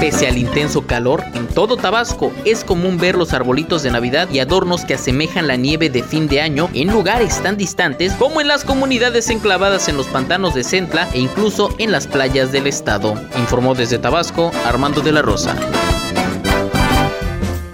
[0.00, 4.40] Pese al intenso calor, en todo Tabasco es común ver los arbolitos de Navidad y
[4.40, 8.48] adornos que asemejan la nieve de fin de año en lugares tan distantes como en
[8.48, 13.14] las comunidades enclavadas en los pantanos de Centla e incluso en las playas del estado.
[13.38, 15.54] Informó desde Tabasco Armando de la Rosa.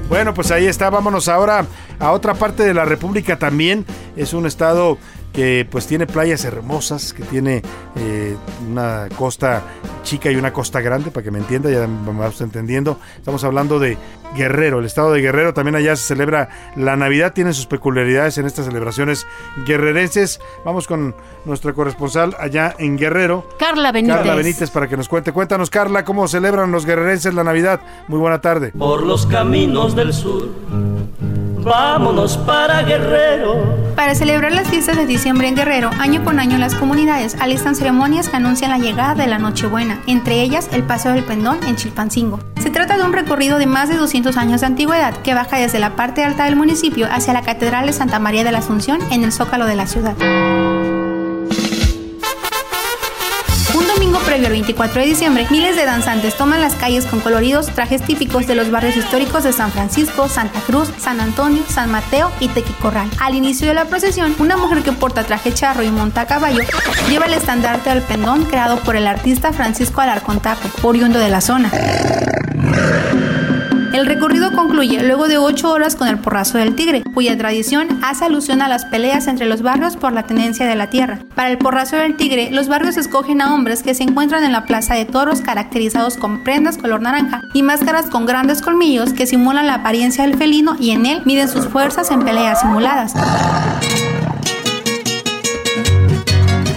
[0.08, 0.90] Bueno, pues ahí está.
[0.90, 1.66] Vámonos ahora
[2.00, 3.86] a otra parte de la República también.
[4.16, 4.98] Es un estado
[5.40, 7.62] que pues tiene playas hermosas, que tiene
[7.96, 8.36] eh,
[8.70, 9.62] una costa
[10.02, 12.98] chica y una costa grande, para que me entienda, ya me vas entendiendo.
[13.16, 13.96] Estamos hablando de
[14.36, 18.44] Guerrero, el estado de Guerrero, también allá se celebra la Navidad, tienen sus peculiaridades en
[18.44, 19.26] estas celebraciones
[19.64, 20.40] guerrerenses.
[20.62, 21.14] Vamos con
[21.46, 23.48] nuestra corresponsal allá en Guerrero.
[23.58, 24.16] Carla Benítez.
[24.18, 25.32] Carla Benítez para que nos cuente.
[25.32, 27.80] Cuéntanos, Carla, cómo celebran los guerrerenses la Navidad.
[28.08, 28.72] Muy buena tarde.
[28.72, 30.50] Por los caminos del sur,
[31.62, 33.78] vámonos para Guerrero.
[33.94, 38.28] Para celebrar las fiestas de diciembre en Guerrero, año con año las comunidades alistan ceremonias
[38.28, 42.40] que anuncian la llegada de la Nochebuena, entre ellas el Paseo del Pendón en Chilpancingo.
[42.60, 45.78] Se trata de un recorrido de más de 200 años de antigüedad que baja desde
[45.78, 49.24] la parte alta del municipio hacia la Catedral de Santa María de la Asunción en
[49.24, 50.16] el zócalo de la ciudad.
[54.30, 58.46] Previo al 24 de diciembre, miles de danzantes toman las calles con coloridos trajes típicos
[58.46, 63.10] de los barrios históricos de San Francisco, Santa Cruz, San Antonio, San Mateo y Tequicorral.
[63.18, 66.60] Al inicio de la procesión, una mujer que porta traje charro y monta a caballo
[67.08, 71.40] lleva el estandarte del pendón creado por el artista Francisco Alarcón Taco, oriundo de la
[71.40, 71.72] zona.
[74.00, 78.24] El recorrido concluye luego de 8 horas con el porrazo del tigre, cuya tradición hace
[78.24, 81.18] alusión a las peleas entre los barrios por la tenencia de la tierra.
[81.34, 84.64] Para el porrazo del tigre, los barrios escogen a hombres que se encuentran en la
[84.64, 89.66] plaza de toros caracterizados con prendas color naranja y máscaras con grandes colmillos que simulan
[89.66, 93.12] la apariencia del felino y en él miden sus fuerzas en peleas simuladas.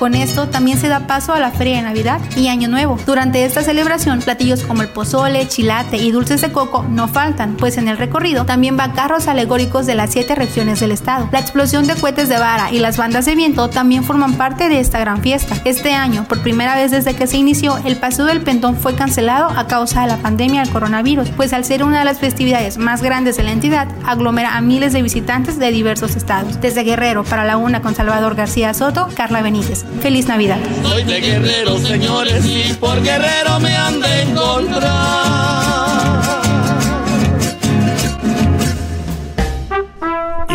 [0.04, 3.00] Con esto también se da paso a la Feria de Navidad y Año Nuevo.
[3.06, 7.78] Durante esta celebración, platillos como el pozole, chilate y dulces de coco no faltan, pues
[7.78, 11.30] en el recorrido también van carros alegóricos de las siete regiones del estado.
[11.32, 14.82] La explosión de cohetes de vara y las bandas de viento también forman parte de
[14.82, 15.56] esta gran fiesta.
[15.64, 19.58] Este año, por primera vez desde que se inició, el Paseo del Pendón fue cancelado
[19.58, 23.02] a causa de la pandemia del coronavirus, pues al ser una de las festividades más
[23.02, 26.60] grandes de la entidad, aglomera a miles de visitantes de diversos estados.
[26.60, 29.86] Desde Guerrero para la Una con Salvador García Soto, Carla Benítez.
[30.02, 30.60] Feliz Navidad.
[30.82, 35.23] Soy de Guerrero, señores, y por Guerrero me han de encontrar.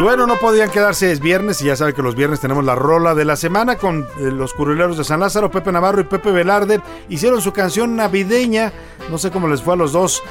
[0.08, 3.14] Bueno, no podían quedarse, es viernes y ya saben que los viernes tenemos la rola
[3.14, 6.80] de la semana con eh, los curuleros de San Lázaro, Pepe Navarro y Pepe Velarde.
[7.10, 8.72] Hicieron su canción navideña,
[9.10, 10.22] no sé cómo les fue a los dos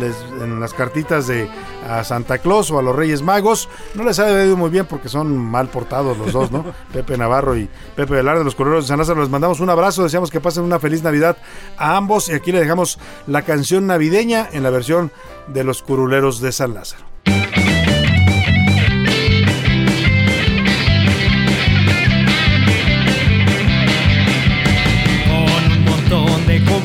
[0.00, 1.48] les- en las cartitas de
[1.88, 3.68] a Santa Claus o a los Reyes Magos.
[3.94, 6.64] No les ha ido muy bien porque son mal portados los dos, ¿no?
[6.92, 9.20] Pepe Navarro y Pepe Velarde, los curuleros de San Lázaro.
[9.20, 11.36] Les mandamos un abrazo, deseamos que pasen una feliz Navidad
[11.78, 12.98] a ambos y aquí le dejamos
[13.28, 15.12] la canción navideña en la versión
[15.46, 17.04] de los curuleros de San Lázaro.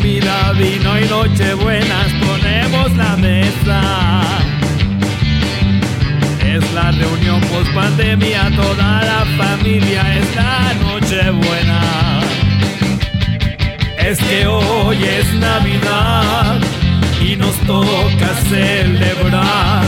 [0.05, 4.21] Comida, vino y nochebuenas ponemos la mesa.
[6.45, 11.81] Es la reunión post pandemia, toda la familia es la nochebuena.
[13.97, 16.59] Es que hoy es Navidad
[17.19, 19.83] y nos toca celebrar.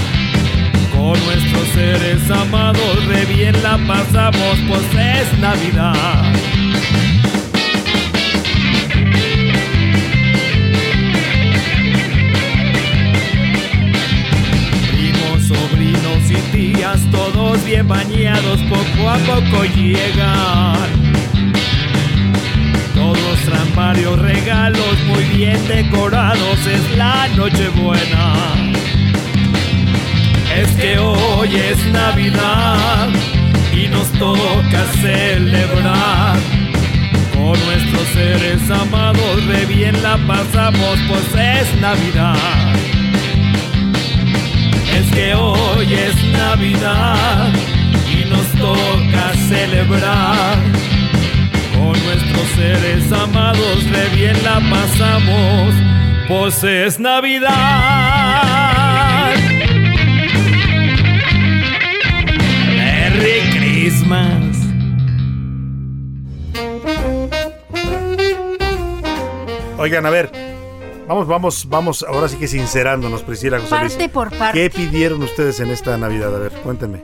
[0.94, 6.57] Con nuestros seres amados, re bien la pasamos, pues es Navidad.
[17.66, 20.76] Bien bañados, poco a poco llegan.
[22.96, 28.34] Todos traen varios regalos muy bien decorados, es la noche buena.
[30.56, 33.10] Es que hoy es Navidad
[33.74, 36.38] y nos toca celebrar.
[37.34, 42.97] Con nuestros seres amados, re bien la pasamos, pues es Navidad.
[44.98, 47.54] Es que hoy es Navidad
[48.12, 50.58] y nos toca celebrar.
[51.76, 55.76] Con nuestros seres amados, re bien la pasamos,
[56.28, 57.54] pues es Navidad.
[62.76, 64.58] Merry Christmas.
[69.78, 70.47] Oigan, a ver,
[71.08, 73.94] vamos, vamos, vamos, ahora sí que sincerándonos, Priscila José Luis.
[73.94, 74.60] Parte por parte.
[74.60, 76.36] ¿Qué pidieron ustedes en esta Navidad?
[76.36, 77.04] A ver, cuéntenme.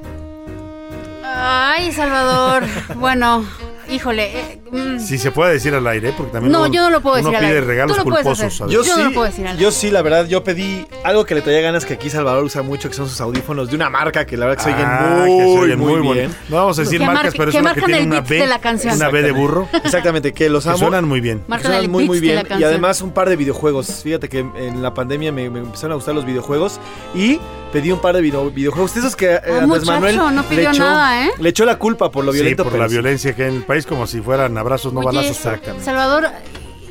[1.23, 2.63] Ay, Salvador.
[2.95, 3.45] bueno,
[3.93, 4.39] híjole.
[4.39, 4.99] eh, mm.
[4.99, 7.29] Si se puede decir al aire, porque también No, uno- yo no lo puedo uno
[7.29, 7.67] decir al pide aire.
[7.67, 8.59] regalos Tú lo puedes culposos.
[8.71, 11.25] Yo Yo sí, no lo puedo decir al yo sí, la verdad, yo pedí algo
[11.25, 13.89] que le traía ganas que aquí Salvador usa mucho, que son sus audífonos de una
[13.89, 16.35] marca que la verdad que se oyen Ah, muy, que se oyen muy, muy bien.
[16.49, 18.29] No vamos a decir Que marcas, pero es que una que tiene el una beat
[18.29, 18.95] B, de la canción.
[18.95, 19.67] una B de burro.
[19.83, 20.79] Exactamente, que los Que amo.
[20.79, 21.43] suenan muy bien.
[21.47, 22.45] Marcan Suenan el muy, muy bien.
[22.59, 24.01] Y además un par de videojuegos.
[24.03, 26.79] Fíjate que en la pandemia me, me empezaron a gustar los videojuegos
[27.15, 27.39] y
[27.73, 28.93] pedí un par de video- videojuegos.
[28.93, 31.31] De esos que eh, Andrés muchacho, Manuel no le, pidió echó, nada, ¿eh?
[31.39, 32.63] le echó la culpa por lo Sí, violento.
[32.63, 32.93] por pero la sí.
[32.95, 35.37] violencia que hay en el país, como si fueran abrazos, no Oye, balazos.
[35.83, 36.29] Salvador,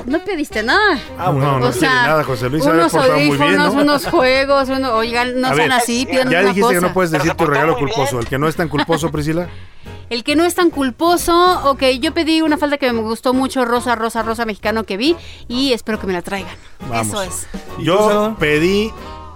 [0.05, 0.99] no pediste nada.
[1.17, 2.65] Ah, bueno, no o sea, nada, José Luis.
[2.67, 3.83] Ver, unos por favor, muy bien, audífonos, ¿no?
[3.83, 6.75] unos juegos, uno, oigan, no A sean ver, así, pidan Ya una dijiste cosa.
[6.75, 8.19] que no puedes decir tu regalo culposo.
[8.19, 9.49] El que no es tan culposo, Priscila.
[10.11, 13.65] El que no es tan culposo, ok, yo pedí una falda que me gustó mucho,
[13.65, 15.17] rosa, rosa, rosa mexicano que vi
[15.49, 16.55] y espero que me la traigan.
[16.91, 17.07] Vamos.
[17.07, 17.47] Eso es.
[17.79, 18.93] Yo pedí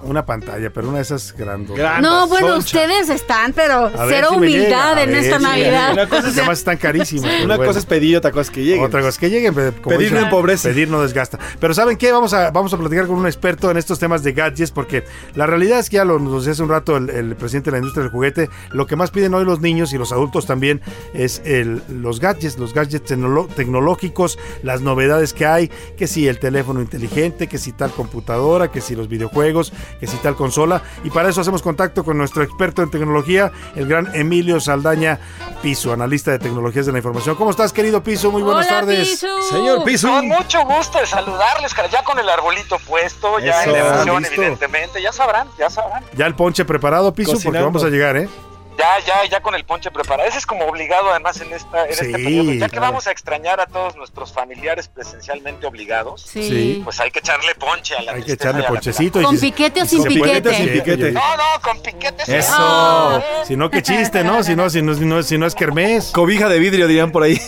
[0.08, 1.76] una pantalla, pero una de esas grandes.
[2.00, 5.44] No, bueno, ustedes están, pero A cero si humildad a en ver esta si.
[5.44, 5.92] Navidad.
[5.92, 7.30] Una cosa es además están carísimas.
[7.44, 7.68] Una bueno.
[7.70, 8.84] cosa es pedir y otra cosa es que lleguen.
[8.84, 9.54] Otra cosa es que lleguen.
[9.54, 10.68] pero como Pedir no empobrece.
[10.70, 11.38] Pedir no desgasta.
[11.60, 12.12] Pero ¿saben qué?
[12.12, 15.04] Vamos a, vamos a platicar con un experto en estos temas de gadgets, porque
[15.34, 17.72] la realidad es que ya lo nos decía hace un rato el, el presidente de
[17.72, 20.80] la industria del juguete, lo que más piden hoy los niños y los adultos también
[21.14, 26.38] es el, los gadgets, los gadgets tecnolo- tecnológicos, las novedades que hay, que si el
[26.38, 30.82] teléfono inteligente, que si tal computadora, que si los videojuegos, que si tal consola.
[31.04, 35.18] Y para eso hacemos contacto con nuestro experto en tecnología, el gran Emilio Saldaña
[35.62, 37.36] Piso, analista de tecnologías de la información.
[37.36, 38.30] ¿Cómo estás, querido Piso?
[38.30, 39.08] Muy buenas Hola, tardes.
[39.08, 39.42] Piso.
[39.42, 40.08] Señor Piso.
[40.08, 43.92] Con mucho gusto de saludarles, cara, ya con el arbolito puesto, ya Eso, en la
[44.02, 45.02] emoción, evidentemente.
[45.02, 46.04] Ya sabrán, ya sabrán.
[46.16, 47.66] Ya el ponche preparado, Piso, porque Cocinando.
[47.66, 48.28] vamos a llegar, ¿eh?
[48.78, 50.28] Ya, ya, ya con el ponche preparado.
[50.28, 52.52] Ese es como obligado, además, en, esta, en Sí, este periodo.
[52.52, 52.86] Ya que claro.
[52.88, 56.82] vamos a extrañar a todos nuestros familiares presencialmente obligados, Sí.
[56.84, 59.20] Pues hay que echarle ponche a la Hay que echarle ponchecito.
[59.20, 60.54] y ¿Con piquete o sin piquete?
[60.54, 61.12] sin piquete.
[61.12, 62.28] No, no, con piquetes.
[62.28, 62.52] Eso.
[62.58, 63.22] Ah.
[63.46, 64.42] Si no, qué chiste, ¿no?
[64.42, 66.10] Si no, si no, si no, si no es kermés.
[66.12, 67.40] Cobija de vidrio, dirían por ahí.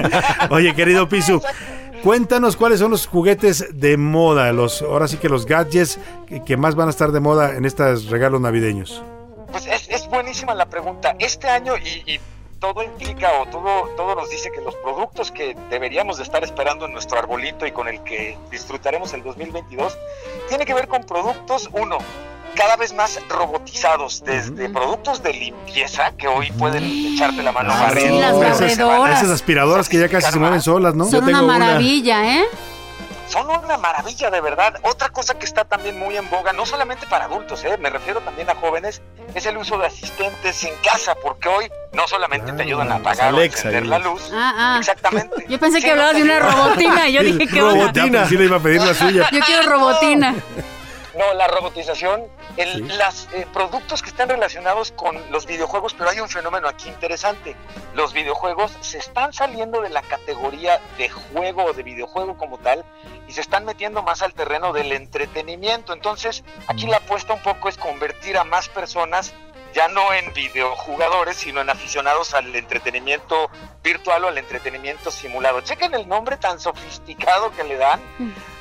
[0.50, 1.42] Oye, querido Pisu,
[2.04, 5.98] cuéntanos cuáles son los juguetes de moda, los ahora sí que los gadgets
[6.46, 9.02] que más van a estar de moda en estos regalos navideños.
[9.50, 11.14] Pues es, es buenísima la pregunta.
[11.18, 12.20] Este año y, y
[12.60, 16.86] todo implica o todo, todo nos dice que los productos que deberíamos de estar esperando
[16.86, 19.96] en nuestro arbolito y con el que disfrutaremos el 2022
[20.48, 21.98] tiene que ver con productos, uno,
[22.54, 27.76] cada vez más robotizados, desde productos de limpieza que hoy pueden echarte la mano Ah,
[27.76, 28.20] sí, barriendo.
[28.20, 29.18] las Esas- barredoras.
[29.18, 31.04] Esas aspiradoras que ya casi se mueven solas, ¿no?
[31.04, 32.44] Son una maravilla, ¿eh?
[33.28, 34.78] Son una maravilla de verdad.
[34.82, 37.76] Otra cosa que está también muy en boga, no solamente para adultos, ¿eh?
[37.78, 39.02] me refiero también a jóvenes,
[39.34, 43.34] es el uso de asistentes en casa, porque hoy no solamente te ayudan a apagar
[43.34, 44.76] o encender la luz, Ah, ah.
[44.78, 45.46] exactamente.
[45.48, 47.08] Yo pensé que hablabas de una robotina.
[47.08, 47.92] y Yo dije, ¿qué onda?
[47.92, 49.28] Ya, sí le iba a pedir la suya.
[49.32, 50.32] Yo quiero robotina.
[50.32, 50.42] No,
[51.34, 52.24] la robotización,
[52.56, 52.82] el, Sí.
[52.96, 57.56] las eh, productos que están relacionados con los videojuegos, pero hay un fenómeno aquí interesante.
[57.94, 62.84] Los videojuegos se están saliendo de la categoría de juego o de videojuego como tal
[63.28, 65.92] y se están metiendo más al terreno del entretenimiento.
[65.92, 69.32] Entonces, aquí la apuesta un poco es convertir a más personas
[69.76, 73.50] ya no en videojugadores, sino en aficionados al entretenimiento
[73.84, 75.60] virtual o al entretenimiento simulado.
[75.60, 78.00] Chequen el nombre tan sofisticado que le dan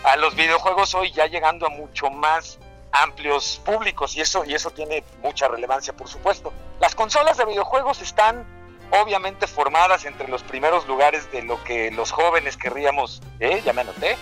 [0.03, 2.59] a los videojuegos hoy ya llegando a mucho más
[2.91, 8.01] amplios públicos y eso y eso tiene mucha relevancia por supuesto las consolas de videojuegos
[8.01, 8.45] están
[8.91, 13.61] obviamente formadas entre los primeros lugares de lo que los jóvenes querríamos, ¿eh?
[13.65, 14.17] Ya me anoté.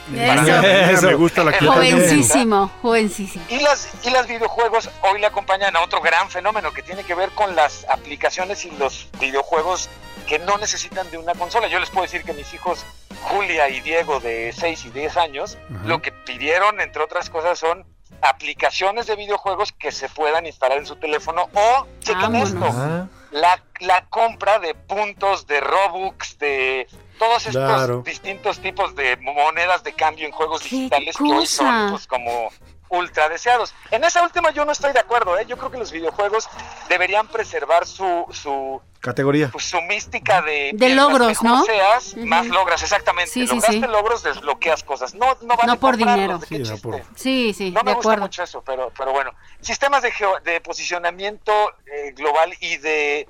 [0.92, 1.08] Eso.
[1.08, 3.44] Me gusta la que Jovencísimo, jovencísimo.
[3.50, 7.16] Y las, y las videojuegos hoy le acompañan a otro gran fenómeno que tiene que
[7.16, 9.90] ver con las aplicaciones y los videojuegos
[10.28, 11.68] que no necesitan de una consola.
[11.68, 12.86] Yo les puedo decir que mis hijos,
[13.24, 17.86] Julia y Diego, de 6 y 10 años, lo que pidieron, entre otras cosas, son
[18.22, 24.06] aplicaciones de videojuegos que se puedan instalar en su teléfono o, chequen esto, la, la
[24.10, 26.88] compra de puntos, de Robux, de
[27.20, 28.02] todos estos Claro.
[28.06, 32.50] distintos tipos de monedas de cambio en juegos digitales que hoy son pues, como
[32.94, 33.74] ultra deseados.
[33.92, 35.46] En esa última yo no estoy de acuerdo, ¿eh?
[35.48, 36.48] yo creo que los videojuegos
[36.90, 39.50] deberían preservar su, su, Categoría.
[39.52, 40.72] pues, su mística de...
[40.76, 41.64] De logros, ¿no?
[41.64, 43.32] seas, más logras, exactamente.
[43.32, 43.80] Sí, sí, Lograste sí.
[43.88, 45.14] logros, desbloqueas cosas.
[45.16, 46.38] No, no, vale No por comprarlos, dinero.
[46.40, 47.04] ¿de qué chiste?
[47.16, 48.22] Sí, sí, No de me gusta acuerdo.
[48.26, 49.32] mucho eso, pero, pero bueno.
[49.62, 51.52] Sistemas de, geo- de posicionamiento
[51.88, 53.28] eh, global y de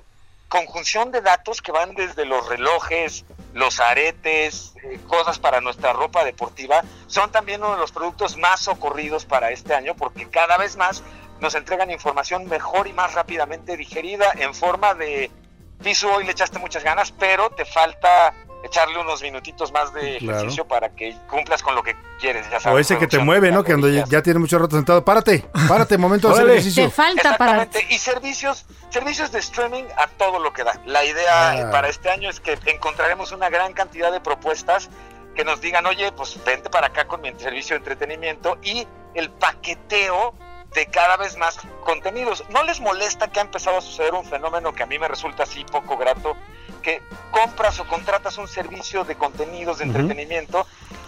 [0.54, 3.24] conjunción de datos que van desde los relojes,
[3.54, 8.60] los aretes, eh, cosas para nuestra ropa deportiva, son también uno de los productos más
[8.60, 11.02] socorridos para este año porque cada vez más
[11.40, 15.28] nos entregan información mejor y más rápidamente digerida en forma de
[15.82, 18.32] piso hoy le echaste muchas ganas, pero te falta
[18.64, 20.38] echarle unos minutitos más de Claro.
[20.38, 22.48] ejercicio para que cumplas con lo que quieres.
[22.50, 23.62] Ya O sabes, ese que te mueve, ¿no?
[23.62, 25.04] Que cuando ya, ya tiene mucho rato sentado.
[25.04, 26.90] Párate, párate, momento de hacer ejercicio.
[26.90, 27.62] falta para...
[27.62, 30.80] Exactamente, y servicios, servicios de streaming a todo lo que da.
[30.86, 31.70] La idea Ah.
[31.70, 34.88] para este año es que encontraremos una gran cantidad de propuestas
[35.36, 39.30] que nos digan, oye, pues vente para acá con mi servicio de entretenimiento y el
[39.30, 40.34] paqueteo
[40.74, 42.44] de cada vez más contenidos.
[42.50, 45.42] ¿No les molesta que ha empezado a suceder un fenómeno que a mí me resulta
[45.44, 46.36] así poco grato?
[46.84, 50.66] Que compras o contratas un servicio de contenidos de entretenimiento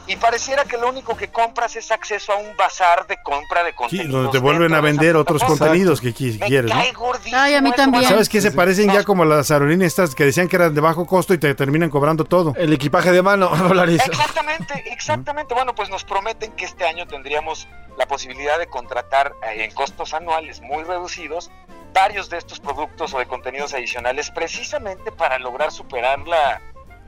[0.09, 3.71] y pareciera que lo único que compras es acceso a un bazar de compra de
[3.73, 4.13] Sí, contenidos.
[4.13, 6.81] donde te vuelven a vender otros contenidos que qui- quieres, ¿no?
[6.81, 8.05] Cae gordísimo Ay, a mí también.
[8.05, 8.41] ¿Sabes qué?
[8.41, 11.39] Se parecen ya como las aerolíneas estas que decían que eran de bajo costo y
[11.39, 12.55] te terminan cobrando todo.
[12.57, 14.05] El equipaje de mano, Larisa.
[14.07, 15.53] Exactamente, exactamente.
[15.55, 20.15] Bueno, pues nos prometen que este año tendríamos la posibilidad de contratar eh, en costos
[20.15, 21.51] anuales muy reducidos
[21.97, 26.61] varios de estos productos o de contenidos adicionales precisamente para lograr superar la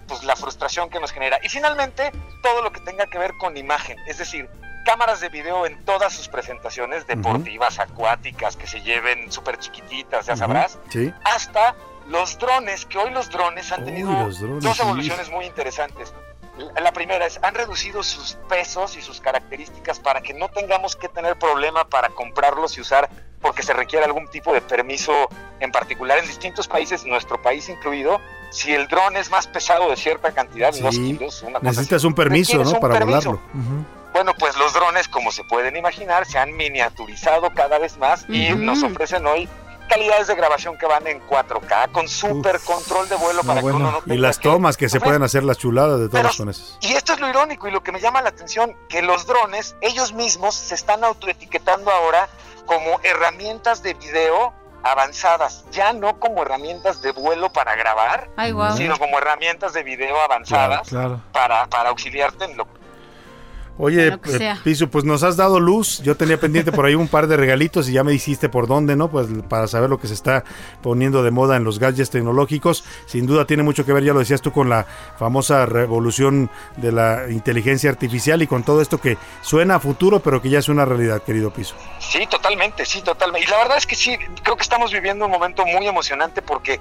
[0.09, 1.39] pues la frustración que nos genera.
[1.43, 2.11] Y finalmente,
[2.43, 4.49] todo lo que tenga que ver con imagen, es decir,
[4.87, 10.35] cámaras de video en todas sus presentaciones, deportivas, acuáticas, que se lleven súper chiquititas, ya
[10.35, 11.13] sabrás, Sí.
[11.25, 11.75] hasta
[12.07, 14.83] los drones, que hoy los drones han Uy, tenido drones, dos sí.
[14.83, 16.15] evoluciones muy interesantes.
[16.81, 21.09] La primera es, han reducido sus pesos y sus características para que no tengamos que
[21.09, 23.09] tener problema para comprarlos y usar
[23.41, 25.13] porque se requiere algún tipo de permiso
[25.61, 28.21] en particular en distintos países, nuestro país incluido.
[28.51, 31.03] Si el dron es más pesado de cierta cantidad, dos Sí.
[31.17, 32.71] kilos, una cosa Necesitas un permiso, ¿no?
[32.71, 33.41] un Para permiso.
[33.55, 33.89] volarlo.
[34.13, 38.49] Bueno, pues los drones, como se pueden imaginar, se han miniaturizado cada vez más y
[38.51, 39.49] nos ofrecen hoy
[39.89, 43.79] calidades de grabación que van en 4K con super control de vuelo para bueno.
[43.79, 46.23] que uno no Y tenga las que tomas que se pueden hacer, las chuladas de
[46.23, 46.79] las con esas.
[46.81, 49.75] Y esto es lo irónico y lo que me llama la atención, que los drones,
[49.81, 52.29] ellos mismos se están autoetiquetando ahora
[52.67, 54.53] como herramientas de video
[54.83, 60.21] avanzadas, ya no como herramientas de vuelo para grabar, Ay, sino como herramientas de video
[60.21, 61.21] avanzadas Claro.
[61.33, 62.67] para, para auxiliarte en lo
[63.79, 64.55] Oye, eh.
[64.65, 66.03] Piso, pues nos has dado luz.
[66.03, 68.97] Yo tenía pendiente por ahí un par de regalitos y ya me dijiste por dónde,
[68.97, 69.09] ¿no?
[69.09, 70.43] Pues para saber lo que se está
[70.83, 72.85] poniendo de moda en los gadgets tecnológicos.
[73.07, 74.85] Sin duda tiene mucho que ver, ya lo decías tú, con la
[75.17, 80.43] famosa revolución de la inteligencia artificial y con todo esto que suena a futuro, pero
[80.43, 81.77] que ya es una realidad, querido Piso.
[82.01, 83.47] Sí, totalmente, sí, totalmente.
[83.47, 86.81] Y la verdad es que sí, creo que estamos viviendo un momento muy emocionante porque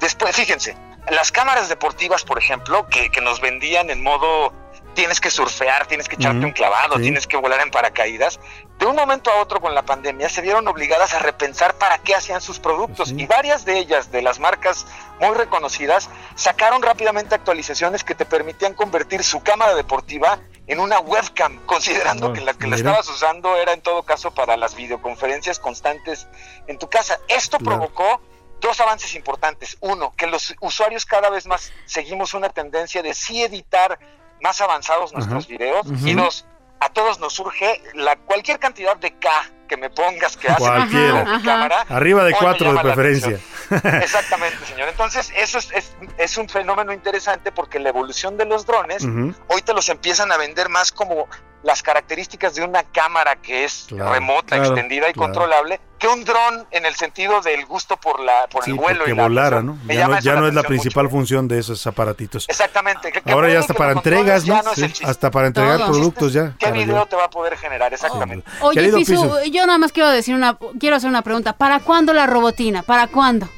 [0.00, 0.74] después, fíjense,
[1.10, 4.52] las cámaras deportivas, por ejemplo, que, que nos vendían en modo
[4.98, 7.02] tienes que surfear, tienes que echarte un clavado, sí.
[7.02, 8.40] tienes que volar en paracaídas,
[8.80, 12.16] de un momento a otro con la pandemia se vieron obligadas a repensar para qué
[12.16, 13.14] hacían sus productos Sí.
[13.16, 14.86] y varias de ellas, de las marcas
[15.20, 21.60] muy reconocidas, sacaron rápidamente actualizaciones que te permitían convertir su cámara deportiva en una webcam,
[21.66, 25.60] considerando Oh, que la que la estabas usando era en todo caso para las videoconferencias
[25.60, 26.26] constantes
[26.66, 27.20] en tu casa.
[27.28, 27.78] Esto Claro.
[27.78, 28.20] provocó
[28.60, 29.76] dos avances importantes.
[29.80, 33.96] Uno, que los usuarios cada vez más seguimos una tendencia de sí editar
[34.42, 35.86] más avanzados nuestros videos.
[36.04, 36.46] Y dos,
[36.80, 39.28] a todos nos surge la cualquier cantidad de K
[39.68, 41.24] que me pongas que hace Cualquiera.
[41.24, 41.84] mi cámara.
[41.90, 43.38] Arriba de cuatro de preferencia.
[44.02, 44.88] Exactamente, señor.
[44.88, 49.34] Entonces, eso es, es, es un fenómeno interesante porque la evolución de los drones Ujú.
[49.48, 51.28] hoy te los empiezan a vender más como
[51.62, 55.32] las características de una cámara que es Claro, remota, claro, extendida y claro.
[55.32, 59.04] controlable, que un dron en el sentido del gusto por la por Sí, el vuelo
[59.04, 59.62] que y la volara.
[59.62, 59.76] ¿no?
[59.88, 61.16] Ya, no, ya no es la principal mucho.
[61.16, 62.46] función de esos aparatitos.
[62.48, 63.10] Exactamente.
[63.10, 64.60] que- que Ahora ya hasta para entregas, ¿no?
[64.74, 64.92] Sí.
[65.04, 65.88] Hasta para entregar Todo.
[65.90, 66.54] productos ya.
[66.58, 67.06] ¿Qué video llevar.
[67.08, 67.92] te va a poder generar?
[67.92, 68.48] Exactamente.
[68.60, 69.50] Oye, Querido Pisu, Pisu.
[69.50, 71.54] yo nada más quiero decir una, quiero hacer una pregunta.
[71.54, 72.82] ¿Para cuándo la robotina?
[72.84, 73.48] ¿Para cuándo?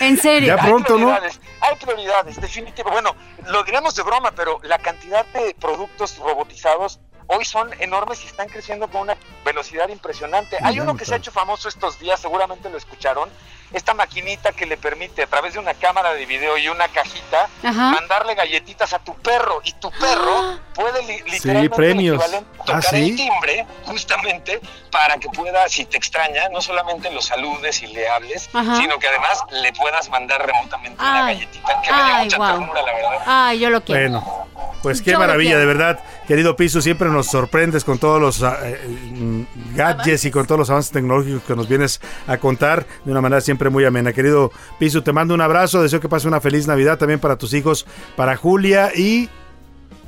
[0.00, 0.56] En serio.
[0.56, 1.06] Ya pronto, ¿no?
[1.06, 2.90] prioridades, Hay prioridades, definitivo.
[2.90, 3.14] Bueno,
[3.46, 8.48] lo diremos de broma, pero la cantidad de productos robotizados hoy son enormes y están
[8.48, 10.58] creciendo con una velocidad impresionante.
[10.62, 13.28] Hay uno que se ha hecho famoso estos días, seguramente lo escucharon.
[13.72, 17.48] Esta maquinita que le permite a través de una cámara de video y una cajita
[17.62, 17.90] Ajá.
[17.92, 22.22] mandarle galletitas a tu perro y tu perro puede li- literalmente premios.
[22.22, 23.10] Ah, tocar ¿sí?
[23.10, 24.60] el timbre justamente
[24.90, 28.76] para que pueda, si te extraña, no solamente lo saludes y le hables, Ajá.
[28.76, 31.34] sino que además le puedas mandar remotamente una Ay.
[31.34, 33.18] galletita que me dio mucha ternura, la verdad.
[33.26, 34.00] Ay, yo lo quiero.
[34.20, 34.46] Bueno,
[34.82, 36.00] pues qué Yo maravilla, de verdad.
[36.26, 39.42] Querido Piso, siempre nos sorprendes con todos los ah, eh, mm,
[39.74, 43.40] gadgets y con todos los avances tecnológicos que nos vienes a contar de una manera
[43.40, 44.12] siempre muy amena.
[44.14, 47.52] Querido Piso, te mando un abrazo, deseo que pase una feliz Navidad también para tus
[47.52, 47.84] hijos,
[48.16, 49.28] para Julia y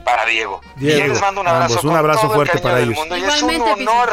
[0.04, 0.60] Para Diego.
[0.76, 1.88] Diego, Y les mando un ambos, abrazo.
[1.88, 2.96] un abrazo fuerte para ellos.
[2.96, 3.16] mundo.
[3.16, 3.90] Y Igualmente, es un Piso.
[3.90, 4.10] honor.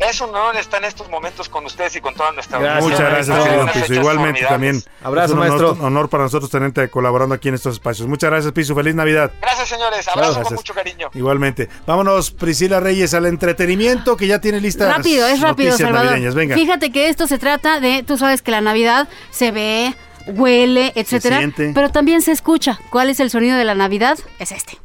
[0.00, 3.00] Es un honor estar en estos momentos con ustedes y con toda nuestra Gracias, Muchas
[3.00, 3.94] gracias, querido Piso.
[3.94, 4.82] Igualmente también.
[5.02, 5.86] Abrazo, es un honor, maestro.
[5.86, 8.08] honor para nosotros tenerte colaborando aquí en estos espacios.
[8.08, 8.74] Muchas gracias, Piso.
[8.74, 9.30] Feliz Navidad.
[9.40, 10.08] Gracias, señores.
[10.08, 10.48] Abrazo Gracias.
[10.48, 11.10] con mucho cariño.
[11.12, 11.68] Igualmente.
[11.86, 14.90] Vámonos, Priscila Reyes, al entretenimiento que ya tiene lista.
[14.90, 16.06] Rápido, es rápido, Salvador.
[16.06, 16.34] navideñas.
[16.34, 16.54] Venga.
[16.54, 19.94] Fíjate que esto se trata de, tú sabes que la Navidad se ve,
[20.26, 21.72] huele, etcétera, siente.
[21.74, 22.78] pero también se escucha.
[22.90, 24.18] ¿Cuál es el sonido de la Navidad?
[24.38, 24.78] Es este.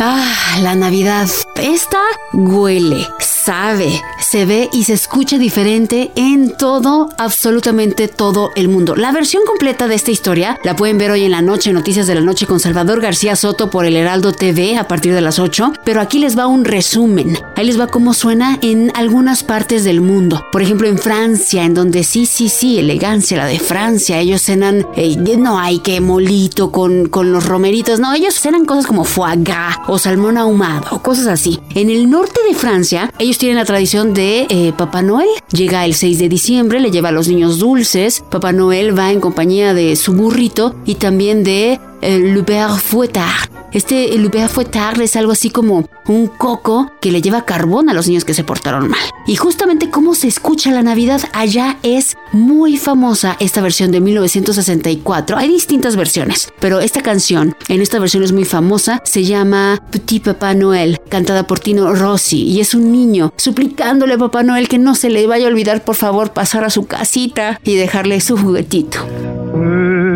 [0.00, 1.28] Ah, la Navidad.
[1.56, 2.00] Esta
[2.32, 8.96] huele, sabe, se ve y se escucha diferente en todo, absolutamente todo el mundo.
[8.96, 12.16] La versión completa de esta historia la pueden ver hoy en la noche, Noticias de
[12.16, 15.72] la Noche con Salvador García Soto por el Heraldo TV a partir de las 8,
[15.84, 17.38] pero aquí les va un resumen.
[17.54, 20.44] Ahí les va cómo suena en algunas partes del mundo.
[20.50, 24.18] Por ejemplo, en Francia, en donde sí, sí, sí, elegancia, la de Francia.
[24.18, 28.86] Ellos cenan, eh, no hay que molito con, con los romeritos, no, ellos cenan cosas
[28.86, 31.60] como foie gras o salmón ahumado o cosas así.
[31.74, 35.28] En el norte de Francia, ellos tienen la tradición de eh, Papá Noel.
[35.50, 38.24] Llega el 6 de diciembre, le lleva a los niños dulces.
[38.30, 43.48] Papá Noel va en compañía de su burrito y también de Le Père Fouettard.
[43.72, 48.06] Este Père Fouettard es algo así como un coco que le lleva carbón a los
[48.06, 49.00] niños que se portaron mal.
[49.26, 55.38] Y justamente cómo se escucha la Navidad allá es muy famosa esta versión de 1964.
[55.38, 59.00] Hay distintas versiones, pero esta canción en esta versión es muy famosa.
[59.04, 64.18] Se llama Petit Papá Noel, cantada por Tino Rossi y es un niño suplicándole a
[64.18, 67.58] Papá Noel que no se le vaya a olvidar por favor pasar a su casita
[67.64, 68.98] y dejarle su juguetito.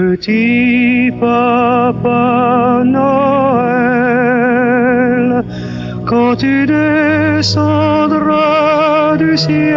[0.08, 3.74] Petit Papa Noël,
[6.06, 7.98] quand tu descendras
[9.18, 9.76] du ciel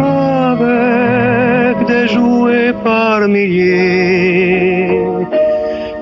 [0.00, 4.88] avec des jouets par milliers,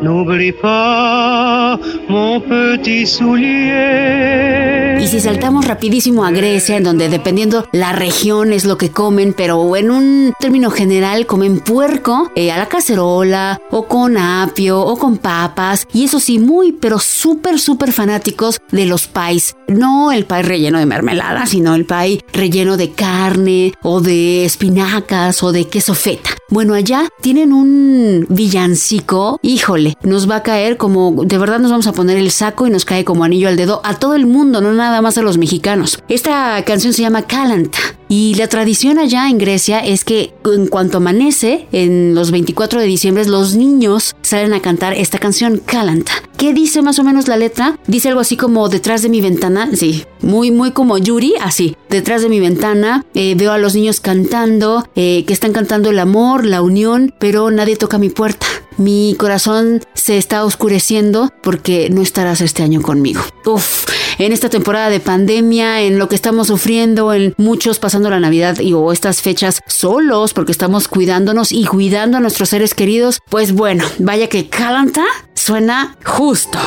[0.04, 1.78] n'oublie pas
[2.08, 4.74] mon petit soulier.
[5.00, 9.34] Y si saltamos rapidísimo a Grecia, en donde dependiendo la región es lo que comen,
[9.36, 14.96] pero en un término general comen puerco eh, a la cacerola, o con apio, o
[14.96, 19.56] con papas, y eso sí, muy, pero súper, súper fanáticos de los pies.
[19.68, 25.42] No el pie relleno de mermelada, sino el pie relleno de carne, o de espinacas,
[25.42, 26.30] o de queso feta.
[26.50, 31.86] Bueno, allá tienen un villancico, híjole, nos va a caer como, de verdad nos vamos
[31.86, 34.60] a poner el saco y nos cae como anillo al dedo a todo el mundo,
[34.60, 36.02] no nada más a los mexicanos.
[36.08, 37.78] Esta canción se llama Calanta.
[38.16, 42.86] Y la tradición allá en Grecia es que en cuanto amanece, en los 24 de
[42.86, 46.12] diciembre, los niños salen a cantar esta canción Calanta.
[46.36, 47.76] ¿Qué dice más o menos la letra?
[47.88, 51.76] Dice algo así como detrás de mi ventana, sí, muy, muy como Yuri, así.
[51.90, 55.98] Detrás de mi ventana eh, veo a los niños cantando, eh, que están cantando el
[55.98, 58.46] amor, la unión, pero nadie toca mi puerta.
[58.76, 63.22] Mi corazón se está oscureciendo porque no estarás este año conmigo.
[63.46, 63.86] Uf,
[64.18, 68.58] en esta temporada de pandemia, en lo que estamos sufriendo, en muchos pasando la Navidad
[68.60, 73.52] y o estas fechas solos porque estamos cuidándonos y cuidando a nuestros seres queridos, pues
[73.52, 76.58] bueno, vaya que Calanta suena justo.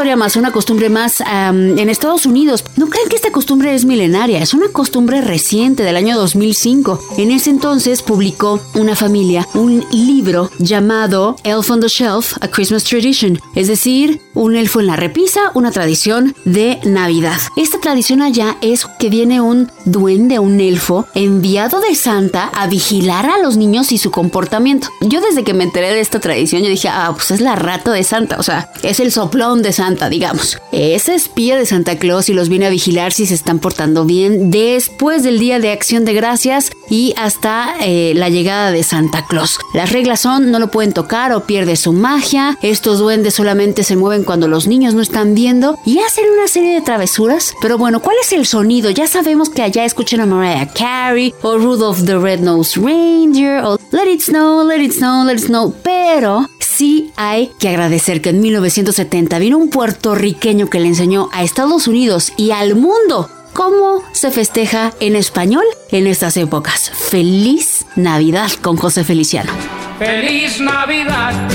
[0.00, 2.64] Historia más, una costumbre más am, en Estados Unidos.
[2.76, 6.98] No crean que esta costumbre es milenaria, es una costumbre reciente del año 2005.
[7.18, 12.84] En ese entonces publicó una familia un libro llamado Elf on the Shelf, A Christmas
[12.84, 17.38] Tradition, es decir, un elfo en la repisa, una tradición de Navidad.
[17.58, 23.26] Esta tradición allá es que viene un duende, un elfo, enviado de Santa a vigilar
[23.26, 24.88] a los niños y su comportamiento.
[25.02, 27.90] Yo desde que me enteré de esta tradición, yo dije, ah, pues es la rata
[27.92, 30.58] de Santa, o sea, es el soplón de Santa, digamos.
[30.72, 34.50] Es espía de Santa Claus y los viene a vigilar si se están portando bien
[34.50, 39.58] después del Día de Acción de Gracias y hasta eh, la llegada de Santa Claus.
[39.74, 42.56] Las reglas son no lo pueden tocar o pierde su magia.
[42.62, 46.74] Estos duendes solamente se mueven cuando los niños no están viendo y hacen una serie
[46.74, 47.54] de travesuras.
[47.60, 48.90] Pero bueno, ¿cuál es el sonido?
[48.90, 54.10] Ya sabemos que allá escuchan a Mariah Carey o Rudolph the Red-Nosed Reindeer o Let
[54.10, 55.74] It Snow, Let It Snow, Let It Snow.
[55.82, 56.48] Pero
[56.80, 61.86] sí hay que agradecer que en 1970 vino un puertorriqueño que le enseñó a Estados
[61.86, 66.90] Unidos y al mundo cómo se festeja en español en estas épocas.
[66.94, 69.52] Feliz Navidad con José Feliciano.
[69.98, 71.50] Feliz Navidad.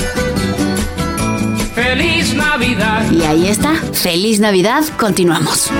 [1.74, 3.10] Feliz Navidad.
[3.10, 5.72] Y ahí está, feliz Navidad, continuamos.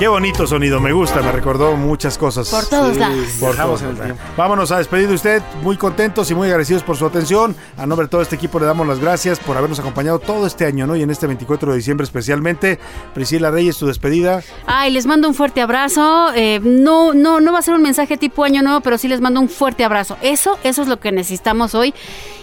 [0.00, 2.48] Qué bonito sonido, me gusta, me recordó muchas cosas.
[2.48, 3.28] Por todos lados.
[3.38, 4.16] Por todos lados.
[4.34, 7.54] Vámonos a despedir de usted, muy contentos y muy agradecidos por su atención.
[7.76, 10.64] A nombre de todo este equipo le damos las gracias por habernos acompañado todo este
[10.64, 10.96] año, ¿no?
[10.96, 12.78] Y en este 24 de diciembre especialmente.
[13.12, 14.42] Priscila Reyes, tu despedida.
[14.64, 16.32] Ay, les mando un fuerte abrazo.
[16.34, 19.20] Eh, no, no, no va a ser un mensaje tipo año nuevo, pero sí les
[19.20, 20.16] mando un fuerte abrazo.
[20.22, 21.92] Eso, eso es lo que necesitamos hoy.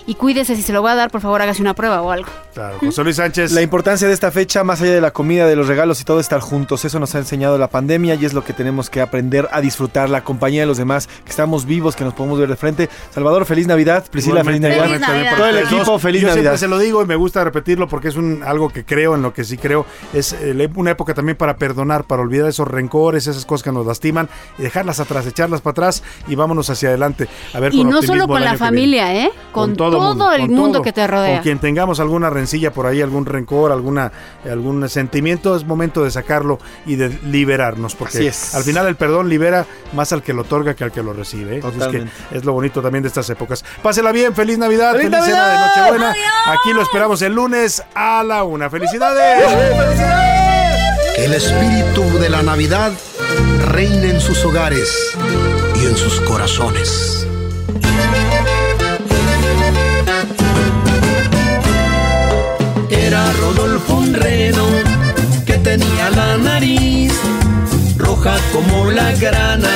[0.06, 2.30] Y cuídese, si se lo va a dar, por favor, hágase una prueba o algo.
[2.54, 3.52] Claro, José Luis Sánchez.
[3.52, 6.22] La importancia de esta fecha, más allá de la comida, de los regalos y todo,
[6.22, 6.86] estar juntos.
[6.86, 10.10] Eso nos ha enseñado la pandemia y es lo que tenemos que aprender a disfrutar,
[10.10, 12.90] la compañía de los demás, que estamos vivos, que nos podemos ver de frente.
[13.12, 14.06] Salvador, feliz Navidad.
[14.10, 14.86] Priscila, feliz Navidad.
[14.86, 16.58] Igualmente, también por Todo el equipo, feliz Yo Navidad.
[16.58, 19.22] siempre se lo digo y me gusta repetirlo porque es un algo que creo, en
[19.22, 19.86] lo que sí creo.
[20.14, 23.86] Es eh, una época también para perdonar, para olvidar esos rencores, esas cosas que nos
[23.86, 27.28] lastiman y dejarlas atrás, echarlas para atrás y vámonos hacia adelante.
[27.54, 29.32] A ver, Y con no solo con la familia, ¿eh?
[29.52, 29.96] Con, todo,
[30.34, 30.82] el con mundo todo.
[30.82, 31.36] que te rodea.
[31.36, 34.12] Con quien tengamos alguna rencilla por ahí, algún rencor, alguna
[34.50, 38.56] algún sentimiento, es momento de sacarlo y de liberarnos, porque Así es.
[38.56, 41.56] al final el perdón libera más al que lo otorga que al que lo recibe.
[41.56, 41.60] ¿eh?
[41.60, 42.12] Es que Totalmente.
[42.32, 43.64] es lo bonito también de estas épocas.
[43.84, 45.58] Pásela bien, feliz Navidad, ¡Feliz feliz, cena de!
[45.68, 46.16] Nochebuena.
[46.48, 48.70] Aquí lo esperamos el lunes a la una.
[48.72, 49.46] ¡Felicidades!
[51.16, 52.92] Que el espíritu de la Navidad
[53.72, 54.90] reine en sus hogares
[55.76, 57.28] y en sus corazones.
[62.90, 64.66] Era Rodolfo un reno
[65.68, 67.12] tenía la nariz
[67.98, 69.76] roja como la grana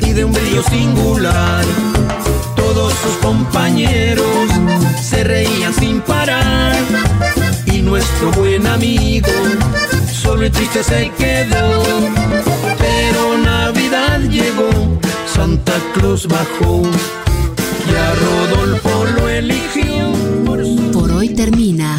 [0.00, 1.64] y de un brillo singular.
[2.54, 4.46] Todos sus compañeros
[5.02, 6.76] se reían sin parar
[7.66, 9.32] y nuestro buen amigo
[10.22, 11.82] solo y triste se quedó.
[12.78, 14.70] Pero Navidad llegó,
[15.34, 16.82] Santa Claus bajó
[17.88, 20.12] y a Rodolfo lo eligió
[20.92, 21.98] por hoy termina